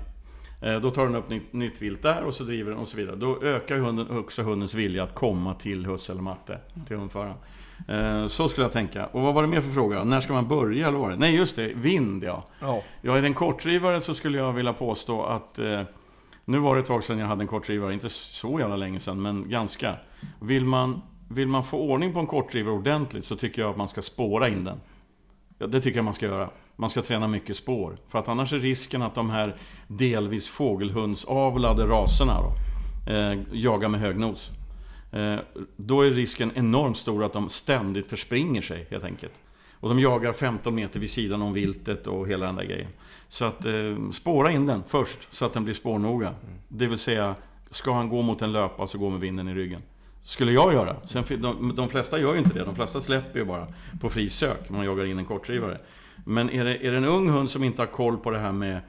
Eh, 0.64 0.80
Då 0.80 0.92
tar 0.92 1.06
den 1.06 1.16
upp 1.16 1.30
nytt, 1.30 1.54
nytt 1.54 1.82
vilt 1.82 2.02
där 2.02 2.24
och 2.24 2.34
så 2.34 2.44
driver 2.44 2.72
den 2.72 2.80
och 2.80 2.88
så 2.88 2.98
vidare. 2.98 3.16
Då 3.16 3.42
ökar 3.44 3.78
hunden, 3.78 4.18
också 4.18 4.42
hundens 4.44 4.74
vilja 4.74 5.04
att 5.04 5.16
komma 5.16 5.54
till 5.54 5.86
husse 5.86 6.12
eller 6.12 6.22
matte, 6.22 6.60
till 6.88 6.98
hundföraren. 6.98 7.36
Eh, 7.88 8.28
Så 8.28 8.50
skulle 8.50 8.66
jag 8.66 8.72
tänka. 8.72 9.06
Och 9.06 9.22
vad 9.22 9.34
var 9.34 9.42
det 9.42 9.48
mer 9.48 9.62
för 9.62 9.72
fråga? 9.72 10.04
När 10.04 10.22
ska 10.22 10.34
man 10.34 10.48
börja 10.48 10.92
det? 10.92 11.16
Nej 11.16 11.36
just 11.36 11.56
det, 11.56 11.74
vind 11.76 12.24
ja. 12.24 12.44
Ja. 12.60 12.82
Ja, 13.02 13.18
i 13.18 13.22
den 13.22 13.34
kortdrivare 13.34 14.02
så 14.02 14.14
skulle 14.14 14.38
jag 14.38 14.54
vilja 14.54 14.74
påstå 14.74 15.24
att 15.24 15.60
eh, 15.60 15.82
Nu 16.46 16.60
var 16.60 16.76
det 16.76 16.82
ett 16.82 16.88
tag 16.88 17.04
sedan 17.04 17.18
jag 17.20 17.28
hade 17.28 17.44
en 17.44 17.48
kortdrivare, 17.48 17.94
inte 17.94 18.10
så 18.10 18.60
jävla 18.60 18.76
länge 18.76 19.00
sedan, 19.00 19.22
men 19.22 19.50
ganska. 19.50 19.96
Vill 20.42 20.66
man, 20.66 21.02
vill 21.30 21.48
man 21.48 21.64
få 21.64 21.78
ordning 21.80 22.14
på 22.14 22.20
en 22.20 22.28
kortdrivare 22.28 22.74
ordentligt 22.74 23.26
så 23.26 23.36
tycker 23.36 23.62
jag 23.62 23.72
att 23.72 23.78
man 23.78 23.88
ska 23.88 24.02
spåra 24.02 24.48
in 24.50 24.64
den. 24.64 24.78
Ja, 25.64 25.68
det 25.68 25.82
tycker 25.82 25.98
jag 25.98 26.06
man 26.06 26.14
ska 26.14 26.26
göra. 26.26 26.50
Man 26.76 26.90
ska 26.90 27.02
träna 27.02 27.28
mycket 27.28 27.58
spår. 27.58 27.98
För 28.08 28.20
att 28.20 28.28
annars 28.28 28.54
är 28.54 28.60
risken 28.60 29.02
att 29.02 29.16
de 29.16 29.30
här 29.30 29.56
delvis 29.88 30.48
fågelhundsavlade 30.48 31.86
raserna 31.86 32.42
då, 32.42 32.54
eh, 33.14 33.40
jagar 33.52 33.90
med 33.90 34.00
hög 34.00 34.20
nos. 34.20 34.52
Eh, 35.12 35.36
då 35.76 36.02
är 36.02 36.12
risken 36.12 36.52
enormt 36.56 36.98
stor 36.98 37.24
att 37.24 37.34
de 37.34 37.50
ständigt 37.50 38.08
förspringer 38.08 38.62
sig 38.62 38.88
helt 38.90 39.04
enkelt. 39.04 39.34
Och 39.74 39.90
de 39.90 40.00
jagar 40.00 40.34
15 40.34 40.76
meter 40.76 41.00
vid 41.00 41.12
sidan 41.12 41.42
om 41.42 41.54
viltet 41.54 42.08
och 42.08 42.28
hela 42.28 42.46
den 42.46 42.56
där 42.56 42.66
grejen. 42.66 42.90
Så 43.30 43.46
att 43.46 43.66
eh, 43.66 44.12
spåra 44.14 44.52
in 44.52 44.66
den 44.66 44.84
först 44.88 45.28
så 45.32 45.46
att 45.46 45.54
den 45.54 45.64
blir 45.64 45.74
spårnoga. 45.74 46.36
Det 46.68 46.88
vill 46.88 47.00
säga, 47.00 47.36
ska 47.72 47.94
han 47.94 48.10
gå 48.10 48.22
mot 48.22 48.42
en 48.42 48.52
löpa 48.52 48.88
så 48.88 48.98
gå 48.98 49.10
med 49.10 49.20
vinden 49.20 49.48
i 49.48 49.54
ryggen. 49.54 49.82
Skulle 50.24 50.52
jag 50.52 50.74
göra. 50.74 50.96
Sen, 51.04 51.24
de, 51.42 51.76
de 51.76 51.90
flesta 51.90 52.20
gör 52.20 52.34
ju 52.34 52.40
inte 52.40 52.54
det. 52.54 52.64
De 52.64 52.76
flesta 52.76 53.02
släpper 53.02 53.40
ju 53.40 53.46
bara 53.46 53.68
på 54.02 54.10
frisök. 54.10 54.70
Man 54.70 54.86
jagar 54.86 55.06
in 55.06 55.18
en 55.20 55.26
kortdrivare. 55.26 55.78
Men 56.26 56.50
är 56.50 56.66
det, 56.66 56.88
är 56.88 56.92
det 56.92 56.98
en 56.98 57.06
ung 57.06 57.30
hund 57.30 57.52
som 57.52 57.64
inte 57.64 57.82
har 57.82 57.88
koll 57.88 58.18
på 58.18 58.32
det 58.32 58.40
här 58.40 58.52
med, 58.52 58.80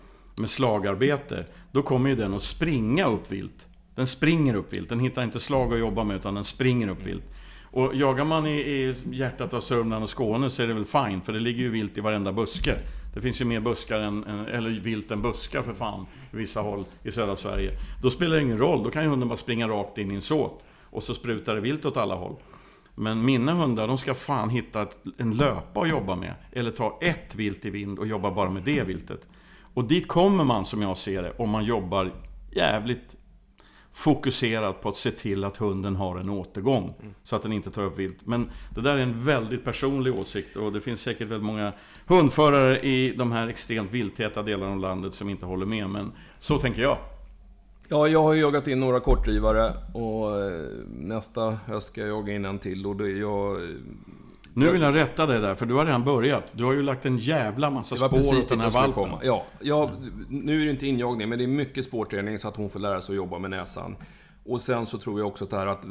med 0.41 0.51
slagarbete. 0.51 1.47
Då 1.73 1.83
kommer 1.83 2.11
ju 2.11 2.17
den 2.17 2.35
att 2.35 2.43
springa 2.43 3.07
upp 3.07 3.33
vilt. 3.33 3.67
Den 3.95 4.07
springer 4.07 4.55
upp 4.55 4.73
vilt. 4.73 4.89
Den 4.89 5.01
hittar 5.01 5.23
inte 5.23 5.41
slag 5.41 5.73
att 5.73 5.79
jobba 5.79 6.05
med 6.05 6.17
utan 6.17 6.35
den 6.35 6.45
springer 6.45 6.89
upp 6.89 7.07
vilt. 7.07 7.25
Och 7.63 7.95
jagar 7.95 8.25
man 8.25 8.47
i, 8.47 8.61
i 8.61 8.95
hjärtat 9.11 9.55
av 9.55 9.61
Sörmland 9.61 10.05
och 10.05 10.11
Skåne 10.11 10.51
så 10.51 10.63
är 10.63 10.67
det 10.67 10.75
väl 10.75 10.85
fine. 10.85 11.21
För 11.21 11.33
det 11.33 11.41
ligger 11.41 11.63
ju 11.63 11.71
vilt 11.71 11.99
i 11.99 12.01
varenda 12.01 12.33
buske. 12.33 12.77
Det 13.15 13.21
finns 13.21 13.41
ju 13.41 13.45
mer 13.45 13.61
buskar 13.61 13.99
än- 13.99 14.25
eller 14.53 14.71
vilt 14.71 15.11
än 15.11 15.23
buskar 15.23 15.63
för 15.63 15.75
fan. 15.75 16.07
I 16.33 16.37
vissa 16.37 16.61
håll 16.61 16.85
i 17.03 17.13
södra 17.13 17.37
Sverige. 17.37 17.71
Då 18.03 18.11
spelar 18.11 18.37
det 18.37 18.43
ingen 18.43 18.59
roll. 18.59 18.85
Då 18.85 18.91
kan 18.91 19.03
ju 19.03 19.09
hunden 19.09 19.29
bara 19.29 19.39
springa 19.39 19.69
rakt 19.69 19.99
in 19.99 20.11
i 20.11 20.15
en 20.15 20.23
såt. 20.23 20.65
Och 20.95 21.03
så 21.03 21.15
sprutar 21.15 21.55
det 21.55 21.61
vilt 21.61 21.85
åt 21.85 21.97
alla 21.97 22.15
håll. 22.15 22.37
Men 22.95 23.25
mina 23.25 23.53
hundar, 23.53 23.89
de 23.89 23.99
ska 23.99 24.15
fan 24.15 24.51
hitta 24.51 24.83
ett, 24.83 24.97
en 25.17 25.37
löpa 25.37 25.81
att 25.81 25.89
jobba 25.89 26.17
med. 26.17 26.35
Eller 26.53 26.71
ta 26.71 26.99
ett 27.03 27.35
vilt 27.35 27.65
i 27.65 27.71
vind 27.71 27.99
och 27.99 28.07
jobba 28.07 28.31
bara 28.31 28.51
med 28.51 28.63
det 28.63 28.83
viltet. 28.83 29.29
Och 29.75 29.85
dit 29.85 30.09
kommer 30.09 30.45
man, 30.45 30.67
som 30.67 30.83
jag 30.83 30.97
ser 30.97 31.23
det, 31.23 31.33
om 31.39 31.51
man 31.51 31.65
jobbar 31.65 32.13
jävligt 32.51 33.17
fokuserat 33.93 34.83
på 34.83 34.89
att 34.89 34.97
se 34.97 35.11
till 35.11 35.45
att 35.45 35.57
hunden 35.57 35.97
har 35.97 36.19
en 36.19 36.31
återgång. 36.31 36.95
Så 37.23 37.37
att 37.37 37.43
den 37.43 37.53
inte 37.53 37.71
tar 37.71 37.83
upp 37.83 37.99
vilt. 37.99 38.27
Men 38.27 38.51
det 38.75 38.81
där 38.81 38.97
är 38.97 39.03
en 39.03 39.25
väldigt 39.25 39.65
personlig 39.65 40.15
åsikt 40.15 40.57
och 40.57 40.73
det 40.73 40.81
finns 40.81 41.01
säkert 41.01 41.29
väldigt 41.29 41.47
många 41.47 41.73
hundförare 42.07 42.81
i 42.81 43.15
de 43.17 43.33
här 43.33 43.49
extremt 43.49 43.91
vilttäta 43.91 44.43
delarna 44.43 44.73
av 44.73 44.79
landet 44.79 45.15
som 45.15 45.29
inte 45.29 45.47
håller 45.47 45.67
med. 45.67 45.91
Men 45.91 46.13
så 46.39 46.59
tänker 46.59 46.83
jag. 46.83 46.99
Ja, 47.89 48.09
jag 48.09 48.23
har 48.23 48.33
ju 48.33 48.41
jagat 48.41 48.69
in 48.69 48.81
några 48.81 49.01
kortdrivare 49.01 49.73
och 49.93 50.43
eh, 50.43 50.69
nästa 50.87 51.51
höst 51.51 51.87
ska 51.87 52.01
jag 52.01 52.11
jaga 52.11 52.33
in 52.33 52.45
en 52.45 52.59
till 52.59 52.87
och 52.87 52.97
det 52.97 53.05
är 53.05 53.21
jag... 53.21 53.59
Nu 54.57 54.73
vill 54.73 54.83
jag 54.83 54.95
rätta 54.95 55.27
dig 55.27 55.41
där, 55.41 55.55
för 55.55 55.67
du 55.67 55.75
har 55.75 55.87
redan 55.87 56.05
börjat. 56.05 56.45
Du 56.53 56.65
har 56.65 56.73
ju 56.73 56.83
lagt 56.83 57.07
en 57.07 57.19
jävla 57.19 57.71
massa 57.71 57.97
spår 57.97 58.19
åt 58.19 58.49
den 58.49 58.61
här 58.61 58.67
jag 58.67 58.73
valpen. 58.73 58.93
komma. 58.93 59.21
Ja, 59.23 59.45
ja, 59.61 59.91
nu 60.29 60.61
är 60.61 60.65
det 60.65 60.71
inte 60.71 60.87
injagning, 60.87 61.29
men 61.29 61.39
det 61.39 61.45
är 61.45 61.49
mycket 61.49 61.85
spårträning 61.85 62.39
så 62.39 62.49
att 62.49 62.57
hon 62.57 62.71
får 62.71 62.81
lära 62.81 63.01
sig 63.01 63.13
att 63.13 63.17
jobba 63.17 63.39
med 63.39 63.51
näsan. 63.51 63.97
Och 64.45 64.61
sen 64.61 64.87
så 64.87 64.99
tror 64.99 65.21
jag 65.21 65.29
också 65.29 65.45
att 65.45 65.53
här 65.53 65.67
att 65.67 65.85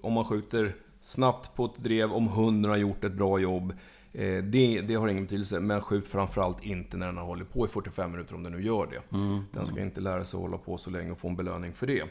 om 0.00 0.12
man 0.12 0.24
skjuter 0.24 0.74
snabbt 1.00 1.56
på 1.56 1.64
ett 1.64 1.76
drev, 1.76 2.12
om 2.12 2.28
hunden 2.28 2.70
har 2.70 2.78
gjort 2.78 3.04
ett 3.04 3.12
bra 3.12 3.38
jobb, 3.38 3.70
eh, 3.70 3.76
det, 4.12 4.80
det 4.80 4.94
har 4.94 5.08
ingen 5.08 5.24
betydelse. 5.24 5.60
Men 5.60 5.80
skjut 5.80 6.08
framförallt 6.08 6.64
inte 6.64 6.96
när 6.96 7.06
den 7.06 7.16
har 7.16 7.24
hållit 7.24 7.52
på 7.52 7.66
i 7.66 7.68
45 7.68 8.12
minuter, 8.12 8.34
om 8.34 8.42
den 8.42 8.52
nu 8.52 8.62
gör 8.62 8.86
det. 8.86 9.16
Den 9.52 9.66
ska 9.66 9.80
inte 9.80 10.00
lära 10.00 10.24
sig 10.24 10.36
att 10.36 10.42
hålla 10.42 10.58
på 10.58 10.78
så 10.78 10.90
länge 10.90 11.10
och 11.10 11.18
få 11.18 11.28
en 11.28 11.36
belöning 11.36 11.72
för 11.72 11.86
det. 11.86 12.04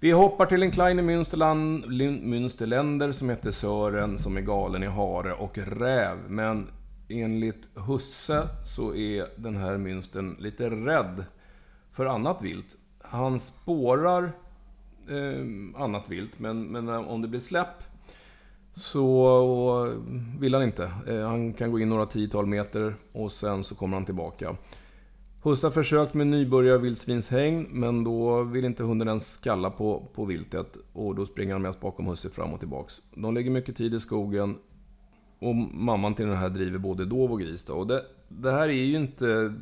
Vi 0.00 0.10
hoppar 0.10 0.46
till 0.46 0.62
en 0.62 0.70
Kleine 0.70 1.02
Münsterland, 1.02 1.84
Münsterländer 2.22 3.12
som 3.12 3.30
heter 3.30 3.52
Sören, 3.52 4.18
som 4.18 4.36
är 4.36 4.40
galen 4.40 4.82
i 4.82 4.86
hare 4.86 5.32
och 5.32 5.58
räv. 5.58 6.18
Men 6.28 6.66
enligt 7.08 7.68
Husse 7.74 8.48
så 8.64 8.94
är 8.94 9.26
den 9.36 9.56
här 9.56 9.76
Münstern 9.76 10.36
lite 10.38 10.70
rädd 10.70 11.24
för 11.92 12.06
annat 12.06 12.42
vilt. 12.42 12.76
Han 13.02 13.40
spårar 13.40 14.32
eh, 15.08 15.82
annat 15.82 16.08
vilt, 16.08 16.38
men, 16.38 16.62
men 16.62 16.88
om 16.88 17.22
det 17.22 17.28
blir 17.28 17.40
släpp 17.40 17.89
så 18.80 19.94
vill 20.38 20.54
han 20.54 20.62
inte. 20.62 20.90
Eh, 21.06 21.28
han 21.28 21.52
kan 21.52 21.70
gå 21.70 21.78
in 21.78 21.88
några 21.88 22.06
tiotal 22.06 22.46
meter 22.46 22.94
och 23.12 23.32
sen 23.32 23.64
så 23.64 23.74
kommer 23.74 23.96
han 23.96 24.04
tillbaka. 24.04 24.56
Husse 25.42 25.66
har 25.66 25.72
försökt 25.72 26.14
med 26.14 26.26
nybörjar-vildsvinshägn, 26.26 27.66
men 27.70 28.04
då 28.04 28.42
vill 28.42 28.64
inte 28.64 28.82
hunden 28.82 29.08
ens 29.08 29.32
skalla 29.32 29.70
på, 29.70 30.08
på 30.14 30.24
viltet. 30.24 30.76
Och 30.92 31.14
då 31.14 31.26
springer 31.26 31.52
han 31.52 31.62
mest 31.62 31.80
bakom 31.80 32.06
husse 32.06 32.30
fram 32.30 32.52
och 32.52 32.58
tillbaks. 32.60 33.02
De 33.14 33.34
lägger 33.34 33.50
mycket 33.50 33.76
tid 33.76 33.94
i 33.94 34.00
skogen. 34.00 34.58
Och 35.40 35.54
mamman 35.54 36.14
till 36.14 36.26
den 36.26 36.36
här 36.36 36.48
driver 36.48 36.78
både 36.78 37.04
dov 37.04 37.32
och 37.32 37.40
gris 37.40 37.64
då. 37.64 37.72
Och 37.72 37.86
det, 37.86 38.04
det 38.28 38.50
här 38.50 38.68
är 38.68 38.72
ju 38.72 38.96
inte... 38.96 39.54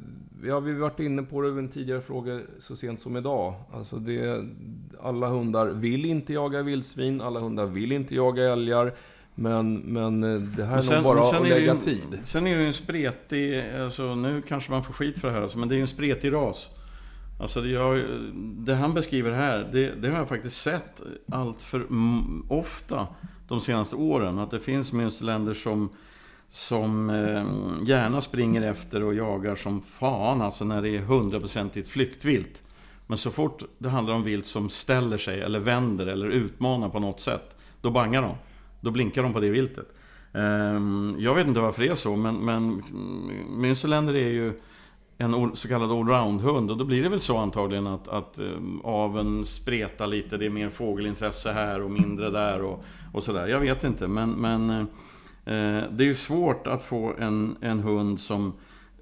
Vi 0.43 0.51
har 0.51 0.81
varit 0.81 1.01
inne 1.01 1.22
på 1.22 1.43
det 1.43 1.49
i 1.49 1.59
en 1.59 1.68
tidigare 1.68 2.01
fråga 2.01 2.41
så 2.61 2.76
sent 2.76 3.01
som 3.01 3.16
idag. 3.16 3.55
Alltså 3.72 3.97
det, 3.97 4.45
alla 5.01 5.29
hundar 5.29 5.66
vill 5.66 6.05
inte 6.05 6.33
jaga 6.33 6.62
vildsvin, 6.62 7.20
alla 7.20 7.41
hundar 7.41 7.66
vill 7.66 7.93
inte 7.93 8.14
jaga 8.14 8.53
älgar. 8.53 8.93
Men, 9.35 9.74
men 9.74 10.20
det 10.57 10.64
här 10.64 10.79
är 10.79 10.83
Men 10.83 10.95
nog 10.95 11.16
bara 11.16 11.29
att 11.29 11.35
är 11.35 11.49
lägga 11.49 11.74
ju, 11.74 11.81
tid. 11.81 12.18
Sen 12.22 12.47
är 12.47 12.57
det 12.57 12.61
ju 12.61 12.66
en 12.66 12.72
spretig, 12.72 13.64
alltså 13.81 14.14
nu 14.14 14.43
kanske 14.43 14.70
man 14.70 14.85
får 14.85 14.93
skit 14.93 15.18
för 15.18 15.29
det 15.29 15.35
här 15.35 15.43
alltså, 15.43 15.59
men 15.59 15.68
det 15.68 15.74
är 15.74 15.76
ju 15.76 15.83
en 15.83 15.89
spretig 15.89 16.33
ras. 16.33 16.70
Alltså 17.41 17.61
det, 17.61 17.68
jag, 17.68 18.05
det 18.35 18.74
han 18.74 18.95
beskriver 18.95 19.31
här, 19.31 19.68
det, 19.72 19.91
det 19.91 20.09
har 20.09 20.18
jag 20.18 20.29
faktiskt 20.29 20.62
sett 20.62 21.03
allt 21.33 21.62
för 21.62 21.87
ofta 22.49 23.07
de 23.49 23.61
senaste 23.61 23.97
åren. 23.97 24.39
Att 24.39 24.51
det 24.51 24.61
finns 24.61 24.93
mönsterländer 24.93 25.55
som, 25.55 25.89
som 26.51 27.11
eh, 27.11 27.45
gärna 27.89 28.21
springer 28.21 28.63
efter 28.63 29.03
och 29.03 29.15
jagar 29.15 29.57
som 29.57 29.83
fan, 29.83 30.43
alltså 30.43 30.65
när 30.65 30.83
det 30.83 30.89
är 30.89 31.01
hundraprocentigt 31.01 31.89
flyktvilt. 31.89 32.63
Men 33.07 33.19
så 33.19 33.31
fort 33.31 33.63
det 33.79 33.89
handlar 33.89 34.15
om 34.15 34.23
vilt 34.23 34.47
som 34.47 34.71
ställer 34.71 35.19
sig 35.19 35.41
eller 35.41 35.61
vänder 35.61 36.07
eller 36.07 36.27
utmanar 36.27 36.89
på 36.89 37.01
något 37.01 37.21
sätt, 37.21 37.57
då 37.81 37.91
bangar 37.91 38.23
de. 38.23 38.35
Då 38.81 38.91
blinkar 38.91 39.23
de 39.23 39.33
på 39.33 39.41
det 39.41 39.51
viltet. 39.51 39.87
Eh, 40.33 40.81
jag 41.19 41.35
vet 41.35 41.47
inte 41.47 41.61
varför 41.61 41.83
det 41.83 41.89
är 41.89 41.95
så, 41.95 42.17
men, 42.17 42.37
men 42.37 42.57
mm, 42.57 43.65
Münsterländer 43.65 44.15
är 44.15 44.31
ju 44.31 44.61
en 45.19 45.57
så 45.57 45.69
kallad 45.69 45.93
allround-hund. 45.93 46.71
Och 46.71 46.77
då 46.77 46.85
blir 46.85 47.03
det 47.03 47.09
väl 47.09 47.21
så 47.21 47.37
antagligen 47.37 47.87
att, 47.87 48.09
att 48.09 48.39
eh, 48.39 48.47
aven 48.85 49.47
spretar 49.47 50.07
lite. 50.07 50.37
Det 50.37 50.47
är 50.47 50.51
mer 50.51 50.69
fågelintresse 50.69 51.53
här 51.53 51.83
och 51.83 51.91
mindre 51.91 52.31
där 52.31 52.62
och, 52.62 52.85
och 53.12 53.23
sådär. 53.23 53.47
Jag 53.47 53.61
vet 53.61 53.85
inte, 53.85 54.09
men, 54.09 54.31
men 54.31 54.71
eh, 54.71 54.81
eh, 55.55 55.85
det 55.91 56.05
är 56.05 56.09
ju 56.09 56.14
svårt 56.14 56.66
att 56.66 56.83
få 56.83 57.14
en, 57.19 57.57
en 57.61 57.81
hund 57.81 58.21
som, 58.21 58.53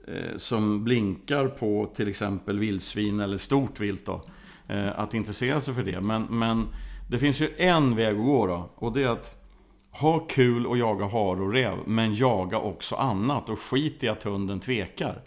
eh, 0.07 0.39
som 0.39 0.85
blinkar 0.85 1.49
på 1.49 1.93
till 1.95 2.09
exempel 2.09 2.59
vildsvin 2.59 3.21
eller 3.21 3.39
stort 3.39 3.81
vilt 3.81 4.07
då. 4.07 4.25
Eh, 4.69 4.99
att 4.99 5.15
intressera 5.15 5.61
sig 5.61 5.75
för 5.75 5.83
det. 5.83 6.01
Men, 6.01 6.23
men 6.23 6.67
det 7.11 7.19
finns 7.19 7.41
ju 7.41 7.55
en 7.57 7.97
väg 7.97 8.17
att 8.17 8.25
gå 8.25 8.47
då. 8.47 8.71
Och 8.75 8.93
det 8.93 9.03
är 9.03 9.09
att 9.09 9.43
ha 9.91 10.19
kul 10.19 10.67
och 10.67 10.79
jaga 10.79 11.05
har 11.05 11.43
och 11.43 11.53
rev, 11.53 11.79
men 11.87 12.15
jaga 12.15 12.59
också 12.59 12.95
annat 12.95 13.49
och 13.49 13.61
skit 13.61 14.05
i 14.05 14.09
att 14.09 14.23
hunden 14.23 14.61
tvekar. 14.61 15.23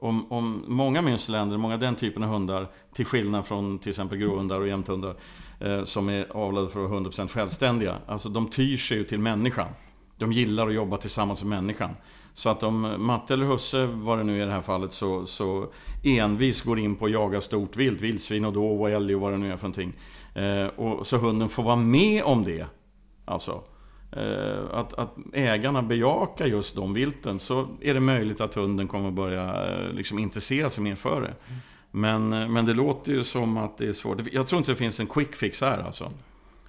Om, 0.00 0.32
om 0.32 0.64
många 0.66 1.02
münsterländer, 1.02 1.56
många 1.56 1.76
den 1.76 1.94
typen 1.94 2.22
av 2.22 2.28
hundar, 2.30 2.68
till 2.94 3.06
skillnad 3.06 3.46
från 3.46 3.78
till 3.78 3.90
exempel 3.90 4.18
gråhundar 4.18 4.60
och 4.60 4.68
jämthundar, 4.68 5.14
eh, 5.60 5.84
som 5.84 6.08
är 6.08 6.36
avlade 6.36 6.68
för 6.68 6.84
att 6.84 6.90
vara 6.90 7.00
100% 7.00 7.28
självständiga. 7.28 7.96
Alltså 8.06 8.28
de 8.28 8.50
tyr 8.50 8.76
sig 8.76 8.98
ju 8.98 9.04
till 9.04 9.18
människan. 9.18 9.68
De 10.16 10.32
gillar 10.32 10.66
att 10.68 10.74
jobba 10.74 10.96
tillsammans 10.96 11.42
med 11.42 11.48
människan. 11.48 11.90
Så 12.34 12.48
att 12.48 12.62
om 12.62 12.94
Matte 12.98 13.34
eller 13.34 13.46
Husse, 13.46 13.86
vad 13.86 14.18
det 14.18 14.24
nu 14.24 14.38
är 14.38 14.42
i 14.42 14.46
det 14.46 14.52
här 14.52 14.62
fallet, 14.62 14.92
så, 14.92 15.26
så 15.26 15.66
envis 16.04 16.62
går 16.62 16.78
in 16.78 16.96
på 16.96 17.04
att 17.04 17.10
jaga 17.10 17.40
stort 17.40 17.76
vilt, 17.76 18.00
vildsvin 18.00 18.44
och 18.44 18.52
dov 18.52 18.80
och 18.80 18.90
älg 18.90 19.14
och 19.14 19.20
vad 19.20 19.32
det 19.32 19.38
nu 19.38 19.52
är 19.52 19.56
för 19.56 19.68
någonting. 19.68 19.92
Eh, 20.34 20.66
och 20.66 21.06
så 21.06 21.16
hunden 21.16 21.48
får 21.48 21.62
vara 21.62 21.76
med 21.76 22.22
om 22.24 22.44
det. 22.44 22.66
Alltså. 23.24 23.62
Eh, 24.12 24.64
att, 24.72 24.94
att 24.94 25.16
ägarna 25.32 25.82
bejakar 25.82 26.46
just 26.46 26.76
de 26.76 26.94
vilten 26.94 27.38
så 27.38 27.68
är 27.80 27.94
det 27.94 28.00
möjligt 28.00 28.40
att 28.40 28.54
hunden 28.54 28.88
kommer 28.88 29.10
börja 29.10 29.66
eh, 29.66 29.92
liksom, 29.92 30.18
intressera 30.18 30.70
sig 30.70 30.84
mer 30.84 30.94
för 30.94 31.20
det. 31.20 31.34
Men, 31.90 32.32
eh, 32.32 32.48
men 32.48 32.66
det 32.66 32.74
låter 32.74 33.12
ju 33.12 33.24
som 33.24 33.56
att 33.56 33.78
det 33.78 33.88
är 33.88 33.92
svårt. 33.92 34.18
Jag 34.32 34.48
tror 34.48 34.58
inte 34.58 34.72
det 34.72 34.76
finns 34.76 35.00
en 35.00 35.06
quick 35.06 35.34
fix 35.34 35.60
här 35.60 35.78
alltså. 35.78 36.12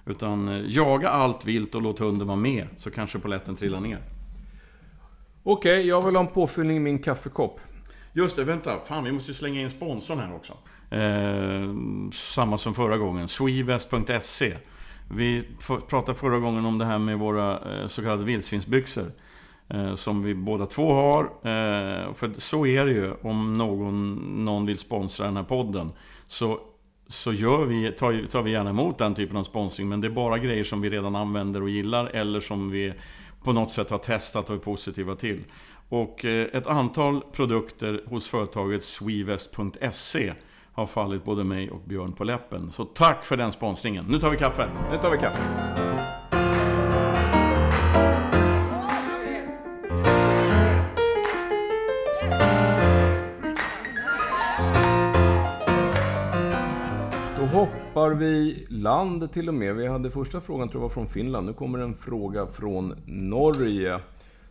Utan 0.06 0.64
jaga 0.68 1.08
allt 1.08 1.44
vilt 1.44 1.74
och 1.74 1.82
låt 1.82 1.98
hunden 1.98 2.26
vara 2.26 2.36
med, 2.36 2.66
så 2.76 2.90
kanske 2.90 3.18
poletten 3.18 3.56
trillar 3.56 3.80
ner. 3.80 3.98
Okej, 5.42 5.72
okay, 5.72 5.88
jag 5.88 6.02
vill 6.02 6.16
ha 6.16 6.22
en 6.22 6.32
påfyllning 6.32 6.76
i 6.76 6.80
min 6.80 6.98
kaffekopp. 6.98 7.60
Just 8.12 8.36
det, 8.36 8.44
vänta. 8.44 8.78
Fan, 8.86 9.04
vi 9.04 9.12
måste 9.12 9.30
ju 9.30 9.34
slänga 9.34 9.60
in 9.60 9.70
sponsorn 9.70 10.18
här 10.18 10.34
också. 10.34 10.52
Eh, 10.96 11.74
samma 12.34 12.58
som 12.58 12.74
förra 12.74 12.96
gången. 12.96 13.28
Swevest.se 13.28 14.56
vi 15.10 15.44
pratade 15.88 16.18
förra 16.18 16.38
gången 16.38 16.64
om 16.64 16.78
det 16.78 16.84
här 16.84 16.98
med 16.98 17.18
våra 17.18 17.58
eh, 17.58 17.86
så 17.86 18.02
kallade 18.02 18.24
vildsvinsbyxor. 18.24 19.12
Eh, 19.68 19.94
som 19.94 20.22
vi 20.22 20.34
båda 20.34 20.66
två 20.66 20.92
har. 20.92 21.24
Eh, 21.24 22.14
för 22.14 22.30
så 22.38 22.66
är 22.66 22.86
det 22.86 22.92
ju 22.92 23.12
om 23.22 23.58
någon, 23.58 24.14
någon 24.44 24.66
vill 24.66 24.78
sponsra 24.78 25.26
den 25.26 25.36
här 25.36 25.44
podden. 25.44 25.92
Så, 26.26 26.60
så 27.08 27.32
gör 27.32 27.64
vi, 27.64 27.92
tar, 27.92 28.26
tar 28.26 28.42
vi 28.42 28.50
gärna 28.50 28.70
emot 28.70 28.98
den 28.98 29.14
typen 29.14 29.36
av 29.36 29.44
sponsring. 29.44 29.88
Men 29.88 30.00
det 30.00 30.06
är 30.06 30.10
bara 30.10 30.38
grejer 30.38 30.64
som 30.64 30.80
vi 30.80 30.90
redan 30.90 31.16
använder 31.16 31.62
och 31.62 31.70
gillar. 31.70 32.06
Eller 32.06 32.40
som 32.40 32.70
vi 32.70 32.92
på 33.44 33.52
något 33.52 33.70
sätt 33.70 33.90
har 33.90 33.98
testat 33.98 34.50
och 34.50 34.56
är 34.56 34.60
positiva 34.60 35.16
till. 35.16 35.44
Och 35.88 36.24
ett 36.24 36.66
antal 36.66 37.20
produkter 37.32 38.02
hos 38.06 38.28
företaget 38.28 38.84
Swevest.se 38.84 40.32
har 40.72 40.86
fallit 40.86 41.24
både 41.24 41.44
mig 41.44 41.70
och 41.70 41.80
Björn 41.84 42.12
på 42.12 42.24
läppen. 42.24 42.70
Så 42.70 42.84
tack 42.84 43.24
för 43.24 43.36
den 43.36 43.52
sponsringen. 43.52 44.04
Nu 44.08 44.18
tar 44.18 44.30
vi 44.30 44.36
kaffe. 44.36 44.68
Nu 44.90 44.98
tar 44.98 45.10
vi 45.10 45.18
kaffe. 45.18 45.42
Då 57.36 57.46
hoppar 57.46 58.10
vi 58.10 58.66
land 58.68 59.32
till 59.32 59.48
och 59.48 59.54
med. 59.54 59.76
Vi 59.76 59.86
hade 59.86 60.10
första 60.10 60.40
frågan 60.40 60.68
tror 60.68 60.82
jag 60.82 60.88
var 60.88 60.94
från 60.94 61.08
Finland. 61.08 61.46
Nu 61.46 61.52
kommer 61.52 61.78
en 61.78 61.94
fråga 61.94 62.46
från 62.46 62.94
Norge. 63.06 63.98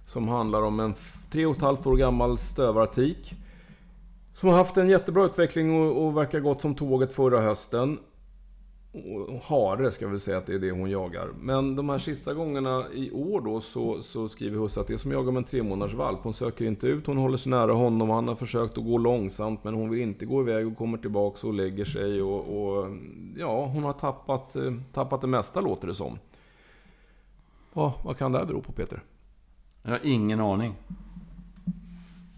Som 0.05 0.28
handlar 0.28 0.61
om 0.61 0.80
en 0.80 0.93
tre 1.32 1.45
och 1.45 1.55
ett 1.55 1.61
halvt 1.61 1.86
år 1.86 1.97
gammal 1.97 2.38
stövartik 2.38 3.36
som 4.40 4.50
har 4.50 4.58
haft 4.58 4.78
en 4.78 4.90
jättebra 4.90 5.26
utveckling 5.26 5.82
och, 5.82 6.06
och 6.06 6.18
verkar 6.18 6.40
gått 6.40 6.62
som 6.62 6.76
tåget 6.76 7.14
förra 7.14 7.42
hösten. 7.42 8.00
Hare 9.44 9.92
ska 9.92 10.08
vi 10.08 10.20
säga 10.20 10.38
att 10.38 10.46
det 10.46 10.54
är 10.54 10.60
det 10.60 10.72
hon 10.72 10.92
jagar. 10.92 11.30
Men 11.40 11.76
de 11.76 11.90
här 11.90 11.98
sista 11.98 12.34
gångerna 12.34 12.86
i 12.94 13.12
år 13.12 13.42
då 13.42 13.62
så, 13.62 14.02
så 14.02 14.30
skriver 14.30 14.58
Husse 14.58 14.80
att 14.80 14.88
det 14.88 14.94
är 14.94 14.98
som 14.98 15.12
att 15.12 15.16
jaga 15.16 15.32
med 15.32 15.38
en 15.38 15.44
tre 15.44 15.64
månaders 15.64 15.94
valp. 15.94 16.20
Hon 16.24 16.34
söker 16.34 16.66
inte 16.66 16.88
ut, 16.88 17.08
hon 17.08 17.18
håller 17.18 17.38
sig 17.38 17.50
nära 17.50 17.72
honom. 17.72 18.10
Han 18.10 18.28
har 18.28 18.36
försökt 18.36 18.78
att 18.78 18.84
gå 18.84 18.98
långsamt 18.98 19.64
men 19.64 19.74
hon 19.74 19.90
vill 19.90 20.02
inte 20.02 20.26
gå 20.26 20.42
iväg 20.42 20.68
och 20.68 20.78
kommer 20.78 20.98
tillbaks 20.98 21.44
och 21.44 21.54
lägger 21.54 21.86
sig. 21.86 22.22
Och, 22.22 22.40
och 22.40 22.88
ja, 23.38 23.66
hon 23.66 23.84
har 23.84 23.94
tappat, 23.94 24.56
eh, 24.56 24.74
tappat 24.94 25.22
det 25.22 25.28
mesta 25.28 25.62
låter 25.62 25.88
det 25.88 25.96
som. 25.96 26.20
Ja, 27.74 27.94
vad 28.06 28.18
kan 28.18 28.32
det 28.32 28.38
här 28.38 28.46
bero 28.46 28.62
på 28.62 28.72
Peter? 28.72 29.04
Jag 29.84 29.92
har 29.92 30.00
ingen 30.04 30.40
aning. 30.40 30.76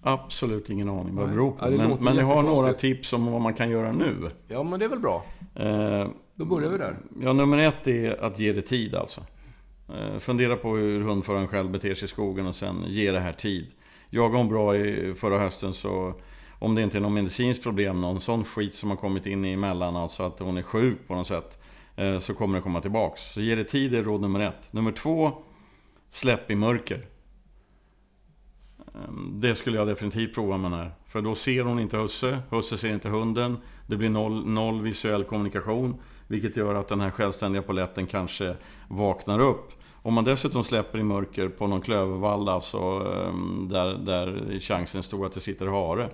Absolut 0.04 0.70
ingen 0.70 0.90
aning 0.90 1.16
vad 1.16 1.28
det 1.28 1.34
beror 1.34 1.52
på. 1.52 1.58
Ja, 1.66 1.70
det 1.70 1.78
men, 1.78 1.98
men 2.04 2.16
jag 2.16 2.26
har 2.26 2.44
några 2.44 2.74
tips 2.74 3.14
om 3.14 3.32
vad 3.32 3.42
man 3.42 3.54
kan 3.54 3.70
göra 3.70 3.92
nu. 3.92 4.30
Ja, 4.48 4.64
men 4.64 4.80
det 4.80 4.86
är 4.86 4.90
väl 4.90 5.00
bra. 5.00 5.26
Eh, 5.56 6.08
Då 6.36 6.46
börjar 6.46 6.70
vi 6.70 6.78
där. 6.78 6.98
Ja, 7.22 7.34
nummer 7.34 7.58
ett 7.58 7.88
är 7.88 8.24
att 8.24 8.40
ge 8.40 8.54
det 8.54 8.62
tid 8.62 8.96
alltså. 8.96 9.22
Eh, 9.90 10.20
fundera 10.20 10.56
på 10.56 10.76
hur 10.76 11.02
hundföraren 11.02 11.48
själv 11.48 11.72
beter 11.72 11.96
sig 11.96 12.06
i 12.06 12.08
skogen 12.08 12.48
och 12.48 12.56
sen 12.56 12.84
ge 12.88 13.12
det 13.12 13.20
här 13.20 13.34
tid. 13.34 13.68
Jagade 14.10 14.38
hon 14.38 14.50
bra 14.50 14.76
i 14.76 15.14
förra 15.14 15.40
hösten 15.40 15.74
så 15.74 16.14
om 16.60 16.76
det 16.76 16.82
inte 16.82 16.98
är 16.98 17.02
något 17.02 17.12
medicinskt 17.12 17.64
problem, 17.64 18.02
någon 18.02 18.22
sån 18.22 18.44
skit 18.44 18.76
som 18.76 18.90
har 18.90 18.98
kommit 18.98 19.26
in 19.26 19.46
emellan, 19.46 19.96
alltså 19.96 20.24
att 20.24 20.40
hon 20.40 20.58
är 20.58 20.62
sjuk 20.62 21.08
på 21.08 21.16
något 21.16 21.28
sätt, 21.28 21.62
eh, 21.96 22.20
så 22.20 22.34
kommer 22.34 22.56
det 22.56 22.62
komma 22.62 22.82
tillbaks. 22.82 23.34
Så 23.34 23.42
ge 23.42 23.56
det 23.56 23.64
tid 23.64 23.96
är 23.96 24.04
råd 24.04 24.22
nummer 24.22 24.40
ett. 24.40 24.74
Nummer 24.74 24.92
två, 24.92 25.32
släpp 26.10 26.52
i 26.52 26.56
mörker. 26.56 27.06
Ehm, 28.96 29.34
det 29.42 29.56
skulle 29.56 29.78
jag 29.78 29.88
definitivt 29.88 30.36
prova 30.36 30.58
med 30.58 30.72
den 30.72 30.80
här. 30.80 30.92
För 31.06 31.22
då 31.22 31.36
ser 31.36 31.64
hon 31.64 31.80
inte 31.80 31.98
husse, 31.98 32.40
husse 32.50 32.78
ser 32.78 32.94
inte 32.94 33.10
hunden. 33.10 33.58
Det 33.88 33.98
blir 33.98 34.10
noll, 34.10 34.46
noll 34.46 34.82
visuell 34.82 35.24
kommunikation. 35.24 35.96
Vilket 36.28 36.58
gör 36.58 36.76
att 36.76 36.88
den 36.88 37.02
här 37.02 37.12
självständiga 37.12 37.62
poletten 37.62 38.08
kanske 38.08 38.56
vaknar 38.88 39.40
upp. 39.40 39.72
Om 40.04 40.14
man 40.14 40.24
dessutom 40.24 40.64
släpper 40.64 41.00
i 41.00 41.04
mörker 41.04 41.50
på 41.50 41.68
någon 41.68 41.82
klövervall, 41.82 42.50
alltså, 42.50 42.78
ehm, 42.78 43.70
där, 43.70 43.94
där 43.94 44.60
chansen 44.60 45.00
är 45.00 45.04
stor 45.04 45.26
att 45.26 45.34
det 45.34 45.40
sitter 45.40 45.68
hare. 45.68 46.10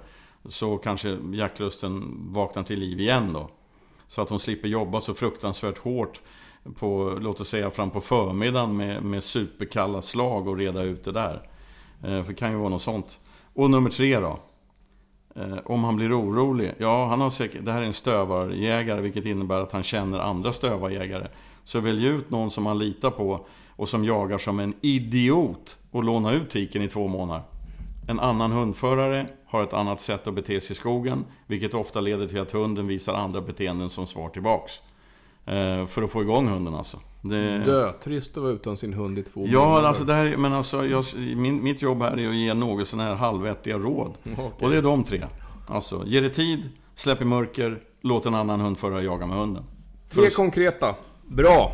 Så 0.45 0.77
kanske 0.77 1.17
jaktlusten 1.31 2.17
vaknar 2.33 2.63
till 2.63 2.79
liv 2.79 2.99
igen 2.99 3.33
då. 3.33 3.49
Så 4.07 4.21
att 4.21 4.29
hon 4.29 4.39
slipper 4.39 4.67
jobba 4.67 5.01
så 5.01 5.13
fruktansvärt 5.13 5.77
hårt 5.77 6.21
på, 6.75 7.17
låt 7.21 7.41
oss 7.41 7.49
säga 7.49 7.71
fram 7.71 7.89
på 7.89 8.01
förmiddagen 8.01 8.77
med, 8.77 9.03
med 9.03 9.23
superkalla 9.23 10.01
slag 10.01 10.47
och 10.47 10.57
reda 10.57 10.83
ut 10.83 11.03
det 11.03 11.11
där. 11.11 11.49
Eh, 12.03 12.23
för 12.23 12.27
det 12.27 12.33
kan 12.33 12.51
ju 12.51 12.57
vara 12.57 12.69
något 12.69 12.81
sånt. 12.81 13.19
Och 13.53 13.71
nummer 13.71 13.89
tre 13.89 14.19
då. 14.19 14.39
Eh, 15.35 15.57
om 15.65 15.83
han 15.83 15.95
blir 15.95 16.19
orolig. 16.21 16.73
Ja, 16.77 17.05
han 17.05 17.21
har 17.21 17.29
säkert, 17.29 17.65
det 17.65 17.71
här 17.71 17.81
är 17.81 17.85
en 17.85 17.93
stövarjägare 17.93 19.01
vilket 19.01 19.25
innebär 19.25 19.61
att 19.61 19.71
han 19.71 19.83
känner 19.83 20.19
andra 20.19 20.53
stövarjägare. 20.53 21.27
Så 21.63 21.79
välj 21.79 22.05
ut 22.05 22.29
någon 22.29 22.51
som 22.51 22.65
han 22.65 22.77
litar 22.77 23.11
på 23.11 23.45
och 23.75 23.89
som 23.89 24.05
jagar 24.05 24.37
som 24.37 24.59
en 24.59 24.73
idiot 24.81 25.77
och 25.91 26.03
låna 26.03 26.31
ut 26.31 26.49
tiken 26.49 26.81
i 26.81 26.87
två 26.87 27.07
månader. 27.07 27.43
En 28.07 28.19
annan 28.19 28.51
hundförare 28.51 29.27
har 29.45 29.63
ett 29.63 29.73
annat 29.73 30.01
sätt 30.01 30.27
att 30.27 30.33
bete 30.33 30.61
sig 30.61 30.71
i 30.71 30.75
skogen, 30.75 31.25
vilket 31.47 31.73
ofta 31.73 32.01
leder 32.01 32.27
till 32.27 32.39
att 32.39 32.51
hunden 32.51 32.87
visar 32.87 33.13
andra 33.13 33.41
beteenden 33.41 33.89
som 33.89 34.07
svar 34.07 34.29
tillbaks. 34.29 34.81
Eh, 35.45 35.85
för 35.85 36.03
att 36.03 36.11
få 36.11 36.21
igång 36.21 36.47
hunden 36.47 36.75
alltså. 36.75 36.99
Det... 37.29 37.57
Dötrist 37.57 38.37
att 38.37 38.43
vara 38.43 38.51
utan 38.51 38.77
sin 38.77 38.93
hund 38.93 39.19
i 39.19 39.23
två 39.23 39.45
ja, 39.47 39.59
månader. 39.59 39.81
Ja, 39.81 39.87
alltså 39.87 40.03
det 40.03 40.13
här, 40.13 40.37
men 40.37 40.53
alltså, 40.53 40.85
jag, 40.85 41.05
min, 41.35 41.63
mitt 41.63 41.81
jobb 41.81 42.01
här 42.01 42.19
är 42.19 42.29
att 42.29 42.35
ge 42.35 42.53
något 42.53 42.87
sån 42.87 42.99
här 42.99 43.15
halvvettiga 43.15 43.77
råd. 43.77 44.13
Okay. 44.23 44.45
Och 44.59 44.69
det 44.69 44.77
är 44.77 44.81
de 44.81 45.03
tre. 45.03 45.23
Alltså, 45.67 46.03
ge 46.05 46.19
det 46.19 46.29
tid, 46.29 46.69
släpp 46.95 47.21
i 47.21 47.25
mörker, 47.25 47.79
låt 48.01 48.25
en 48.25 48.35
annan 48.35 48.59
hundförare 48.59 49.03
jaga 49.03 49.25
med 49.25 49.37
hunden. 49.37 49.63
Tre 50.09 50.27
att... 50.27 50.35
konkreta. 50.35 50.95
Bra. 51.27 51.71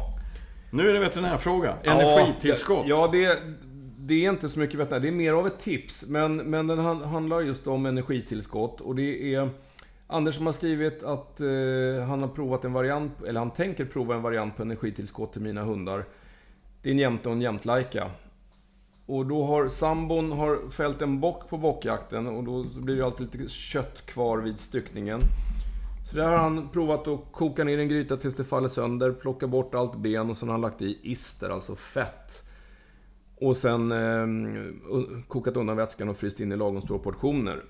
Nu 0.71 0.89
är 0.89 0.93
det 0.93 0.99
veterinärfråga. 0.99 1.75
Energitillskott. 1.83 2.85
Ja, 2.87 3.09
det, 3.11 3.39
det 3.97 4.25
är 4.25 4.29
inte 4.29 4.49
så 4.49 4.59
mycket 4.59 4.79
veterinär. 4.79 4.99
Det 4.99 5.07
är 5.07 5.11
mer 5.11 5.33
av 5.33 5.47
ett 5.47 5.59
tips. 5.59 6.05
Men, 6.07 6.35
men 6.35 6.67
den 6.67 6.79
handlar 7.03 7.41
just 7.41 7.67
om 7.67 7.85
energitillskott. 7.85 8.81
Och 8.81 8.95
det 8.95 9.35
är... 9.35 9.49
Anders 10.13 10.35
som 10.35 10.45
har 10.45 10.53
skrivit 10.53 11.03
att 11.03 11.39
eh, 11.39 12.07
han 12.07 12.21
har 12.21 12.27
provat 12.27 12.65
en 12.65 12.73
variant, 12.73 13.21
eller 13.23 13.39
han 13.39 13.51
tänker 13.51 13.85
prova 13.85 14.15
en 14.15 14.21
variant 14.21 14.57
på 14.57 14.61
energitillskott 14.61 15.33
till 15.33 15.41
mina 15.41 15.61
hundar. 15.63 16.05
Det 16.81 16.89
är 16.89 16.91
en 16.91 16.99
jämte 16.99 17.29
och 17.29 17.35
en 17.35 17.41
jämtlajka. 17.41 18.11
Och 19.05 19.25
då 19.25 19.45
har 19.45 19.67
sambon 19.67 20.31
har 20.31 20.69
fällt 20.69 21.01
en 21.01 21.19
bock 21.19 21.49
på 21.49 21.57
bockjakten 21.57 22.27
och 22.27 22.43
då 22.43 22.65
blir 22.75 22.95
det 22.95 23.05
alltid 23.05 23.35
lite 23.35 23.49
kött 23.49 24.05
kvar 24.05 24.37
vid 24.37 24.59
styckningen. 24.59 25.19
Så 26.09 26.15
där 26.15 26.23
har 26.23 26.37
han 26.37 26.69
provat 26.69 27.07
att 27.07 27.19
koka 27.31 27.63
ner 27.63 27.77
en 27.77 27.89
gryta 27.89 28.17
tills 28.17 28.35
det 28.35 28.43
faller 28.43 28.69
sönder, 28.69 29.11
plocka 29.11 29.47
bort 29.47 29.75
allt 29.75 29.95
ben 29.95 30.29
och 30.29 30.37
sen 30.37 30.49
har 30.49 30.53
han 30.53 30.61
lagt 30.61 30.81
i 30.81 30.99
ister, 31.01 31.49
alltså 31.49 31.75
fett. 31.75 32.49
och 33.35 33.57
sen 33.57 33.91
eh, 33.91 34.27
kokat 35.27 35.57
undan 35.57 35.77
vätskan 35.77 36.09
och 36.09 36.17
fryst 36.17 36.39
in 36.39 36.51
i 36.51 36.55
lagom 36.55 36.81
stora 36.81 36.99
portioner. 36.99 37.63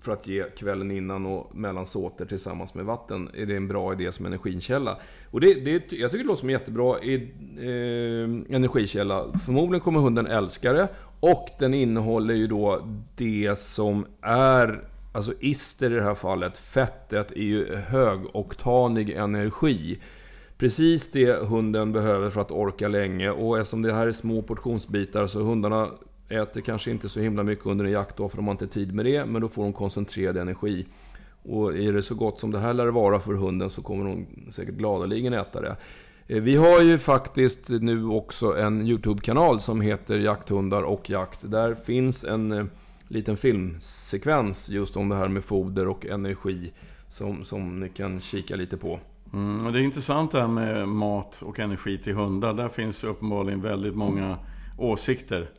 För 0.00 0.12
att 0.12 0.26
ge 0.26 0.44
kvällen 0.56 0.90
innan 0.90 1.26
och 1.26 1.56
mellan 1.56 1.86
såter 1.86 2.26
tillsammans 2.26 2.74
med 2.74 2.84
vatten. 2.84 3.28
Är 3.34 3.46
det 3.46 3.56
en 3.56 3.68
bra 3.68 3.92
idé 3.92 4.12
som 4.12 4.26
energikälla? 4.26 4.98
Och 5.30 5.40
det, 5.40 5.54
det, 5.54 5.92
jag 5.92 6.10
tycker 6.10 6.24
det 6.24 6.28
låter 6.28 6.40
som 6.40 6.48
en 6.48 6.52
jättebra 6.52 6.98
i, 6.98 7.14
eh, 7.58 8.56
energikälla. 8.56 9.26
Förmodligen 9.44 9.80
kommer 9.80 10.00
hunden 10.00 10.26
älska 10.26 10.72
det. 10.72 10.88
Och 11.20 11.48
den 11.58 11.74
innehåller 11.74 12.34
ju 12.34 12.46
då 12.46 12.88
det 13.16 13.58
som 13.58 14.06
är 14.22 14.84
Alltså 15.12 15.32
ister 15.40 15.92
i 15.92 15.94
det 15.94 16.02
här 16.02 16.14
fallet, 16.14 16.56
fettet, 16.56 17.30
är 17.32 17.42
ju 17.42 17.74
högoktanig 17.76 19.10
energi. 19.10 20.00
Precis 20.58 21.10
det 21.10 21.32
hunden 21.32 21.92
behöver 21.92 22.30
för 22.30 22.40
att 22.40 22.50
orka 22.50 22.88
länge 22.88 23.30
och 23.30 23.58
eftersom 23.58 23.82
det 23.82 23.92
här 23.92 24.06
är 24.06 24.12
små 24.12 24.42
portionsbitar 24.42 25.26
så 25.26 25.40
hundarna 25.40 25.88
äter 26.30 26.60
kanske 26.60 26.90
inte 26.90 27.08
så 27.08 27.20
himla 27.20 27.42
mycket 27.42 27.66
under 27.66 27.84
en 27.84 27.90
jaktdag 27.90 28.30
för 28.30 28.36
de 28.36 28.46
har 28.46 28.52
inte 28.52 28.66
tid 28.66 28.94
med 28.94 29.04
det, 29.04 29.26
men 29.26 29.42
då 29.42 29.48
får 29.48 29.62
de 29.62 29.72
koncentrerad 29.72 30.36
energi. 30.36 30.86
Och 31.42 31.76
är 31.76 31.92
det 31.92 32.02
så 32.02 32.14
gott 32.14 32.38
som 32.38 32.50
det 32.50 32.58
här 32.58 32.74
lär 32.74 32.86
vara 32.86 33.20
för 33.20 33.34
hunden 33.34 33.70
så 33.70 33.82
kommer 33.82 34.04
hon 34.04 34.26
säkert 34.50 34.74
gladeligen 34.74 35.32
äta 35.32 35.60
det. 35.60 35.76
Eh, 36.26 36.42
vi 36.42 36.56
har 36.56 36.80
ju 36.80 36.98
faktiskt 36.98 37.68
nu 37.68 38.06
också 38.06 38.56
en 38.56 38.86
YouTube-kanal 38.86 39.60
som 39.60 39.80
heter 39.80 40.18
Jakthundar 40.18 40.82
och 40.82 41.10
jakt. 41.10 41.50
Där 41.50 41.74
finns 41.74 42.24
en 42.24 42.52
eh, 42.52 42.64
liten 43.08 43.36
filmsekvens 43.36 44.68
just 44.68 44.96
om 44.96 45.08
det 45.08 45.16
här 45.16 45.28
med 45.28 45.44
foder 45.44 45.88
och 45.88 46.06
energi 46.06 46.72
som, 47.08 47.44
som 47.44 47.80
ni 47.80 47.88
kan 47.88 48.20
kika 48.20 48.56
lite 48.56 48.76
på. 48.76 49.00
Mm, 49.32 49.66
och 49.66 49.72
det 49.72 49.78
är 49.80 49.82
intressant 49.82 50.30
det 50.30 50.40
här 50.40 50.48
med 50.48 50.88
mat 50.88 51.42
och 51.42 51.58
energi 51.58 51.98
till 51.98 52.14
hundar. 52.14 52.54
Där 52.54 52.68
finns 52.68 53.04
uppenbarligen 53.04 53.60
väldigt 53.60 53.94
många 53.94 54.38
åsikter. 54.78 55.50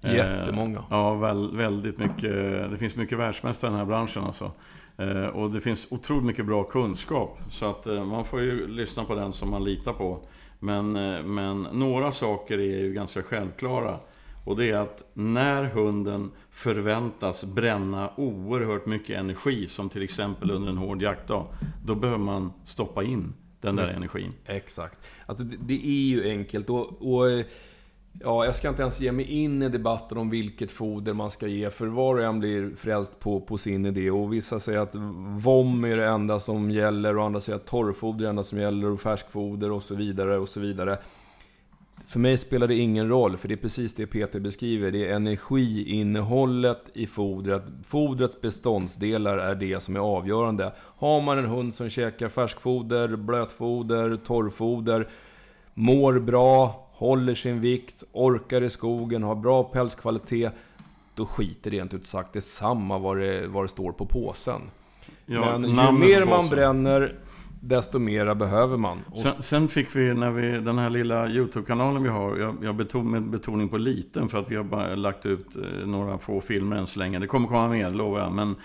Jättemånga. 0.00 0.78
Eh, 0.78 0.84
ja, 0.90 1.14
väl, 1.14 1.56
väldigt 1.56 1.98
mycket. 1.98 2.32
Det 2.70 2.76
finns 2.78 2.96
mycket 2.96 3.18
världsmästare 3.18 3.68
i 3.68 3.70
den 3.70 3.78
här 3.78 3.86
branschen 3.86 4.24
alltså. 4.24 4.52
Eh, 4.96 5.26
och 5.26 5.50
det 5.50 5.60
finns 5.60 5.86
otroligt 5.90 6.24
mycket 6.24 6.46
bra 6.46 6.64
kunskap. 6.64 7.38
Så 7.50 7.70
att 7.70 7.86
eh, 7.86 8.04
man 8.04 8.24
får 8.24 8.40
ju 8.40 8.66
lyssna 8.66 9.04
på 9.04 9.14
den 9.14 9.32
som 9.32 9.50
man 9.50 9.64
litar 9.64 9.92
på. 9.92 10.18
Men, 10.58 10.92
men 11.34 11.62
några 11.62 12.12
saker 12.12 12.58
är 12.58 12.80
ju 12.80 12.92
ganska 12.92 13.22
självklara. 13.22 13.98
Och 14.44 14.56
det 14.56 14.70
är 14.70 14.76
att 14.76 15.04
när 15.14 15.64
hunden 15.64 16.30
förväntas 16.50 17.44
bränna 17.44 18.10
oerhört 18.16 18.86
mycket 18.86 19.18
energi, 19.18 19.66
som 19.66 19.88
till 19.88 20.02
exempel 20.02 20.50
under 20.50 20.68
en 20.68 20.76
hård 20.76 21.02
jaktdag, 21.02 21.46
då 21.84 21.94
behöver 21.94 22.24
man 22.24 22.52
stoppa 22.64 23.02
in 23.02 23.34
den 23.60 23.76
där 23.76 23.84
mm. 23.84 23.96
energin. 23.96 24.32
Exakt. 24.46 25.06
Alltså 25.26 25.44
det, 25.44 25.56
det 25.60 25.86
är 25.86 26.08
ju 26.08 26.30
enkelt. 26.30 26.70
och, 26.70 27.14
och 27.14 27.44
Ja, 28.12 28.44
jag 28.44 28.56
ska 28.56 28.68
inte 28.68 28.82
ens 28.82 29.00
ge 29.00 29.12
mig 29.12 29.24
in 29.24 29.62
i 29.62 29.68
debatten 29.68 30.18
om 30.18 30.30
vilket 30.30 30.70
foder 30.70 31.12
man 31.12 31.30
ska 31.30 31.46
ge, 31.46 31.70
för 31.70 31.86
var 31.86 32.14
och 32.14 32.22
en 32.22 32.40
blir 32.40 32.76
frälst 32.76 33.20
på, 33.20 33.40
på 33.40 33.58
sin 33.58 33.86
idé. 33.86 34.10
Och 34.10 34.32
vissa 34.32 34.60
säger 34.60 34.78
att 34.78 34.94
vom 35.38 35.84
är 35.84 35.96
det 35.96 36.06
enda 36.06 36.40
som 36.40 36.70
gäller, 36.70 37.16
och 37.16 37.24
andra 37.24 37.40
säger 37.40 37.56
att 37.56 37.66
torrfoder 37.66 38.18
är 38.18 38.22
det 38.22 38.28
enda 38.28 38.42
som 38.42 38.58
gäller, 38.58 38.90
och 38.90 39.00
färskfoder 39.00 39.70
och 39.70 39.82
så 39.82 39.94
vidare 39.94 40.38
och 40.38 40.48
så 40.48 40.60
vidare. 40.60 40.98
För 42.06 42.18
mig 42.18 42.38
spelar 42.38 42.68
det 42.68 42.74
ingen 42.74 43.08
roll, 43.08 43.36
för 43.36 43.48
det 43.48 43.54
är 43.54 43.56
precis 43.56 43.94
det 43.94 44.06
Peter 44.06 44.40
beskriver. 44.40 44.90
Det 44.90 45.08
är 45.08 45.14
energiinnehållet 45.14 46.90
i 46.94 47.06
fodret. 47.06 47.62
Fodrets 47.86 48.40
beståndsdelar 48.40 49.38
är 49.38 49.54
det 49.54 49.80
som 49.80 49.96
är 49.96 50.00
avgörande. 50.00 50.72
Har 50.78 51.20
man 51.20 51.38
en 51.38 51.46
hund 51.46 51.74
som 51.74 51.88
käkar 51.88 52.28
färskfoder, 52.28 53.16
blötfoder, 53.16 54.16
torrfoder, 54.16 55.08
mår 55.74 56.18
bra, 56.18 56.89
håller 57.00 57.34
sin 57.34 57.60
vikt, 57.60 58.04
orkar 58.12 58.62
i 58.62 58.70
skogen, 58.70 59.22
har 59.22 59.34
bra 59.34 59.64
pälskvalitet. 59.64 60.52
Då 61.14 61.26
skiter 61.26 61.70
rent 61.70 61.94
ut 61.94 62.06
sagt 62.06 62.32
det 62.32 62.40
samma 62.40 62.98
vad 62.98 63.18
det, 63.18 63.46
vad 63.46 63.64
det 63.64 63.68
står 63.68 63.92
på 63.92 64.06
påsen. 64.06 64.60
Ja, 65.26 65.58
Men 65.58 65.70
ju 65.70 65.92
mer 65.92 66.24
man 66.24 66.48
bränner, 66.48 67.14
desto 67.60 67.98
mera 67.98 68.34
behöver 68.34 68.76
man. 68.76 68.98
Sen, 69.22 69.42
sen, 69.42 69.68
fick 69.68 69.96
vi, 69.96 70.14
när 70.14 70.30
vi, 70.30 70.58
den 70.58 70.78
här 70.78 70.90
lilla 70.90 71.28
YouTube-kanalen 71.28 72.02
vi 72.02 72.08
har, 72.08 72.36
jag, 72.36 72.56
jag 72.62 72.74
beton, 72.74 73.10
med 73.10 73.22
betoning 73.22 73.68
på 73.68 73.78
liten 73.78 74.28
för 74.28 74.38
att 74.38 74.50
vi 74.50 74.56
har 74.56 74.64
bara 74.64 74.94
lagt 74.94 75.26
ut 75.26 75.56
eh, 75.56 75.86
några 75.86 76.18
få 76.18 76.40
filmer 76.40 76.76
än 76.76 76.86
så 76.86 76.98
länge. 76.98 77.18
Det 77.18 77.26
kommer 77.26 77.48
komma 77.48 77.68
mer, 77.68 77.90
lovar 77.90 78.20
jag. 78.20 78.32
Men, 78.32 78.56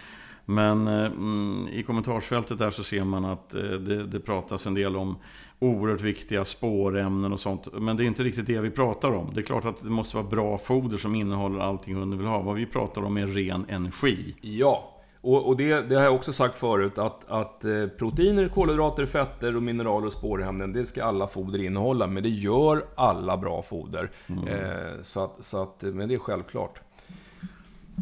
men 0.46 0.88
eh, 0.88 1.06
mm, 1.06 1.68
i 1.72 1.84
kommentarsfältet 1.84 2.58
där 2.58 2.72
så 2.72 2.84
ser 2.84 3.04
man 3.04 3.26
att 3.26 3.56
eh, 3.56 3.62
det, 3.62 4.06
det 4.06 4.20
pratas 4.20 4.68
en 4.68 4.74
del 4.74 4.96
om 4.96 5.16
oerhört 5.60 6.02
viktiga 6.02 6.46
spårämnen 6.46 7.34
och 7.34 7.40
sånt. 7.40 7.68
Men 7.74 7.98
det 7.98 8.04
är 8.04 8.06
inte 8.06 8.24
riktigt 8.24 8.48
det 8.48 8.60
vi 8.60 8.70
pratar 8.70 9.12
om. 9.12 9.32
Det 9.34 9.40
är 9.40 9.44
klart 9.44 9.66
att 9.66 9.84
det 9.84 9.90
måste 9.90 10.18
vara 10.18 10.28
bra 10.28 10.58
foder 10.58 10.98
som 10.98 11.16
innehåller 11.16 11.60
allting 11.60 11.96
hunden 11.96 12.20
vill 12.20 12.28
ha. 12.28 12.42
Vad 12.42 12.56
vi 12.56 12.66
pratar 12.66 13.04
om 13.04 13.18
är 13.18 13.28
ren 13.28 13.66
energi. 13.70 14.36
Ja, 14.42 14.92
och, 15.26 15.48
och 15.48 15.58
det, 15.58 15.82
det, 15.82 15.96
har 15.96 16.04
jag 16.04 16.16
också 16.16 16.34
sagt 16.34 16.56
förut 16.56 16.98
att, 16.98 17.30
att 17.32 17.66
eh, 17.66 17.88
proteiner, 17.88 18.48
kolhydrater, 18.48 19.06
fetter 19.06 19.56
och 19.56 19.64
mineraler 19.64 20.08
och 20.08 20.14
spårämnen, 20.14 20.74
det 20.74 20.86
ska 20.86 21.04
alla 21.04 21.28
foder 21.28 21.62
innehålla. 21.62 22.08
Men 22.08 22.24
det 22.24 22.30
gör 22.30 22.86
alla 22.96 23.38
bra 23.38 23.62
foder. 23.62 24.12
Mm. 24.28 24.48
Eh, 24.48 25.02
så 25.02 25.24
att, 25.24 25.38
så 25.40 25.62
att, 25.62 25.82
men 25.82 26.10
det 26.10 26.16
är 26.16 26.20
självklart. 26.20 26.80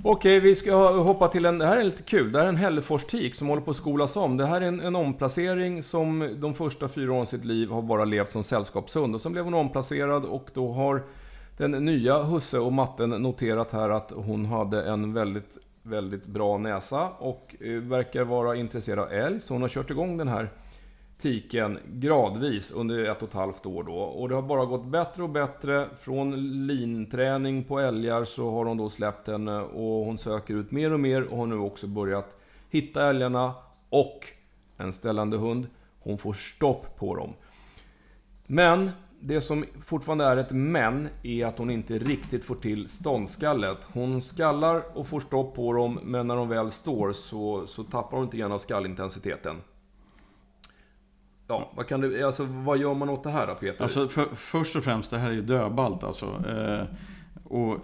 Okej, 0.02 0.40
vi 0.40 0.56
ska 0.56 0.76
hoppa 0.92 1.28
till 1.28 1.46
en... 1.46 1.58
Det 1.58 1.66
här 1.66 1.78
är 1.78 1.84
lite 1.84 2.04
kul. 2.04 2.32
Det 2.32 2.40
här 2.40 2.46
är 2.46 2.50
en 2.50 2.58
Hällefors-tik 2.58 3.36
som 3.36 3.48
håller 3.48 3.62
på 3.62 3.72
att 3.72 3.78
skolas 3.78 4.16
om. 4.16 4.38
Det 4.38 4.46
här 4.46 4.62
är 4.62 4.66
en, 4.66 4.80
en 4.80 4.96
omplacering 4.96 5.84
som 5.84 6.36
de 6.40 6.54
första 6.54 6.90
fyra 6.90 7.12
åren 7.12 7.22
av 7.22 7.26
sitt 7.26 7.46
liv 7.46 7.70
har 7.70 7.82
bara 7.82 8.06
levt 8.06 8.30
som 8.30 8.44
sällskapshund. 8.44 9.16
Och 9.16 9.22
sen 9.22 9.32
blev 9.32 9.44
hon 9.44 9.54
omplacerad 9.54 10.26
och 10.26 10.50
då 10.54 10.72
har 10.72 11.04
den 11.58 11.72
nya 11.72 12.24
husse 12.24 12.60
och 12.60 12.74
matten 12.74 13.10
noterat 13.10 13.72
här 13.72 13.90
att 13.90 14.12
hon 14.12 14.46
hade 14.46 14.84
en 14.84 15.14
väldigt, 15.14 15.58
väldigt 15.84 16.26
bra 16.26 16.58
näsa 16.58 17.10
och 17.20 17.56
eh, 17.60 17.72
verkar 17.72 18.24
vara 18.24 18.56
intresserad 18.56 19.00
av 19.00 19.12
älg. 19.12 19.40
Så 19.40 19.54
hon 19.54 19.62
har 19.62 19.70
kört 19.70 19.92
igång 19.92 20.18
den 20.18 20.28
här 20.28 20.50
tiken 21.24 21.80
gradvis 21.86 22.72
under 22.72 23.06
ett 23.06 23.22
och 23.22 23.28
ett 23.28 23.34
halvt 23.34 23.66
år 23.66 23.84
då. 23.84 23.94
Och 23.94 24.30
det 24.30 24.36
har 24.36 24.42
bara 24.42 24.66
gått 24.66 24.86
bättre 24.86 25.24
och 25.24 25.30
bättre. 25.30 25.90
Från 26.00 26.36
linträning 26.68 27.64
på 27.64 27.80
älgar 27.80 28.26
så 28.26 28.52
har 28.52 28.66
hon 28.66 28.78
då 28.78 28.90
släppt 28.90 29.28
henne 29.28 29.60
och 29.62 30.06
hon 30.06 30.18
söker 30.18 30.54
ut 30.54 30.72
mer 30.72 30.94
och 30.94 31.00
mer 31.00 31.24
och 31.24 31.38
har 31.38 31.46
nu 31.46 31.58
också 31.58 31.88
börjat 31.88 32.38
hitta 32.70 33.10
älgarna 33.10 33.54
och 33.90 34.28
en 34.78 34.94
ställande 34.94 35.38
hund. 35.38 35.68
Hon 36.00 36.18
får 36.18 36.34
stopp 36.34 36.98
på 36.98 37.16
dem. 37.16 37.34
Men 38.48 38.92
det 39.20 39.42
som 39.42 39.66
fortfarande 39.86 40.26
är 40.26 40.38
ett 40.38 40.52
men 40.52 41.10
är 41.24 41.46
att 41.46 41.58
hon 41.58 41.70
inte 41.70 42.00
riktigt 42.00 42.44
får 42.44 42.56
till 42.56 42.90
ståndskallet. 42.90 43.78
Hon 43.94 44.22
skallar 44.22 44.98
och 44.98 45.08
får 45.08 45.20
stopp 45.20 45.56
på 45.56 45.74
dem, 45.74 46.00
men 46.04 46.28
när 46.28 46.36
de 46.36 46.50
väl 46.50 46.72
står 46.72 47.14
så, 47.14 47.68
så 47.68 47.84
tappar 47.84 48.18
hon 48.18 48.26
lite 48.26 48.38
grann 48.38 48.52
av 48.52 48.60
skallintensiteten. 48.60 49.56
Ja, 51.48 51.72
vad, 51.76 51.88
kan 51.88 52.02
du, 52.02 52.24
alltså, 52.24 52.44
vad 52.50 52.78
gör 52.78 52.94
man 52.94 53.10
åt 53.10 53.24
det 53.24 53.30
här 53.30 53.48
då, 53.48 53.56
Peter? 53.56 53.84
Alltså, 53.84 54.08
för, 54.08 54.26
först 54.36 54.76
och 54.76 54.84
främst, 54.84 55.12
det 55.12 55.18
här 55.18 55.30
är 55.30 55.34
ju 55.34 55.42
dödballt 55.42 56.04
alltså. 56.04 56.26
Eh, 56.26 56.86
och 57.44 57.78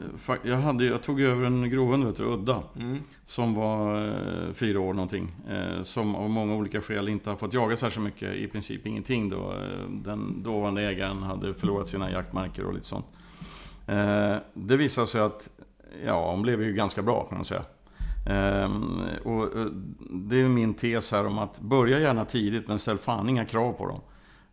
jag, 0.43 0.57
hade, 0.57 0.85
jag 0.85 1.03
tog 1.03 1.21
över 1.21 1.45
en 1.45 1.69
grovhund, 1.69 2.05
vet 2.05 2.17
du, 2.17 2.23
Udda. 2.23 2.63
Mm. 2.75 2.99
Som 3.25 3.55
var 3.55 4.07
eh, 4.07 4.53
fyra 4.53 4.79
år 4.79 4.93
någonting. 4.93 5.31
Eh, 5.49 5.83
som 5.83 6.15
av 6.15 6.29
många 6.29 6.55
olika 6.55 6.81
skäl 6.81 7.09
inte 7.09 7.29
har 7.29 7.37
fått 7.37 7.53
jaga 7.53 7.77
särskilt 7.77 8.03
mycket. 8.03 8.35
I 8.35 8.47
princip 8.47 8.85
ingenting 8.85 9.29
då. 9.29 9.51
Eh, 9.51 9.89
den 9.89 10.43
dåvarande 10.43 10.81
ägaren 10.81 11.23
hade 11.23 11.53
förlorat 11.53 11.87
sina 11.87 12.11
jaktmarker 12.11 12.65
och 12.65 12.73
lite 12.73 12.85
sånt. 12.85 13.05
Eh, 13.87 14.35
det 14.53 14.77
visade 14.77 15.07
sig 15.07 15.21
att, 15.21 15.49
ja, 16.05 16.31
hon 16.31 16.41
blev 16.41 16.63
ju 16.63 16.73
ganska 16.73 17.01
bra 17.01 17.23
kan 17.23 17.37
man 17.37 17.45
säga. 17.45 17.63
Ehm, 18.25 19.01
och 19.23 19.49
det 20.09 20.41
är 20.41 20.47
min 20.47 20.73
tes 20.73 21.11
här 21.11 21.25
om 21.25 21.39
att 21.39 21.59
börja 21.59 21.99
gärna 21.99 22.25
tidigt 22.25 22.67
men 22.67 22.79
ställ 22.79 22.97
fan 22.97 23.29
inga 23.29 23.45
krav 23.45 23.73
på 23.73 23.87
dem. 23.87 24.01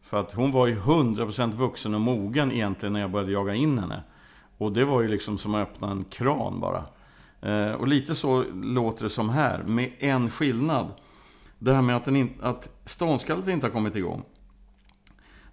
För 0.03 0.21
att 0.21 0.33
hon 0.33 0.53
var 0.53 0.67
ju 0.67 0.77
100% 0.77 1.55
vuxen 1.55 1.95
och 1.95 2.01
mogen 2.01 2.53
egentligen 2.53 2.93
när 2.93 3.01
jag 3.01 3.11
började 3.11 3.33
jaga 3.33 3.55
in 3.55 3.79
henne. 3.79 4.03
Och 4.59 4.73
det 4.73 4.85
var 4.85 5.03
ju 5.03 5.09
liksom 5.09 5.39
som 5.39 5.55
att 5.55 5.69
öppna 5.69 5.91
en 5.91 6.05
kran 6.05 6.61
bara. 6.61 6.85
Ehm, 7.41 7.75
och 7.75 7.89
lite 7.89 8.15
så 8.15 8.45
låter 8.55 9.05
det 9.05 9.11
som 9.11 9.29
här, 9.29 9.63
med 9.63 9.93
en 9.99 10.31
skillnad. 10.31 10.87
Det 11.59 11.75
här 11.75 11.83
med 11.83 11.97
att, 11.97 12.05
den 12.05 12.17
in, 12.17 12.31
att 12.43 12.69
ståndskallet 12.85 13.49
inte 13.49 13.67
har 13.67 13.73
kommit 13.73 13.97
igång. 13.97 14.23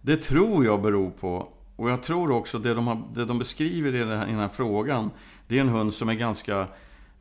Det 0.01 0.17
tror 0.17 0.65
jag 0.65 0.81
beror 0.81 1.09
på, 1.09 1.47
och 1.75 1.89
jag 1.89 2.03
tror 2.03 2.31
också 2.31 2.59
det 2.59 2.73
de, 2.73 2.87
har, 2.87 3.01
det 3.15 3.25
de 3.25 3.39
beskriver 3.39 3.95
i 3.95 3.99
den, 3.99 4.19
här, 4.19 4.27
i 4.27 4.31
den 4.31 4.39
här 4.39 4.49
frågan, 4.49 5.11
det 5.47 5.57
är 5.57 5.61
en 5.61 5.69
hund 5.69 5.93
som 5.93 6.09
är 6.09 6.13
ganska 6.13 6.67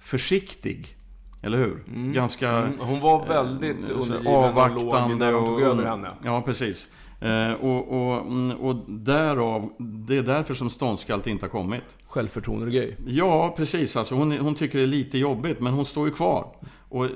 försiktig. 0.02 0.96
Eller 1.42 1.58
hur? 1.58 1.84
Mm. 1.88 2.12
Ganska... 2.12 2.50
Mm. 2.50 2.78
Hon 2.78 3.00
var 3.00 3.26
väldigt 3.26 3.90
eh, 3.90 4.32
avvaktande. 4.34 5.16
När 5.16 5.32
de 5.32 5.46
tog 5.46 5.62
över 5.62 5.84
henne. 5.84 6.10
Ja, 6.24 6.42
precis. 6.42 6.88
Eh, 7.20 7.52
och, 7.52 7.88
och, 7.88 8.26
mm, 8.26 8.56
och 8.56 8.76
därav, 8.88 9.72
det 9.78 10.16
är 10.16 10.22
därför 10.22 10.54
som 10.54 10.70
ståndskallt 10.70 11.26
inte 11.26 11.44
har 11.44 11.50
kommit. 11.50 11.82
Självförtroende 12.06 12.66
och 12.66 12.72
grej. 12.72 12.96
Ja, 13.06 13.54
precis. 13.56 13.96
Alltså 13.96 14.14
hon, 14.14 14.32
hon 14.32 14.54
tycker 14.54 14.78
det 14.78 14.84
är 14.84 14.86
lite 14.86 15.18
jobbigt, 15.18 15.60
men 15.60 15.72
hon 15.72 15.86
står 15.86 16.06
ju 16.08 16.14
kvar. 16.14 16.46
Och 16.88 17.06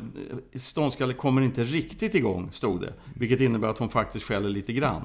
ståndskallet 0.55 1.19
kommer 1.19 1.43
inte 1.43 1.65
riktigt 1.65 2.15
igång, 2.15 2.51
stod 2.53 2.81
det. 2.81 2.93
Vilket 3.15 3.41
innebär 3.41 3.69
att 3.69 3.79
hon 3.79 3.89
faktiskt 3.89 4.27
skäller 4.27 4.49
lite 4.49 4.73
grann. 4.73 5.03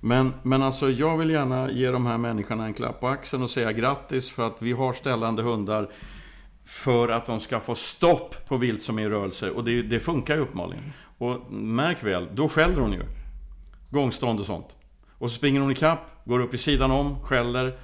Men, 0.00 0.32
men 0.42 0.62
alltså, 0.62 0.90
jag 0.90 1.18
vill 1.18 1.30
gärna 1.30 1.70
ge 1.70 1.90
de 1.90 2.06
här 2.06 2.18
människorna 2.18 2.64
en 2.64 2.74
klapp 2.74 3.00
på 3.00 3.08
axeln 3.08 3.42
och 3.42 3.50
säga 3.50 3.72
grattis 3.72 4.30
för 4.30 4.46
att 4.46 4.62
vi 4.62 4.72
har 4.72 4.92
ställande 4.92 5.42
hundar 5.42 5.88
för 6.64 7.08
att 7.08 7.26
de 7.26 7.40
ska 7.40 7.60
få 7.60 7.74
stopp 7.74 8.48
på 8.48 8.56
vilt 8.56 8.82
som 8.82 8.98
är 8.98 9.02
i 9.02 9.08
rörelse. 9.08 9.50
Och 9.50 9.64
det, 9.64 9.82
det 9.82 10.00
funkar 10.00 10.36
ju 10.36 10.40
uppenbarligen. 10.42 10.92
Och 11.18 11.52
märk 11.52 12.04
väl, 12.04 12.28
då 12.34 12.48
skäller 12.48 12.80
hon 12.80 12.92
ju. 12.92 13.02
Gångstånd 13.90 14.40
och 14.40 14.46
sånt. 14.46 14.66
Och 15.18 15.30
så 15.30 15.36
springer 15.36 15.60
hon 15.60 15.70
ikapp, 15.70 15.98
går 16.24 16.40
upp 16.40 16.54
i 16.54 16.58
sidan 16.58 16.90
om, 16.90 17.20
skäller. 17.20 17.78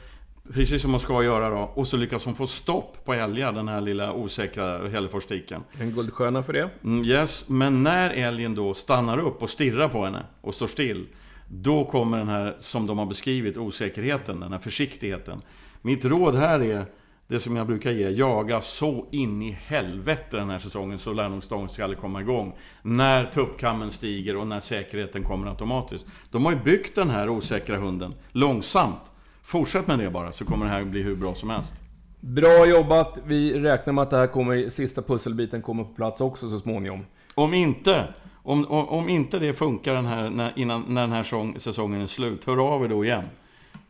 Precis 0.53 0.83
som 0.83 0.91
hon 0.91 1.01
ska 1.01 1.23
göra 1.23 1.51
då. 1.51 1.71
Och 1.75 1.89
så 1.89 1.97
lyckas 1.97 2.25
hon 2.25 2.35
få 2.35 2.47
stopp 2.47 3.05
på 3.05 3.15
Elga, 3.15 3.53
den 3.53 3.69
här 3.69 3.81
lilla 3.81 4.13
osäkra 4.13 4.89
Hälleforstiken. 4.89 5.63
En 5.81 5.91
guldstjärna 5.91 6.43
för 6.43 6.53
det. 6.53 6.71
Mm, 6.85 7.05
yes, 7.05 7.49
men 7.49 7.83
när 7.83 8.11
älgen 8.11 8.55
då 8.55 8.75
stannar 8.75 9.19
upp 9.19 9.43
och 9.43 9.51
stirrar 9.51 9.89
på 9.89 10.05
henne 10.05 10.23
och 10.41 10.55
står 10.55 10.67
still. 10.67 11.07
Då 11.49 11.85
kommer 11.85 12.19
den 12.19 12.29
här, 12.29 12.57
som 12.61 12.87
de 12.87 12.99
har 12.99 13.07
beskrivit, 13.07 13.57
osäkerheten, 13.57 14.41
den 14.41 14.53
här 14.53 14.59
försiktigheten. 14.59 15.43
Mitt 15.83 16.05
råd 16.05 16.35
här 16.35 16.61
är 16.61 16.87
det 17.29 17.41
som 17.41 17.57
jag 17.57 17.67
brukar 17.67 17.91
ge, 17.91 18.11
jaga 18.11 18.61
så 18.61 19.07
in 19.11 19.43
i 19.43 19.51
helvete 19.51 20.37
den 20.37 20.51
här 20.51 20.59
säsongen 20.59 20.99
så 20.99 21.13
lär 21.13 21.29
nog 21.29 21.43
stångskalle 21.43 21.95
komma 21.95 22.21
igång. 22.21 22.57
När 22.83 23.25
tuppkammen 23.25 23.91
stiger 23.91 24.37
och 24.37 24.47
när 24.47 24.61
säkerheten 24.61 25.25
kommer 25.25 25.47
automatiskt. 25.47 26.07
De 26.31 26.45
har 26.45 26.53
ju 26.53 26.59
byggt 26.59 26.95
den 26.95 27.11
här 27.11 27.29
osäkra 27.29 27.77
hunden 27.77 28.15
långsamt. 28.33 29.01
Fortsätt 29.43 29.89
med 29.89 29.99
det 29.99 30.11
bara, 30.11 30.33
så 30.33 30.45
kommer 30.45 30.67
det 30.67 30.73
här 30.73 30.85
bli 30.85 31.03
hur 31.03 31.17
bra 31.17 31.35
som 31.35 31.51
helst. 31.51 31.75
Bra 32.21 32.67
jobbat! 32.67 33.19
Vi 33.27 33.61
räknar 33.61 33.93
med 33.93 34.03
att 34.03 34.11
det 34.11 34.17
här 34.17 34.27
kommer, 34.27 34.69
sista 34.69 35.03
pusselbiten 35.03 35.63
kommer 35.63 35.85
på 35.85 35.95
plats 35.95 36.21
också 36.21 36.51
så 36.51 36.59
småningom. 36.59 37.07
Om 37.35 37.55
inte, 37.55 38.05
om, 38.43 38.67
om, 38.67 38.89
om 38.89 39.09
inte 39.09 39.39
det 39.39 39.53
funkar 39.53 39.95
den 39.95 40.07
här, 40.07 40.31
när, 40.31 40.53
innan, 40.57 40.85
när 40.89 41.01
den 41.01 41.13
här 41.13 41.59
säsongen 41.59 42.01
är 42.01 42.07
slut, 42.07 42.45
hör 42.45 42.75
av 42.75 42.85
er 42.85 42.89
då 42.89 43.05
igen. 43.05 43.25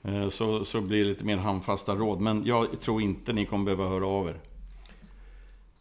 Eh, 0.03 0.29
så, 0.29 0.65
så 0.65 0.81
blir 0.81 0.99
det 0.99 1.11
lite 1.11 1.25
mer 1.25 1.37
handfasta 1.37 1.95
råd. 1.95 2.21
Men 2.21 2.45
jag 2.45 2.81
tror 2.81 3.03
inte 3.03 3.33
ni 3.33 3.47
kommer 3.47 3.65
behöva 3.65 3.95
höra 3.95 4.07
av 4.07 4.29
er. 4.29 4.41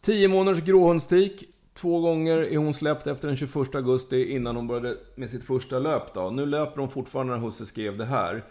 10 0.00 0.28
månaders 0.28 0.64
gråhundstik. 0.64 1.44
Två 1.74 2.00
gånger 2.00 2.36
är 2.36 2.56
hon 2.56 2.74
släppt 2.74 3.06
efter 3.06 3.28
den 3.28 3.36
21 3.36 3.74
augusti 3.74 4.32
innan 4.32 4.56
hon 4.56 4.66
började 4.66 4.96
med 5.14 5.30
sitt 5.30 5.44
första 5.44 5.78
löp. 5.78 6.14
Då. 6.14 6.30
Nu 6.30 6.46
löper 6.46 6.80
hon 6.80 6.90
fortfarande 6.90 7.32
när 7.36 7.40
Husse 7.40 7.66
skrev 7.66 7.96
det 7.96 8.04
här. 8.04 8.44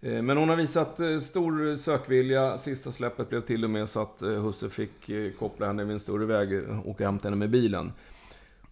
Eh, 0.00 0.22
men 0.22 0.36
hon 0.36 0.48
har 0.48 0.56
visat 0.56 1.00
eh, 1.00 1.18
stor 1.18 1.76
sökvilja. 1.76 2.58
Sista 2.58 2.92
släppet 2.92 3.28
blev 3.28 3.40
till 3.40 3.64
och 3.64 3.70
med 3.70 3.88
så 3.88 4.02
att 4.02 4.20
Husse 4.20 4.70
fick 4.70 4.90
koppla 5.38 5.66
henne 5.66 5.84
vid 5.84 5.92
en 5.92 6.00
större 6.00 6.26
väg 6.26 6.68
och 6.84 6.98
hämta 6.98 7.28
henne 7.28 7.36
med 7.36 7.50
bilen. 7.50 7.92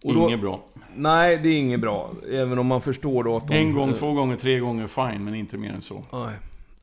Och 0.03 0.13
då, 0.13 0.27
inget 0.27 0.41
bra. 0.41 0.59
Nej, 0.95 1.39
det 1.43 1.49
är 1.49 1.59
inget 1.59 1.79
bra. 1.79 2.11
Även 2.31 2.59
om 2.59 2.67
man 2.67 2.81
förstår 2.81 3.23
då 3.23 3.37
att 3.37 3.47
de, 3.47 3.53
En 3.53 3.73
gång, 3.73 3.93
två 3.93 4.13
gånger, 4.13 4.35
tre 4.37 4.59
gånger, 4.59 4.87
fine, 4.87 5.23
men 5.23 5.35
inte 5.35 5.57
mer 5.57 5.69
än 5.69 5.81
så. 5.81 6.03
Nej. 6.11 6.33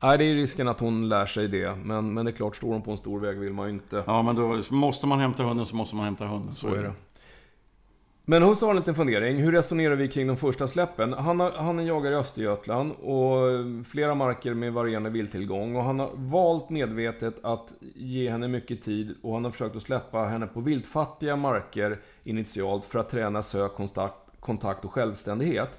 Nej, 0.03 0.17
det 0.17 0.23
är 0.23 0.35
risken 0.35 0.67
att 0.67 0.79
hon 0.79 1.09
lär 1.09 1.25
sig 1.25 1.47
det. 1.47 1.75
Men, 1.83 2.13
men 2.13 2.25
det 2.25 2.31
är 2.31 2.33
klart, 2.33 2.55
står 2.55 2.67
hon 2.67 2.81
på 2.81 2.91
en 2.91 2.97
stor 2.97 3.19
väg 3.19 3.39
vill 3.39 3.53
man 3.53 3.67
ju 3.67 3.73
inte... 3.73 4.03
Ja, 4.07 4.21
men 4.21 4.35
då 4.35 4.61
måste 4.69 5.07
man 5.07 5.19
hämta 5.19 5.43
hunden 5.43 5.65
så 5.65 5.75
måste 5.75 5.95
man 5.95 6.05
hämta 6.05 6.25
hunden. 6.25 6.51
Så, 6.51 6.59
så 6.59 6.75
är 6.75 6.83
det. 6.83 6.93
Men 8.25 8.43
hos 8.43 8.61
har 8.61 8.69
en 8.69 8.75
liten 8.75 8.95
fundering. 8.95 9.37
Hur 9.37 9.51
resonerar 9.51 9.95
vi 9.95 10.07
kring 10.07 10.27
de 10.27 10.37
första 10.37 10.67
släppen? 10.67 11.13
Han, 11.13 11.39
har, 11.39 11.51
han 11.51 11.79
är 11.79 11.83
jagare 11.83 12.13
i 12.13 12.17
Östergötland 12.17 12.91
och 13.01 13.51
eh, 13.51 13.65
flera 13.89 14.15
marker 14.15 14.53
med 14.53 14.73
varierande 14.73 15.09
vilttillgång. 15.09 15.75
Och 15.75 15.83
han 15.83 15.99
har 15.99 16.09
valt 16.13 16.69
medvetet 16.69 17.45
att 17.45 17.73
ge 17.95 18.29
henne 18.29 18.47
mycket 18.47 18.83
tid 18.83 19.15
och 19.21 19.33
han 19.33 19.43
har 19.43 19.51
försökt 19.51 19.75
att 19.75 19.81
släppa 19.81 20.17
henne 20.17 20.47
på 20.47 20.61
viltfattiga 20.61 21.35
marker 21.35 21.99
initialt 22.23 22.85
för 22.85 22.99
att 22.99 23.09
träna 23.09 23.43
sök, 23.43 23.75
kontakt, 23.75 24.15
kontakt 24.39 24.85
och 24.85 24.93
självständighet. 24.93 25.69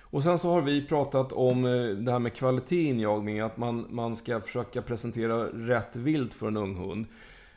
Och 0.00 0.22
sen 0.22 0.38
så 0.38 0.50
har 0.50 0.62
vi 0.62 0.86
pratat 0.86 1.32
om 1.32 1.64
eh, 1.64 1.96
det 1.96 2.12
här 2.12 2.18
med 2.18 2.34
kvalitet 2.34 2.82
i 2.82 2.88
injagning, 2.88 3.40
att 3.40 3.56
man, 3.56 3.86
man 3.90 4.16
ska 4.16 4.40
försöka 4.40 4.82
presentera 4.82 5.44
rätt 5.44 5.96
vilt 5.96 6.34
för 6.34 6.46
en 6.46 6.56
ung 6.56 6.76
hund. 6.76 7.06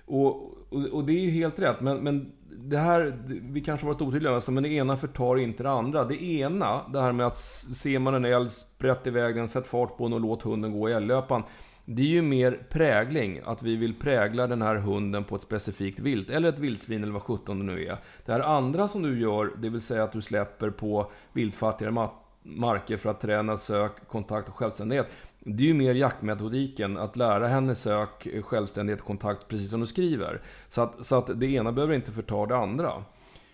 Och, 0.05 0.35
och, 0.69 0.85
och, 0.91 1.05
det 1.05 1.13
är 1.13 1.19
ju 1.19 1.29
helt 1.29 1.59
rätt, 1.59 1.81
men, 1.81 1.97
men 1.97 2.31
det 2.49 2.77
här, 2.77 3.17
vi 3.27 3.61
kanske 3.61 3.85
varit 3.85 4.01
otydliga, 4.01 4.35
alltså, 4.35 4.51
men 4.51 4.63
det 4.63 4.69
ena 4.69 4.97
förtar 4.97 5.37
inte 5.37 5.63
det 5.63 5.71
andra. 5.71 6.03
Det 6.03 6.23
ena, 6.23 6.81
det 6.93 7.01
här 7.01 7.11
med 7.11 7.25
att 7.25 7.37
ser 7.37 7.99
man 7.99 8.15
en 8.15 8.25
älg, 8.25 8.49
sprätt 8.49 9.07
iväg 9.07 9.35
den, 9.35 9.47
sätt 9.47 9.67
fart 9.67 9.97
på 9.97 10.03
den 10.03 10.13
och 10.13 10.19
låt 10.19 10.41
hunden 10.41 10.79
gå 10.79 10.89
i 10.89 10.93
älglöpan. 10.93 11.43
Det 11.85 12.01
är 12.01 12.05
ju 12.05 12.21
mer 12.21 12.67
prägling, 12.69 13.41
att 13.45 13.63
vi 13.63 13.75
vill 13.75 13.93
prägla 13.93 14.47
den 14.47 14.61
här 14.61 14.75
hunden 14.75 15.23
på 15.23 15.35
ett 15.35 15.41
specifikt 15.41 15.99
vilt, 15.99 16.29
eller 16.29 16.49
ett 16.49 16.59
vildsvin 16.59 17.03
eller 17.03 17.13
vad 17.13 17.21
sjutton 17.21 17.59
det 17.59 17.65
nu 17.65 17.85
är. 17.85 17.97
Det 18.25 18.31
här 18.31 18.39
andra 18.39 18.87
som 18.87 19.01
du 19.01 19.19
gör, 19.19 19.51
det 19.57 19.69
vill 19.69 19.81
säga 19.81 20.03
att 20.03 20.11
du 20.11 20.21
släpper 20.21 20.69
på 20.69 21.11
viltfattigare 21.33 22.09
marker 22.43 22.97
för 22.97 23.09
att 23.09 23.21
träna 23.21 23.57
sök, 23.57 24.07
kontakt 24.07 24.49
och 24.49 24.55
självständighet. 24.55 25.07
Det 25.47 25.63
är 25.63 25.67
ju 25.67 25.73
mer 25.73 25.95
jaktmetodiken, 25.95 26.97
att 26.97 27.15
lära 27.15 27.47
henne 27.47 27.75
sök, 27.75 28.27
självständighet, 28.43 29.01
kontakt, 29.01 29.47
precis 29.47 29.69
som 29.69 29.79
du 29.79 29.87
skriver. 29.87 30.41
Så 30.69 30.81
att, 30.81 31.05
så 31.05 31.15
att 31.15 31.39
det 31.39 31.45
ena 31.45 31.71
behöver 31.71 31.95
inte 31.95 32.11
förta 32.11 32.45
det 32.45 32.57
andra. 32.57 32.91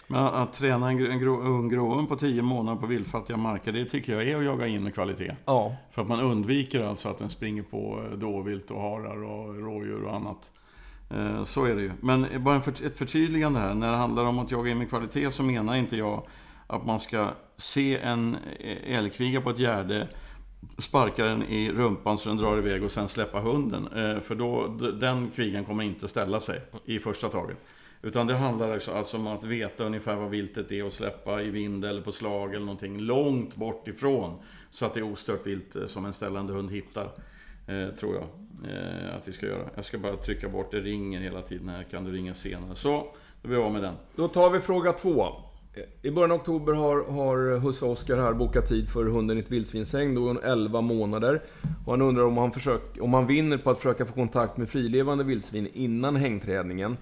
Men 0.07 0.23
att 0.23 0.53
träna 0.53 0.91
en, 0.91 1.11
en 1.11 1.19
grå, 1.19 1.41
ung 1.41 1.69
gråhund 1.69 2.09
på 2.09 2.15
tio 2.15 2.41
månader 2.41 2.81
på 2.81 2.87
vildfattiga 2.87 3.37
marker, 3.37 3.71
det 3.71 3.85
tycker 3.85 4.13
jag 4.13 4.27
är 4.27 4.37
att 4.37 4.43
jaga 4.43 4.67
in 4.67 4.83
med 4.83 4.93
kvalitet. 4.93 5.35
Ja. 5.45 5.75
För 5.91 6.01
att 6.01 6.07
man 6.07 6.19
undviker 6.19 6.83
alltså 6.83 7.09
att 7.09 7.19
den 7.19 7.29
springer 7.29 7.63
på 7.63 8.03
dåvilt 8.15 8.71
och 8.71 8.81
harar 8.81 9.23
och 9.23 9.55
rådjur 9.55 10.03
och 10.03 10.15
annat. 10.15 10.51
Eh, 11.09 11.43
så 11.43 11.65
är 11.65 11.75
det 11.75 11.81
ju. 11.81 11.91
Men 11.99 12.27
bara 12.37 12.57
ett 12.57 12.95
förtydligande 12.95 13.59
här. 13.59 13.73
När 13.73 13.91
det 13.91 13.97
handlar 13.97 14.23
om 14.23 14.39
att 14.39 14.51
jaga 14.51 14.71
in 14.71 14.77
med 14.77 14.89
kvalitet 14.89 15.31
så 15.31 15.43
menar 15.43 15.75
inte 15.75 15.97
jag 15.97 16.27
att 16.67 16.85
man 16.85 16.99
ska 16.99 17.29
se 17.57 17.97
en 17.97 18.37
älgkviga 18.87 19.41
på 19.41 19.49
ett 19.49 19.59
gärde 19.59 20.07
sparka 20.77 21.25
den 21.25 21.43
i 21.43 21.71
rumpan 21.71 22.17
så 22.17 22.29
den 22.29 22.37
drar 22.37 22.57
iväg 22.57 22.83
och 22.83 22.91
sen 22.91 23.07
släppa 23.07 23.39
hunden. 23.39 23.87
Eh, 23.87 24.19
för 24.19 24.35
då, 24.35 24.67
den 24.99 25.31
kvigan 25.35 25.65
kommer 25.65 25.83
inte 25.83 26.07
ställa 26.07 26.39
sig 26.39 26.61
i 26.85 26.99
första 26.99 27.29
taget. 27.29 27.57
Utan 28.01 28.27
det 28.27 28.33
handlar 28.33 28.71
alltså, 28.71 28.91
alltså 28.91 29.17
om 29.17 29.27
att 29.27 29.43
veta 29.43 29.83
ungefär 29.83 30.15
vad 30.15 30.29
viltet 30.29 30.71
är 30.71 30.85
och 30.85 30.93
släppa 30.93 31.41
i 31.41 31.49
vind 31.49 31.85
eller 31.85 32.01
på 32.01 32.11
slag 32.11 32.49
eller 32.49 32.65
någonting 32.65 32.99
långt 32.99 33.55
bort 33.55 33.87
ifrån. 33.87 34.39
Så 34.69 34.85
att 34.85 34.93
det 34.93 34.99
är 34.99 35.11
ostört 35.11 35.47
vilt 35.47 35.75
eh, 35.75 35.87
som 35.87 36.05
en 36.05 36.13
ställande 36.13 36.53
hund 36.53 36.71
hittar. 36.71 37.11
Eh, 37.67 37.87
tror 37.99 38.15
jag 38.15 38.27
eh, 38.71 39.15
att 39.17 39.27
vi 39.27 39.33
ska 39.33 39.45
göra. 39.45 39.69
Jag 39.75 39.85
ska 39.85 39.97
bara 39.97 40.17
trycka 40.17 40.49
bort, 40.49 40.71
det 40.71 40.81
ringer 40.81 41.19
hela 41.19 41.41
tiden 41.41 41.69
här. 41.69 41.83
Kan 41.83 42.03
du 42.03 42.11
ringa 42.11 42.33
senare? 42.33 42.75
Så, 42.75 43.07
då 43.41 43.47
blir 43.47 43.57
vi 43.57 43.63
av 43.63 43.71
med 43.71 43.81
den. 43.81 43.95
Då 44.15 44.27
tar 44.27 44.49
vi 44.49 44.59
fråga 44.59 44.93
två. 44.93 45.27
I 46.01 46.11
början 46.11 46.31
av 46.31 46.37
oktober 46.37 46.73
har, 46.73 47.03
har 47.03 47.59
husse 47.59 47.85
Oskar 47.85 48.17
här 48.17 48.33
bokat 48.33 48.67
tid 48.67 48.89
för 48.89 49.05
hunden 49.05 49.37
i 49.37 49.39
ett 49.39 49.51
vildsvinshägn. 49.51 50.15
Då 50.15 50.21
är 50.21 50.27
hon 50.27 50.43
11 50.43 50.81
månader. 50.81 51.41
Och 51.85 51.93
han 51.93 52.01
undrar 52.01 52.23
om 52.23 52.37
han, 52.37 52.51
försök, 52.51 52.81
om 53.01 53.13
han 53.13 53.27
vinner 53.27 53.57
på 53.57 53.69
att 53.69 53.77
försöka 53.77 54.05
få 54.05 54.13
kontakt 54.13 54.57
med 54.57 54.69
frilevande 54.69 55.23
vildsvin 55.23 55.67
innan 55.73 56.15
hängträningen. 56.15 56.97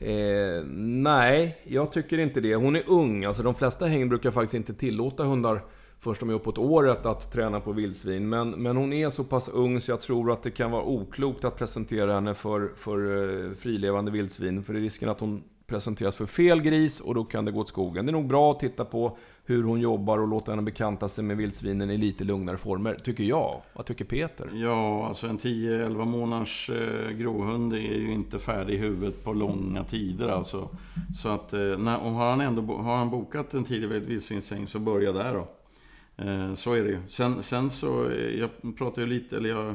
Eh, 0.00 0.64
nej, 0.66 1.58
jag 1.64 1.92
tycker 1.92 2.18
inte 2.18 2.40
det. 2.40 2.54
Hon 2.54 2.76
är 2.76 2.82
ung. 2.86 3.24
Alltså 3.24 3.42
de 3.42 3.54
flesta 3.54 3.86
häng 3.86 4.08
brukar 4.08 4.30
faktiskt 4.30 4.54
inte 4.54 4.74
tillåta 4.74 5.24
hundar 5.24 5.60
först 6.00 6.20
de 6.20 6.30
är 6.30 6.34
uppåt 6.34 6.58
året 6.58 7.06
att 7.06 7.32
träna 7.32 7.60
på 7.60 7.72
vildsvin. 7.72 8.28
Men, 8.28 8.50
men 8.50 8.76
hon 8.76 8.92
är 8.92 9.10
så 9.10 9.24
pass 9.24 9.48
ung 9.48 9.80
så 9.80 9.90
jag 9.90 10.00
tror 10.00 10.32
att 10.32 10.42
det 10.42 10.50
kan 10.50 10.70
vara 10.70 10.82
oklokt 10.82 11.44
att 11.44 11.58
presentera 11.58 12.14
henne 12.14 12.34
för, 12.34 12.72
för 12.76 12.98
eh, 13.46 13.52
frilevande 13.52 14.10
vildsvin. 14.10 14.62
För 14.62 14.72
det 14.72 14.78
är 14.78 14.82
risken 14.82 15.08
att 15.08 15.20
hon 15.20 15.42
presenteras 15.66 16.16
för 16.16 16.26
fel 16.26 16.62
gris 16.62 17.00
och 17.00 17.14
då 17.14 17.24
kan 17.24 17.44
det 17.44 17.52
gå 17.52 17.60
åt 17.60 17.68
skogen. 17.68 18.06
Det 18.06 18.10
är 18.10 18.12
nog 18.12 18.26
bra 18.26 18.52
att 18.52 18.60
titta 18.60 18.84
på 18.84 19.18
hur 19.46 19.62
hon 19.62 19.80
jobbar 19.80 20.18
och 20.18 20.28
låta 20.28 20.52
henne 20.52 20.62
bekanta 20.62 21.08
sig 21.08 21.24
med 21.24 21.36
vildsvinen 21.36 21.90
i 21.90 21.96
lite 21.96 22.24
lugnare 22.24 22.56
former, 22.56 22.94
tycker 22.94 23.24
jag. 23.24 23.62
Vad 23.72 23.86
tycker 23.86 24.04
Peter? 24.04 24.50
Ja, 24.54 25.06
alltså 25.08 25.26
en 25.26 25.38
10-11 25.38 26.04
månaders 26.04 26.70
eh, 26.70 27.10
gråhund 27.10 27.72
är 27.72 27.78
ju 27.78 28.12
inte 28.12 28.38
färdig 28.38 28.74
i 28.74 28.76
huvudet 28.76 29.24
på 29.24 29.32
långa 29.32 29.84
tider 29.84 30.28
alltså. 30.28 30.68
Så 31.16 31.28
att, 31.28 31.52
eh, 31.52 31.60
när, 31.60 32.00
och 32.00 32.12
har 32.12 32.30
han 32.30 32.40
ändå 32.40 32.76
har 32.76 32.96
han 32.96 33.10
bokat 33.10 33.54
en 33.54 33.64
tidig 33.64 33.88
vildsvinssäng 33.88 34.66
så 34.66 34.78
börja 34.78 35.12
där 35.12 35.34
då. 35.34 35.48
Eh, 36.24 36.54
så 36.54 36.72
är 36.72 36.84
det 36.84 36.90
ju. 36.90 36.98
Sen, 37.08 37.42
sen 37.42 37.70
så, 37.70 38.10
eh, 38.10 38.40
jag 38.40 38.50
pratar 38.78 39.02
ju 39.02 39.08
lite, 39.08 39.36
eller 39.36 39.48
jag 39.48 39.74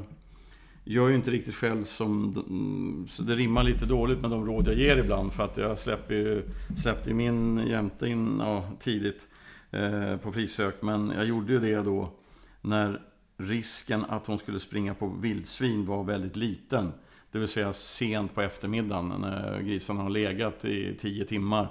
jag 0.92 1.06
är 1.06 1.10
ju 1.10 1.16
inte 1.16 1.32
riktigt 1.32 1.56
själv 1.56 1.84
som... 1.84 2.44
Mm, 2.50 3.08
så 3.10 3.24
det 3.24 3.36
rimmar 3.36 3.64
lite 3.64 3.86
dåligt 3.86 4.22
med 4.22 4.32
de 4.32 4.46
råd 4.46 4.68
jag 4.68 4.76
ger 4.76 4.98
ibland 4.98 5.34
för 5.34 5.44
att 5.44 5.58
jag 5.58 5.80
släpper 5.80 6.16
ju, 6.16 6.44
släppte 6.78 7.10
ju 7.10 7.16
min 7.16 7.68
jämte 7.68 8.08
in 8.08 8.38
ja, 8.40 8.64
tidigt 8.80 9.28
eh, 9.72 10.18
på 10.18 10.32
frisök. 10.32 10.82
Men 10.82 11.12
jag 11.16 11.26
gjorde 11.26 11.54
ju 11.54 11.60
det 11.60 11.76
då 11.76 12.10
när 12.62 13.02
risken 13.38 14.06
att 14.06 14.28
hon 14.28 14.40
skulle 14.40 14.60
springa 14.60 14.94
på 14.94 15.08
vildsvin 15.08 15.86
var 15.86 16.04
väldigt 16.04 16.36
liten. 16.36 16.92
Det 17.32 17.40
vill 17.40 17.48
säga 17.48 17.74
sent 17.74 18.36
på 18.36 18.42
eftermiddagen 18.42 19.14
när 19.22 19.62
grisarna 19.62 20.02
har 20.02 20.10
legat 20.10 20.66
i 20.66 20.96
tio 21.00 21.26
timmar. 21.26 21.68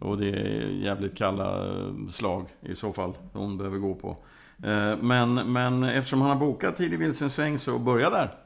Och 0.00 0.18
det 0.18 0.28
är 0.28 0.68
jävligt 0.68 1.16
kalla 1.16 1.66
eh, 1.66 2.08
slag 2.10 2.46
i 2.60 2.74
så 2.74 2.92
fall 2.92 3.14
hon 3.32 3.58
behöver 3.58 3.78
gå 3.78 3.94
på. 3.94 4.16
Eh, 4.64 4.96
men, 5.00 5.34
men 5.34 5.82
eftersom 5.84 6.20
han 6.20 6.30
har 6.30 6.36
bokat 6.36 6.76
tidig 6.76 6.98
vildsvinssväng 6.98 7.58
så 7.58 7.78
börja 7.78 8.10
där. 8.10 8.41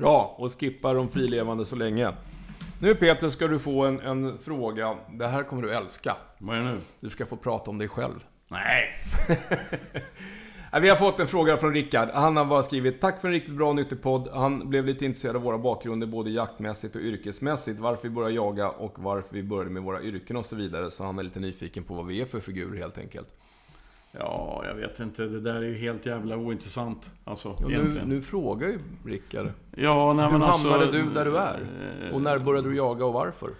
Bra, 0.00 0.34
och 0.38 0.60
skippa 0.60 0.94
de 0.94 1.08
frilevande 1.08 1.64
så 1.64 1.76
länge. 1.76 2.12
Nu 2.78 2.94
Peter 2.94 3.28
ska 3.28 3.48
du 3.48 3.58
få 3.58 3.84
en, 3.84 4.00
en 4.00 4.38
fråga. 4.38 4.96
Det 5.12 5.26
här 5.26 5.42
kommer 5.42 5.62
du 5.62 5.74
älska. 5.74 6.16
Vad 6.38 6.56
är 6.56 6.60
det 6.60 6.66
nu? 6.66 6.78
Du 7.00 7.10
ska 7.10 7.26
få 7.26 7.36
prata 7.36 7.70
om 7.70 7.78
dig 7.78 7.88
själv. 7.88 8.24
Nej! 8.48 8.88
Vi 10.82 10.88
har 10.88 10.96
fått 10.96 11.20
en 11.20 11.28
fråga 11.28 11.56
från 11.56 11.74
Rickard. 11.74 12.08
Han 12.14 12.36
har 12.36 12.44
bara 12.44 12.62
skrivit 12.62 13.00
Tack 13.00 13.20
för 13.20 13.28
en 13.28 13.34
riktigt 13.34 13.54
bra 13.54 13.72
nyttig 13.72 14.02
podd. 14.02 14.28
Han 14.32 14.70
blev 14.70 14.86
lite 14.86 15.04
intresserad 15.04 15.36
av 15.36 15.42
våra 15.42 15.58
bakgrunder 15.58 16.06
både 16.06 16.30
jaktmässigt 16.30 16.96
och 16.96 17.02
yrkesmässigt. 17.02 17.80
Varför 17.80 18.08
vi 18.08 18.14
började 18.14 18.34
jaga 18.34 18.68
och 18.68 18.98
varför 18.98 19.34
vi 19.34 19.42
började 19.42 19.70
med 19.70 19.82
våra 19.82 20.02
yrken 20.02 20.36
och 20.36 20.46
så 20.46 20.56
vidare. 20.56 20.90
Så 20.90 21.04
han 21.04 21.18
är 21.18 21.22
lite 21.22 21.40
nyfiken 21.40 21.84
på 21.84 21.94
vad 21.94 22.06
vi 22.06 22.20
är 22.20 22.26
för 22.26 22.40
figurer 22.40 22.78
helt 22.78 22.98
enkelt. 22.98 23.28
Ja, 24.12 24.62
jag 24.66 24.74
vet 24.74 25.00
inte. 25.00 25.22
Det 25.22 25.40
där 25.40 25.54
är 25.54 25.62
ju 25.62 25.76
helt 25.76 26.06
jävla 26.06 26.36
ointressant. 26.36 27.10
Alltså, 27.24 27.56
ja, 27.60 27.68
nu, 27.68 28.02
nu 28.06 28.20
frågar 28.20 28.68
ju 28.68 28.78
Rickard. 29.06 29.46
Ja, 29.76 30.12
nej, 30.12 30.24
Hur 30.24 30.32
men 30.32 30.42
hamnade 30.42 30.74
alltså, 30.74 30.92
du 30.92 31.10
där 31.10 31.24
du 31.24 31.36
är? 31.36 31.60
Och 32.12 32.22
när 32.22 32.38
började 32.38 32.68
du 32.68 32.76
jaga 32.76 33.04
och 33.04 33.12
varför? 33.12 33.50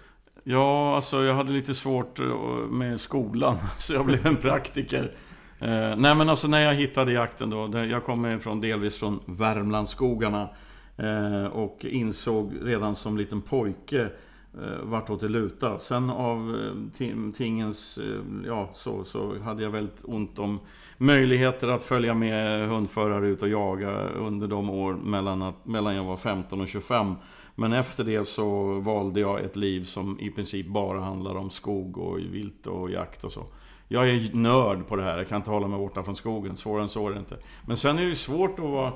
Ja, 0.43 0.95
alltså 0.95 1.23
jag 1.23 1.33
hade 1.33 1.51
lite 1.51 1.75
svårt 1.75 2.19
eh, 2.19 2.25
med 2.69 3.01
skolan. 3.01 3.57
Så 3.79 3.93
jag 3.93 4.05
blev 4.05 4.25
en 4.25 4.35
praktiker. 4.35 5.11
Eh, 5.59 5.95
nej 5.97 6.15
men 6.15 6.29
alltså 6.29 6.47
när 6.47 6.59
jag 6.59 6.73
hittade 6.73 7.11
jakten 7.11 7.49
då. 7.49 7.85
Jag 7.85 8.03
kommer 8.03 8.37
från, 8.37 8.61
delvis 8.61 8.97
från 8.97 9.19
Värmlandsskogarna. 9.25 10.49
Eh, 10.97 11.45
och 11.45 11.85
insåg 11.85 12.53
redan 12.61 12.95
som 12.95 13.17
liten 13.17 13.41
pojke 13.41 14.09
eh, 14.53 14.83
vartåt 14.83 15.19
det 15.19 15.27
lutar. 15.27 15.77
Sen 15.77 16.09
av 16.09 16.59
eh, 16.59 17.31
tingens, 17.33 17.97
eh, 17.97 18.45
ja 18.45 18.69
så, 18.73 19.03
så 19.03 19.39
hade 19.39 19.63
jag 19.63 19.69
väldigt 19.69 20.03
ont 20.03 20.39
om 20.39 20.59
möjligheter 20.97 21.67
att 21.67 21.83
följa 21.83 22.13
med 22.13 22.69
hundförare 22.69 23.27
ut 23.27 23.41
och 23.41 23.49
jaga 23.49 23.91
under 24.09 24.47
de 24.47 24.69
år 24.69 24.93
mellan, 24.93 25.41
att, 25.41 25.65
mellan 25.65 25.95
jag 25.95 26.03
var 26.03 26.17
15 26.17 26.61
och 26.61 26.67
25. 26.67 27.15
Men 27.55 27.73
efter 27.73 28.03
det 28.03 28.27
så 28.27 28.79
valde 28.79 29.19
jag 29.19 29.41
ett 29.41 29.55
liv 29.55 29.83
som 29.83 30.19
i 30.19 30.29
princip 30.29 30.67
bara 30.67 30.99
handlar 30.99 31.35
om 31.35 31.49
skog 31.49 31.97
och 31.97 32.19
vilt 32.19 32.67
och 32.67 32.91
jakt 32.91 33.23
och 33.23 33.31
så. 33.31 33.45
Jag 33.87 34.09
är 34.09 34.33
nörd 34.33 34.87
på 34.87 34.95
det 34.95 35.03
här, 35.03 35.17
jag 35.17 35.27
kan 35.27 35.37
inte 35.37 35.49
hålla 35.49 35.67
mig 35.67 35.79
borta 35.79 36.03
från 36.03 36.15
skogen. 36.15 36.57
Svårare 36.57 36.83
än 36.83 36.89
så 36.89 37.07
är 37.07 37.13
det 37.13 37.19
inte. 37.19 37.37
Men 37.65 37.77
sen 37.77 37.97
är 37.97 38.01
det 38.01 38.09
ju 38.09 38.15
svårt 38.15 38.59
att 38.59 38.65
vara, 38.65 38.93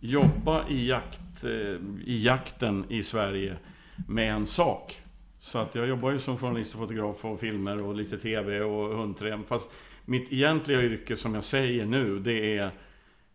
jobba 0.00 0.68
i, 0.68 0.88
jakt, 0.88 1.44
eh, 1.44 1.50
i 2.04 2.24
jakten 2.24 2.84
i 2.88 3.02
Sverige 3.02 3.56
med 4.08 4.32
en 4.32 4.46
sak. 4.46 5.00
Så 5.40 5.58
att 5.58 5.74
jag 5.74 5.88
jobbar 5.88 6.10
ju 6.10 6.18
som 6.18 6.38
journalist 6.38 6.74
och 6.74 6.80
fotograf 6.80 7.24
och 7.24 7.40
filmer 7.40 7.82
och 7.82 7.94
lite 7.94 8.18
TV 8.18 8.60
och 8.60 8.96
hundträm. 8.96 9.44
Fast 9.44 9.70
mitt 10.04 10.32
egentliga 10.32 10.82
yrke 10.82 11.16
som 11.16 11.34
jag 11.34 11.44
säger 11.44 11.86
nu, 11.86 12.18
det 12.18 12.56
är... 12.58 12.70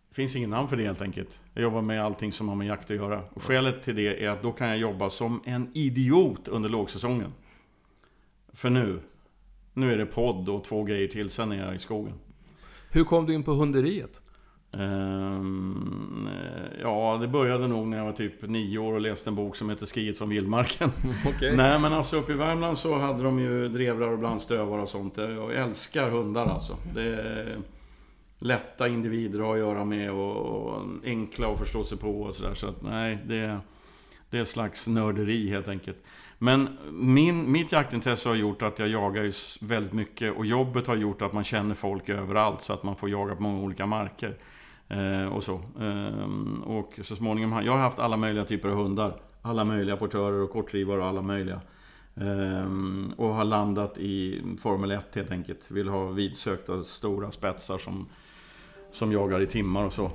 Det 0.09 0.15
finns 0.15 0.35
ingen 0.35 0.49
namn 0.49 0.67
för 0.67 0.77
det 0.77 0.83
helt 0.83 1.01
enkelt. 1.01 1.39
Jag 1.53 1.63
jobbar 1.63 1.81
med 1.81 2.03
allting 2.03 2.33
som 2.33 2.49
har 2.49 2.55
med 2.55 2.67
jakt 2.67 2.91
att 2.91 2.97
göra. 2.97 3.23
Och 3.29 3.43
skälet 3.43 3.83
till 3.83 3.95
det 3.95 4.25
är 4.25 4.29
att 4.29 4.41
då 4.41 4.51
kan 4.51 4.67
jag 4.67 4.77
jobba 4.77 5.09
som 5.09 5.41
en 5.45 5.71
idiot 5.73 6.47
under 6.47 6.69
lågsäsongen. 6.69 7.33
För 8.53 8.69
nu, 8.69 8.99
nu 9.73 9.93
är 9.93 9.97
det 9.97 10.05
podd 10.05 10.49
och 10.49 10.63
två 10.63 10.83
grejer 10.83 11.07
till, 11.07 11.29
sen 11.29 11.51
är 11.51 11.65
jag 11.65 11.75
i 11.75 11.79
skogen. 11.79 12.13
Hur 12.91 13.03
kom 13.03 13.25
du 13.25 13.33
in 13.33 13.43
på 13.43 13.51
hunderiet? 13.51 14.21
Um, 14.71 16.29
ja, 16.81 17.17
det 17.21 17.27
började 17.27 17.67
nog 17.67 17.87
när 17.87 17.97
jag 17.97 18.05
var 18.05 18.13
typ 18.13 18.41
nio 18.41 18.77
år 18.77 18.93
och 18.93 19.01
läste 19.01 19.29
en 19.29 19.35
bok 19.35 19.55
som 19.55 19.69
heter 19.69 19.85
Skriet 19.85 20.17
från 20.17 20.29
vildmarken. 20.29 20.91
Okay. 21.27 21.55
Nej, 21.55 21.79
men 21.79 21.93
alltså 21.93 22.17
uppe 22.17 22.31
i 22.31 22.35
Värmland 22.35 22.77
så 22.77 22.97
hade 22.97 23.23
de 23.23 23.39
ju 23.39 23.67
drevrar 23.67 24.11
och 24.11 24.19
blandstövare 24.19 24.81
och 24.81 24.89
sånt. 24.89 25.17
Jag 25.17 25.55
älskar 25.55 26.09
hundar 26.09 26.45
alltså. 26.45 26.77
Det 26.93 27.01
är 27.01 27.57
lätta 28.39 28.87
individer 28.87 29.39
att 29.39 29.45
ha 29.45 29.53
att 29.53 29.59
göra 29.59 29.85
med 29.85 30.11
och, 30.11 30.35
och 30.35 30.81
enkla 31.05 31.47
att 31.47 31.59
förstå 31.59 31.83
sig 31.83 31.97
på 31.97 32.21
och 32.21 32.35
sådär. 32.35 32.55
Så 32.55 32.67
att 32.67 32.81
nej, 32.81 33.17
det, 33.25 33.59
det 34.29 34.37
är 34.37 34.41
ett 34.41 34.47
slags 34.47 34.87
nörderi 34.87 35.49
helt 35.49 35.67
enkelt. 35.67 35.97
Men 36.37 36.77
min, 36.91 37.51
mitt 37.51 37.71
jaktintresse 37.71 38.29
har 38.29 38.35
gjort 38.35 38.61
att 38.61 38.79
jag 38.79 38.87
jagar 38.87 39.23
ju 39.23 39.33
väldigt 39.61 39.93
mycket 39.93 40.37
och 40.37 40.45
jobbet 40.45 40.87
har 40.87 40.95
gjort 40.95 41.21
att 41.21 41.33
man 41.33 41.43
känner 41.43 41.75
folk 41.75 42.09
överallt 42.09 42.61
så 42.61 42.73
att 42.73 42.83
man 42.83 42.95
får 42.95 43.09
jaga 43.09 43.35
på 43.35 43.41
många 43.43 43.61
olika 43.61 43.85
marker. 43.85 44.37
Eh, 44.89 45.25
och 45.25 45.43
så. 45.43 45.53
Eh, 45.53 46.63
och 46.63 46.99
så 47.03 47.15
småningom, 47.15 47.65
jag 47.65 47.71
har 47.71 47.79
haft 47.79 47.99
alla 47.99 48.17
möjliga 48.17 48.45
typer 48.45 48.69
av 48.69 48.75
hundar. 48.75 49.13
Alla 49.41 49.63
möjliga 49.63 49.97
portörer 49.97 50.41
och 50.41 50.51
kortdrivare 50.51 50.99
och 50.99 51.07
alla 51.07 51.21
möjliga. 51.21 51.61
Eh, 52.15 52.65
och 53.17 53.33
har 53.33 53.43
landat 53.43 53.97
i 53.97 54.41
Formel 54.61 54.91
1 54.91 55.15
helt 55.15 55.31
enkelt. 55.31 55.71
Vill 55.71 55.89
ha 55.89 56.07
vidsökta 56.07 56.83
stora 56.83 57.31
spetsar 57.31 57.77
som 57.77 58.07
som 58.91 59.11
jagar 59.11 59.41
i 59.41 59.47
timmar 59.47 59.85
och 59.85 59.93
så. 59.93 60.05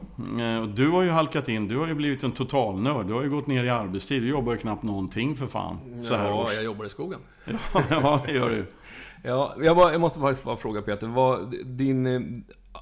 Eh, 0.40 0.64
du 0.66 0.88
har 0.88 1.02
ju 1.02 1.10
halkat 1.10 1.48
in, 1.48 1.68
du 1.68 1.78
har 1.78 1.86
ju 1.86 1.94
blivit 1.94 2.24
en 2.24 2.32
totalnörd. 2.32 3.06
Du 3.06 3.12
har 3.12 3.22
ju 3.22 3.30
gått 3.30 3.46
ner 3.46 3.64
i 3.64 3.70
arbetstid. 3.70 4.22
Du 4.22 4.28
jobbar 4.28 4.52
ju 4.52 4.58
knappt 4.58 4.82
någonting 4.82 5.36
för 5.36 5.46
fan. 5.46 6.04
Så 6.08 6.14
här 6.14 6.28
ja, 6.28 6.42
års. 6.42 6.54
jag 6.54 6.64
jobbar 6.64 6.84
i 6.84 6.88
skogen. 6.88 7.20
ja, 7.90 8.22
det 8.26 8.32
gör 8.32 8.50
du. 8.50 8.66
Ja, 9.24 9.54
jag, 9.60 9.76
bara, 9.76 9.92
jag 9.92 10.00
måste 10.00 10.20
faktiskt 10.20 10.44
bara 10.44 10.56
fråga 10.56 10.82
Peter. 10.82 11.06
Vad, 11.06 11.54
din, 11.64 12.06
eh, 12.06 12.20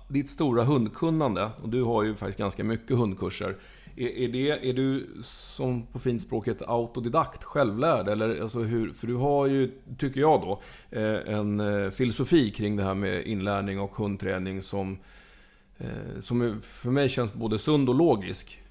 ditt 0.09 0.31
stora 0.31 0.65
hundkunnande, 0.65 1.51
och 1.63 1.69
du 1.69 1.83
har 1.83 2.03
ju 2.03 2.15
faktiskt 2.15 2.39
ganska 2.39 2.65
mycket 2.65 2.97
hundkurser. 2.97 3.57
Är, 3.97 4.09
är, 4.09 4.29
det, 4.29 4.69
är 4.69 4.73
du, 4.73 5.09
som 5.23 5.87
på 5.87 5.99
fint 5.99 6.23
språket, 6.23 6.63
autodidakt, 6.67 7.45
självlärd? 7.45 8.09
Eller, 8.09 8.43
alltså 8.43 8.59
hur, 8.59 8.93
för 8.93 9.07
du 9.07 9.15
har 9.15 9.47
ju, 9.47 9.71
tycker 9.99 10.21
jag 10.21 10.41
då, 10.41 10.63
eh, 10.91 11.35
en 11.35 11.93
filosofi 11.93 12.51
kring 12.51 12.77
det 12.77 12.83
här 12.83 12.95
med 12.95 13.27
inlärning 13.27 13.81
och 13.81 13.97
hundträning 13.97 14.63
som 14.63 14.99
Eh, 15.81 16.21
som 16.21 16.61
för 16.63 16.91
mig 16.91 17.09
känns 17.09 17.33
både 17.33 17.59
sund 17.59 17.89
och 17.89 17.95
logisk. 17.95 18.63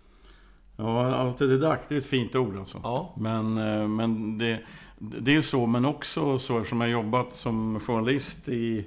Ja, 0.75 1.15
autodidakt, 1.15 1.89
det 1.89 1.95
är 1.95 1.99
ett 1.99 2.05
fint 2.05 2.35
ord 2.35 2.57
alltså. 2.57 2.79
Ja. 2.83 3.15
Men, 3.17 3.57
eh, 3.57 3.87
men 3.87 4.37
det, 4.37 4.59
det 4.97 5.31
är 5.31 5.35
ju 5.35 5.43
så, 5.43 5.65
men 5.65 5.85
också 5.85 6.39
så 6.39 6.63
som 6.63 6.81
jag 6.81 6.89
jobbat 6.89 7.33
som 7.33 7.79
journalist 7.79 8.49
i, 8.49 8.85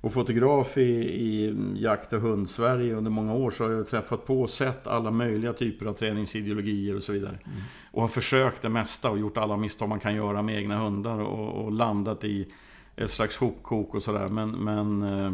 och 0.00 0.12
fotograf 0.12 0.78
i, 0.78 0.82
i 0.82 1.56
jakt 1.76 2.12
och 2.12 2.20
hund-Sverige 2.20 2.94
under 2.94 3.10
många 3.10 3.34
år 3.34 3.50
så 3.50 3.64
har 3.64 3.70
jag 3.70 3.86
träffat 3.86 4.26
på 4.26 4.40
och 4.40 4.50
sett 4.50 4.86
alla 4.86 5.10
möjliga 5.10 5.52
typer 5.52 5.86
av 5.86 5.92
träningsideologier 5.92 6.96
och 6.96 7.02
så 7.02 7.12
vidare. 7.12 7.38
Mm. 7.44 7.58
Och 7.90 8.02
har 8.02 8.08
försökt 8.08 8.62
det 8.62 8.68
mesta 8.68 9.10
och 9.10 9.18
gjort 9.18 9.36
alla 9.36 9.56
misstag 9.56 9.88
man 9.88 10.00
kan 10.00 10.14
göra 10.14 10.42
med 10.42 10.56
egna 10.58 10.78
hundar 10.78 11.18
och, 11.18 11.64
och 11.64 11.72
landat 11.72 12.24
i 12.24 12.48
ett 12.96 13.10
slags 13.10 13.36
hopkok 13.36 13.94
och 13.94 14.02
sådär. 14.02 14.28
Men, 14.28 14.50
men 14.50 15.02
eh, 15.02 15.32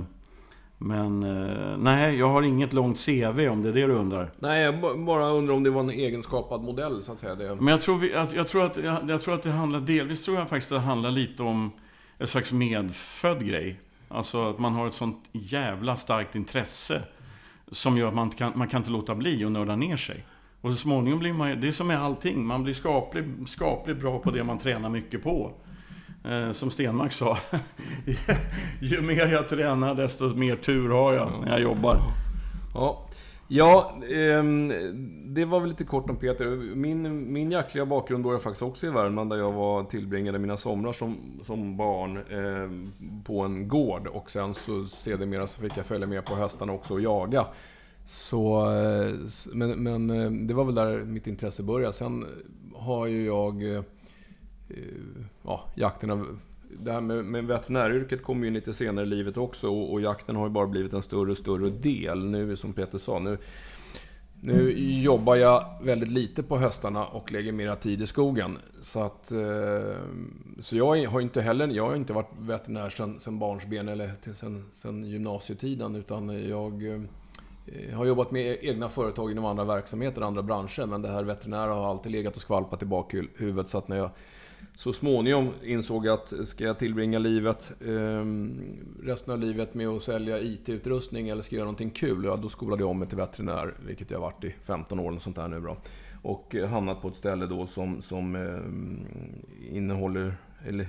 men 0.78 1.22
eh, 1.22 1.76
nej, 1.78 2.18
jag 2.18 2.28
har 2.28 2.42
inget 2.42 2.72
långt 2.72 3.06
CV 3.06 3.48
om 3.48 3.62
det 3.62 3.68
är 3.68 3.72
det 3.72 3.86
du 3.86 3.92
undrar. 3.92 4.30
Nej, 4.38 4.62
jag 4.62 5.00
bara 5.04 5.28
undrar 5.28 5.54
om 5.54 5.62
det 5.62 5.70
var 5.70 5.80
en 5.80 5.90
egenskapad 5.90 6.62
modell 6.62 7.02
så 7.02 7.12
att 7.12 7.18
säga. 7.18 7.34
Det... 7.34 7.54
Men 7.54 7.66
jag 7.66 7.80
tror, 7.80 7.98
vi, 7.98 8.12
jag, 8.12 8.48
tror 8.48 8.64
att, 8.64 8.76
jag, 8.76 9.10
jag, 9.10 9.22
tror 9.22 9.34
att 9.34 9.42
det 9.42 9.50
handlar, 9.50 9.80
delvis 9.80 10.24
tror 10.24 10.38
jag 10.38 10.48
faktiskt 10.48 10.72
att 10.72 10.78
det 10.78 10.86
handlar 10.86 11.10
lite 11.10 11.42
om 11.42 11.70
en 12.18 12.26
slags 12.26 12.52
medfödd 12.52 13.46
grej. 13.46 13.80
Alltså 14.08 14.50
att 14.50 14.58
man 14.58 14.72
har 14.72 14.86
ett 14.86 14.94
sånt 14.94 15.24
jävla 15.32 15.96
starkt 15.96 16.34
intresse. 16.34 17.02
Som 17.72 17.96
gör 17.96 18.08
att 18.08 18.14
man 18.14 18.30
kan, 18.30 18.52
man 18.54 18.68
kan 18.68 18.80
inte 18.80 18.90
låta 18.90 19.14
bli 19.14 19.44
att 19.44 19.52
nörda 19.52 19.76
ner 19.76 19.96
sig. 19.96 20.24
Och 20.60 20.70
så 20.72 20.76
småningom 20.76 21.18
blir 21.18 21.32
man 21.32 21.60
det 21.60 21.68
är 21.68 21.72
som 21.72 21.86
med 21.86 22.02
allting, 22.02 22.46
man 22.46 22.64
blir 22.64 22.74
skapligt, 22.74 23.28
skaplig 23.46 24.00
bra 24.00 24.18
på 24.18 24.30
det 24.30 24.44
man 24.44 24.58
tränar 24.58 24.88
mycket 24.88 25.22
på. 25.22 25.52
Eh, 26.24 26.52
som 26.52 26.70
Stenmark 26.70 27.12
sa, 27.12 27.38
ju 28.80 29.00
mer 29.00 29.26
jag 29.26 29.48
tränar 29.48 29.94
desto 29.94 30.34
mer 30.34 30.56
tur 30.56 30.88
har 30.88 31.12
jag 31.12 31.32
när 31.40 31.50
jag 31.50 31.60
jobbar. 31.60 31.98
Ja, 32.74 33.08
ja 33.48 33.98
eh, 34.02 34.44
det 35.24 35.44
var 35.44 35.60
väl 35.60 35.68
lite 35.68 35.84
kort 35.84 36.10
om 36.10 36.16
Peter. 36.16 36.46
Min, 36.74 37.32
min 37.32 37.50
jaktliga 37.50 37.86
bakgrund 37.86 38.24
började 38.24 38.42
faktiskt 38.42 38.62
också 38.62 38.86
i 38.86 38.90
Värmland 38.90 39.30
där 39.30 39.36
jag 39.36 39.52
var 39.52 39.84
tillbringade 39.84 40.38
mina 40.38 40.56
somrar 40.56 40.92
som, 40.92 41.16
som 41.42 41.76
barn 41.76 42.16
eh, 42.16 42.94
på 43.24 43.40
en 43.40 43.68
gård. 43.68 44.06
Och 44.06 44.30
sen 44.30 44.54
så 44.54 44.84
sedermera 44.84 45.46
så 45.46 45.60
fick 45.60 45.76
jag 45.76 45.86
följa 45.86 46.06
med 46.06 46.24
på 46.24 46.34
höstarna 46.34 46.72
också 46.72 46.94
och 46.94 47.00
jaga. 47.00 47.46
Så, 48.06 48.66
men, 49.52 49.82
men 49.82 50.10
ehm, 50.10 50.46
det 50.46 50.54
var 50.54 50.64
väl 50.64 50.74
där 50.74 51.04
mitt 51.04 51.26
intresse 51.26 51.62
började. 51.62 51.92
Sen 51.92 52.24
har 52.74 53.06
ju 53.06 53.26
jag 53.26 53.62
eh, 53.62 53.82
eh, 54.68 54.76
ja, 55.42 55.64
jakten 55.74 56.38
det 56.78 56.92
här 56.92 57.00
med, 57.00 57.24
med 57.24 57.44
veterinäryrket 57.44 58.22
kommer 58.22 58.44
ju 58.44 58.50
lite 58.50 58.74
senare 58.74 59.04
i 59.04 59.08
livet 59.08 59.36
också 59.36 59.68
och, 59.68 59.92
och, 59.92 60.00
jakten 60.00 60.36
har 60.36 60.46
ju 60.46 60.50
bara 60.50 60.66
blivit 60.66 60.92
en 60.92 61.02
större 61.02 61.30
och 61.30 61.38
större 61.38 61.70
del. 61.70 62.24
Nu, 62.24 62.56
som 62.56 62.72
Peter 62.72 62.98
sa, 62.98 63.18
nu, 63.18 63.38
nu 64.40 64.72
jobbar 65.02 65.36
jag 65.36 65.64
väldigt 65.82 66.08
lite 66.08 66.42
på 66.42 66.56
höstarna 66.56 67.06
och 67.06 67.32
lägger 67.32 67.52
mera 67.52 67.76
tid 67.76 68.02
i 68.02 68.06
skogen. 68.06 68.58
Så, 68.80 69.02
att, 69.02 69.32
eh, 69.32 69.96
så 70.60 70.76
jag 70.76 71.06
har 71.06 71.20
inte 71.20 71.40
heller 71.40 71.68
jag 71.68 71.88
har 71.88 71.96
inte 71.96 72.12
varit 72.12 72.30
veterinär 72.38 72.90
sedan, 72.90 73.20
sedan 73.20 73.38
barnsben 73.38 73.88
eller 73.88 74.10
sedan, 74.34 74.64
sedan 74.72 75.04
gymnasietiden. 75.04 75.94
Utan 75.94 76.48
jag 76.48 76.86
eh, 76.86 77.96
har 77.96 78.04
jobbat 78.04 78.30
med 78.30 78.58
egna 78.60 78.88
företag 78.88 79.30
inom 79.30 79.44
andra 79.44 79.64
verksamheter, 79.64 80.22
andra 80.22 80.42
branscher. 80.42 80.86
Men 80.86 81.02
det 81.02 81.08
här 81.08 81.24
veterinära 81.24 81.74
har 81.74 81.90
alltid 81.90 82.12
legat 82.12 82.36
och 82.36 82.42
skvalpat 82.42 82.82
i 82.82 82.86
bakhuvudet. 82.86 83.68
Så 83.68 83.78
att 83.78 83.88
när 83.88 83.96
jag 83.96 84.10
så 84.74 84.92
småningom 84.92 85.50
insåg 85.62 86.06
jag 86.06 86.14
att 86.14 86.32
ska 86.44 86.64
jag 86.64 86.78
tillbringa 86.78 87.18
livet, 87.18 87.72
eh, 87.80 88.24
resten 89.02 89.34
av 89.34 89.40
livet 89.40 89.74
med 89.74 89.88
att 89.88 90.02
sälja 90.02 90.40
IT-utrustning 90.40 91.28
eller 91.28 91.42
ska 91.42 91.54
jag 91.54 91.58
göra 91.58 91.64
någonting 91.64 91.90
kul, 91.90 92.24
ja, 92.24 92.36
då 92.36 92.48
skolade 92.48 92.82
jag 92.82 92.90
om 92.90 92.98
mig 92.98 93.08
till 93.08 93.16
veterinär, 93.16 93.74
vilket 93.86 94.10
jag 94.10 94.18
har 94.18 94.26
varit 94.26 94.44
i 94.44 94.54
15 94.64 95.00
år 95.00 95.08
eller 95.08 95.20
sånt 95.20 95.36
där 95.36 95.48
nu 95.48 95.60
då. 95.60 95.76
Och 96.22 96.54
eh, 96.54 96.68
hamnat 96.68 97.02
på 97.02 97.08
ett 97.08 97.16
ställe 97.16 97.46
då 97.46 97.66
som, 97.66 98.02
som 98.02 98.36
eh, 98.36 99.76
innehåller, 99.76 100.34
eller 100.66 100.86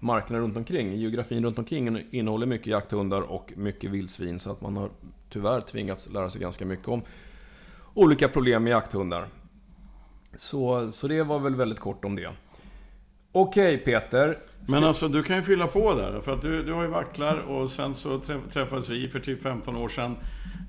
marknaden 0.00 0.42
runt 0.44 0.56
omkring, 0.56 0.96
geografin 0.96 1.44
runt 1.44 1.58
omkring 1.58 2.04
innehåller 2.10 2.46
mycket 2.46 2.66
jakthundar 2.66 3.20
och 3.20 3.52
mycket 3.56 3.90
vildsvin. 3.90 4.38
Så 4.38 4.50
att 4.50 4.60
man 4.60 4.76
har 4.76 4.90
tyvärr 5.30 5.60
tvingats 5.60 6.08
lära 6.10 6.30
sig 6.30 6.40
ganska 6.40 6.66
mycket 6.66 6.88
om 6.88 7.02
olika 7.94 8.28
problem 8.28 8.64
med 8.64 8.70
jakthundar. 8.70 9.26
Så, 10.34 10.92
så 10.92 11.08
det 11.08 11.22
var 11.22 11.38
väl 11.38 11.54
väldigt 11.54 11.78
kort 11.78 12.04
om 12.04 12.16
det. 12.16 12.30
Okej 13.40 13.78
Peter. 13.78 14.38
Men 14.68 14.84
alltså 14.84 15.08
du 15.08 15.22
kan 15.22 15.36
ju 15.36 15.42
fylla 15.42 15.66
på 15.66 15.94
där. 15.94 16.20
För 16.20 16.32
att 16.32 16.42
du, 16.42 16.62
du 16.62 16.72
har 16.72 16.82
ju 16.82 16.88
vacklar 16.88 17.36
och 17.36 17.70
sen 17.70 17.94
så 17.94 18.20
träffades 18.52 18.88
vi 18.88 19.08
för 19.08 19.20
typ 19.20 19.42
15 19.42 19.76
år 19.76 19.88
sedan. 19.88 20.16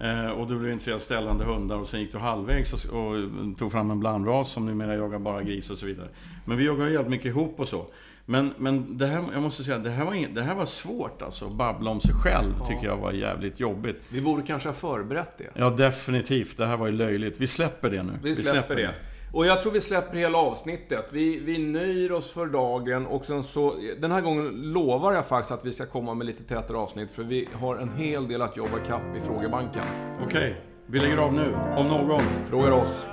Eh, 0.01 0.30
och 0.30 0.47
du 0.47 0.59
blev 0.59 0.72
intresserad 0.72 0.95
av 0.95 0.99
ställande 0.99 1.43
hundar 1.43 1.76
och 1.76 1.88
sen 1.88 1.99
gick 1.99 2.11
du 2.11 2.17
halvvägs 2.17 2.74
och, 2.74 2.99
och 2.99 3.15
tog 3.57 3.72
fram 3.72 3.91
en 3.91 3.99
blandras 3.99 4.51
som 4.51 4.65
numera 4.65 4.95
jagar 4.95 5.20
bara 5.20 5.43
gris 5.43 5.70
och 5.70 5.78
så 5.78 5.86
vidare. 5.86 6.07
Men 6.45 6.57
vi 6.57 6.65
jagar 6.65 6.86
ju 6.86 6.91
jävligt 6.91 7.11
mycket 7.11 7.26
ihop 7.26 7.59
och 7.59 7.67
så. 7.67 7.86
Men, 8.26 8.53
men 8.57 8.97
det 8.97 9.07
här, 9.07 9.24
jag 9.34 9.41
måste 9.41 9.63
säga, 9.63 9.78
det 9.78 9.89
här 9.89 10.05
var, 10.05 10.13
inget, 10.13 10.36
det 10.36 10.41
här 10.41 10.55
var 10.55 10.65
svårt 10.65 11.22
alltså. 11.22 11.45
Att 11.45 11.51
babbla 11.51 11.91
om 11.91 12.01
sig 12.01 12.13
själv 12.13 12.53
ja. 12.59 12.65
tycker 12.65 12.86
jag 12.88 12.97
var 12.97 13.11
jävligt 13.11 13.59
jobbigt. 13.59 14.01
Vi 14.09 14.22
borde 14.22 14.43
kanske 14.43 14.70
ha 14.70 14.74
förberett 14.74 15.38
det. 15.38 15.49
Ja, 15.53 15.70
definitivt. 15.70 16.57
Det 16.57 16.65
här 16.65 16.78
var 16.78 16.88
ju 16.88 16.93
löjligt. 16.93 17.41
Vi 17.41 17.47
släpper 17.47 17.89
det 17.89 18.03
nu. 18.03 18.11
Vi 18.24 18.36
släpper, 18.36 18.51
vi 18.51 18.57
släpper 18.57 18.76
det. 18.76 18.82
det. 18.82 18.93
Och 19.34 19.46
jag 19.46 19.62
tror 19.62 19.72
vi 19.72 19.82
släpper 19.82 20.18
hela 20.18 20.38
avsnittet. 20.38 21.10
Vi, 21.12 21.40
vi 21.40 21.58
nöjer 21.58 22.12
oss 22.12 22.32
för 22.32 22.46
dagen 22.46 23.06
och 23.06 23.26
sen 23.26 23.44
så... 23.44 23.76
Den 24.00 24.12
här 24.12 24.22
gången 24.22 24.74
lovar 24.74 25.14
jag 25.14 25.26
faktiskt 25.26 25.52
att 25.52 25.66
vi 25.66 25.72
ska 25.72 25.86
komma 25.86 26.14
med 26.14 26.28
lite 26.28 26.44
tätare 26.44 26.78
avsnitt 26.78 27.12
för 27.12 27.24
vi 27.24 27.48
har 27.54 27.76
en 27.76 27.92
hel 27.92 28.28
del 28.28 28.42
att 28.42 28.58
jobba 28.58 28.78
kapp 28.88 29.16
i 29.18 29.22
frågebanken. 29.22 29.84
Okej, 30.26 30.62
vi 30.86 31.00
lägger 31.00 31.18
av 31.18 31.34
nu. 31.34 31.56
Om 31.78 31.88
någon. 31.88 32.22
Frågar 32.50 32.72
oss. 32.72 33.06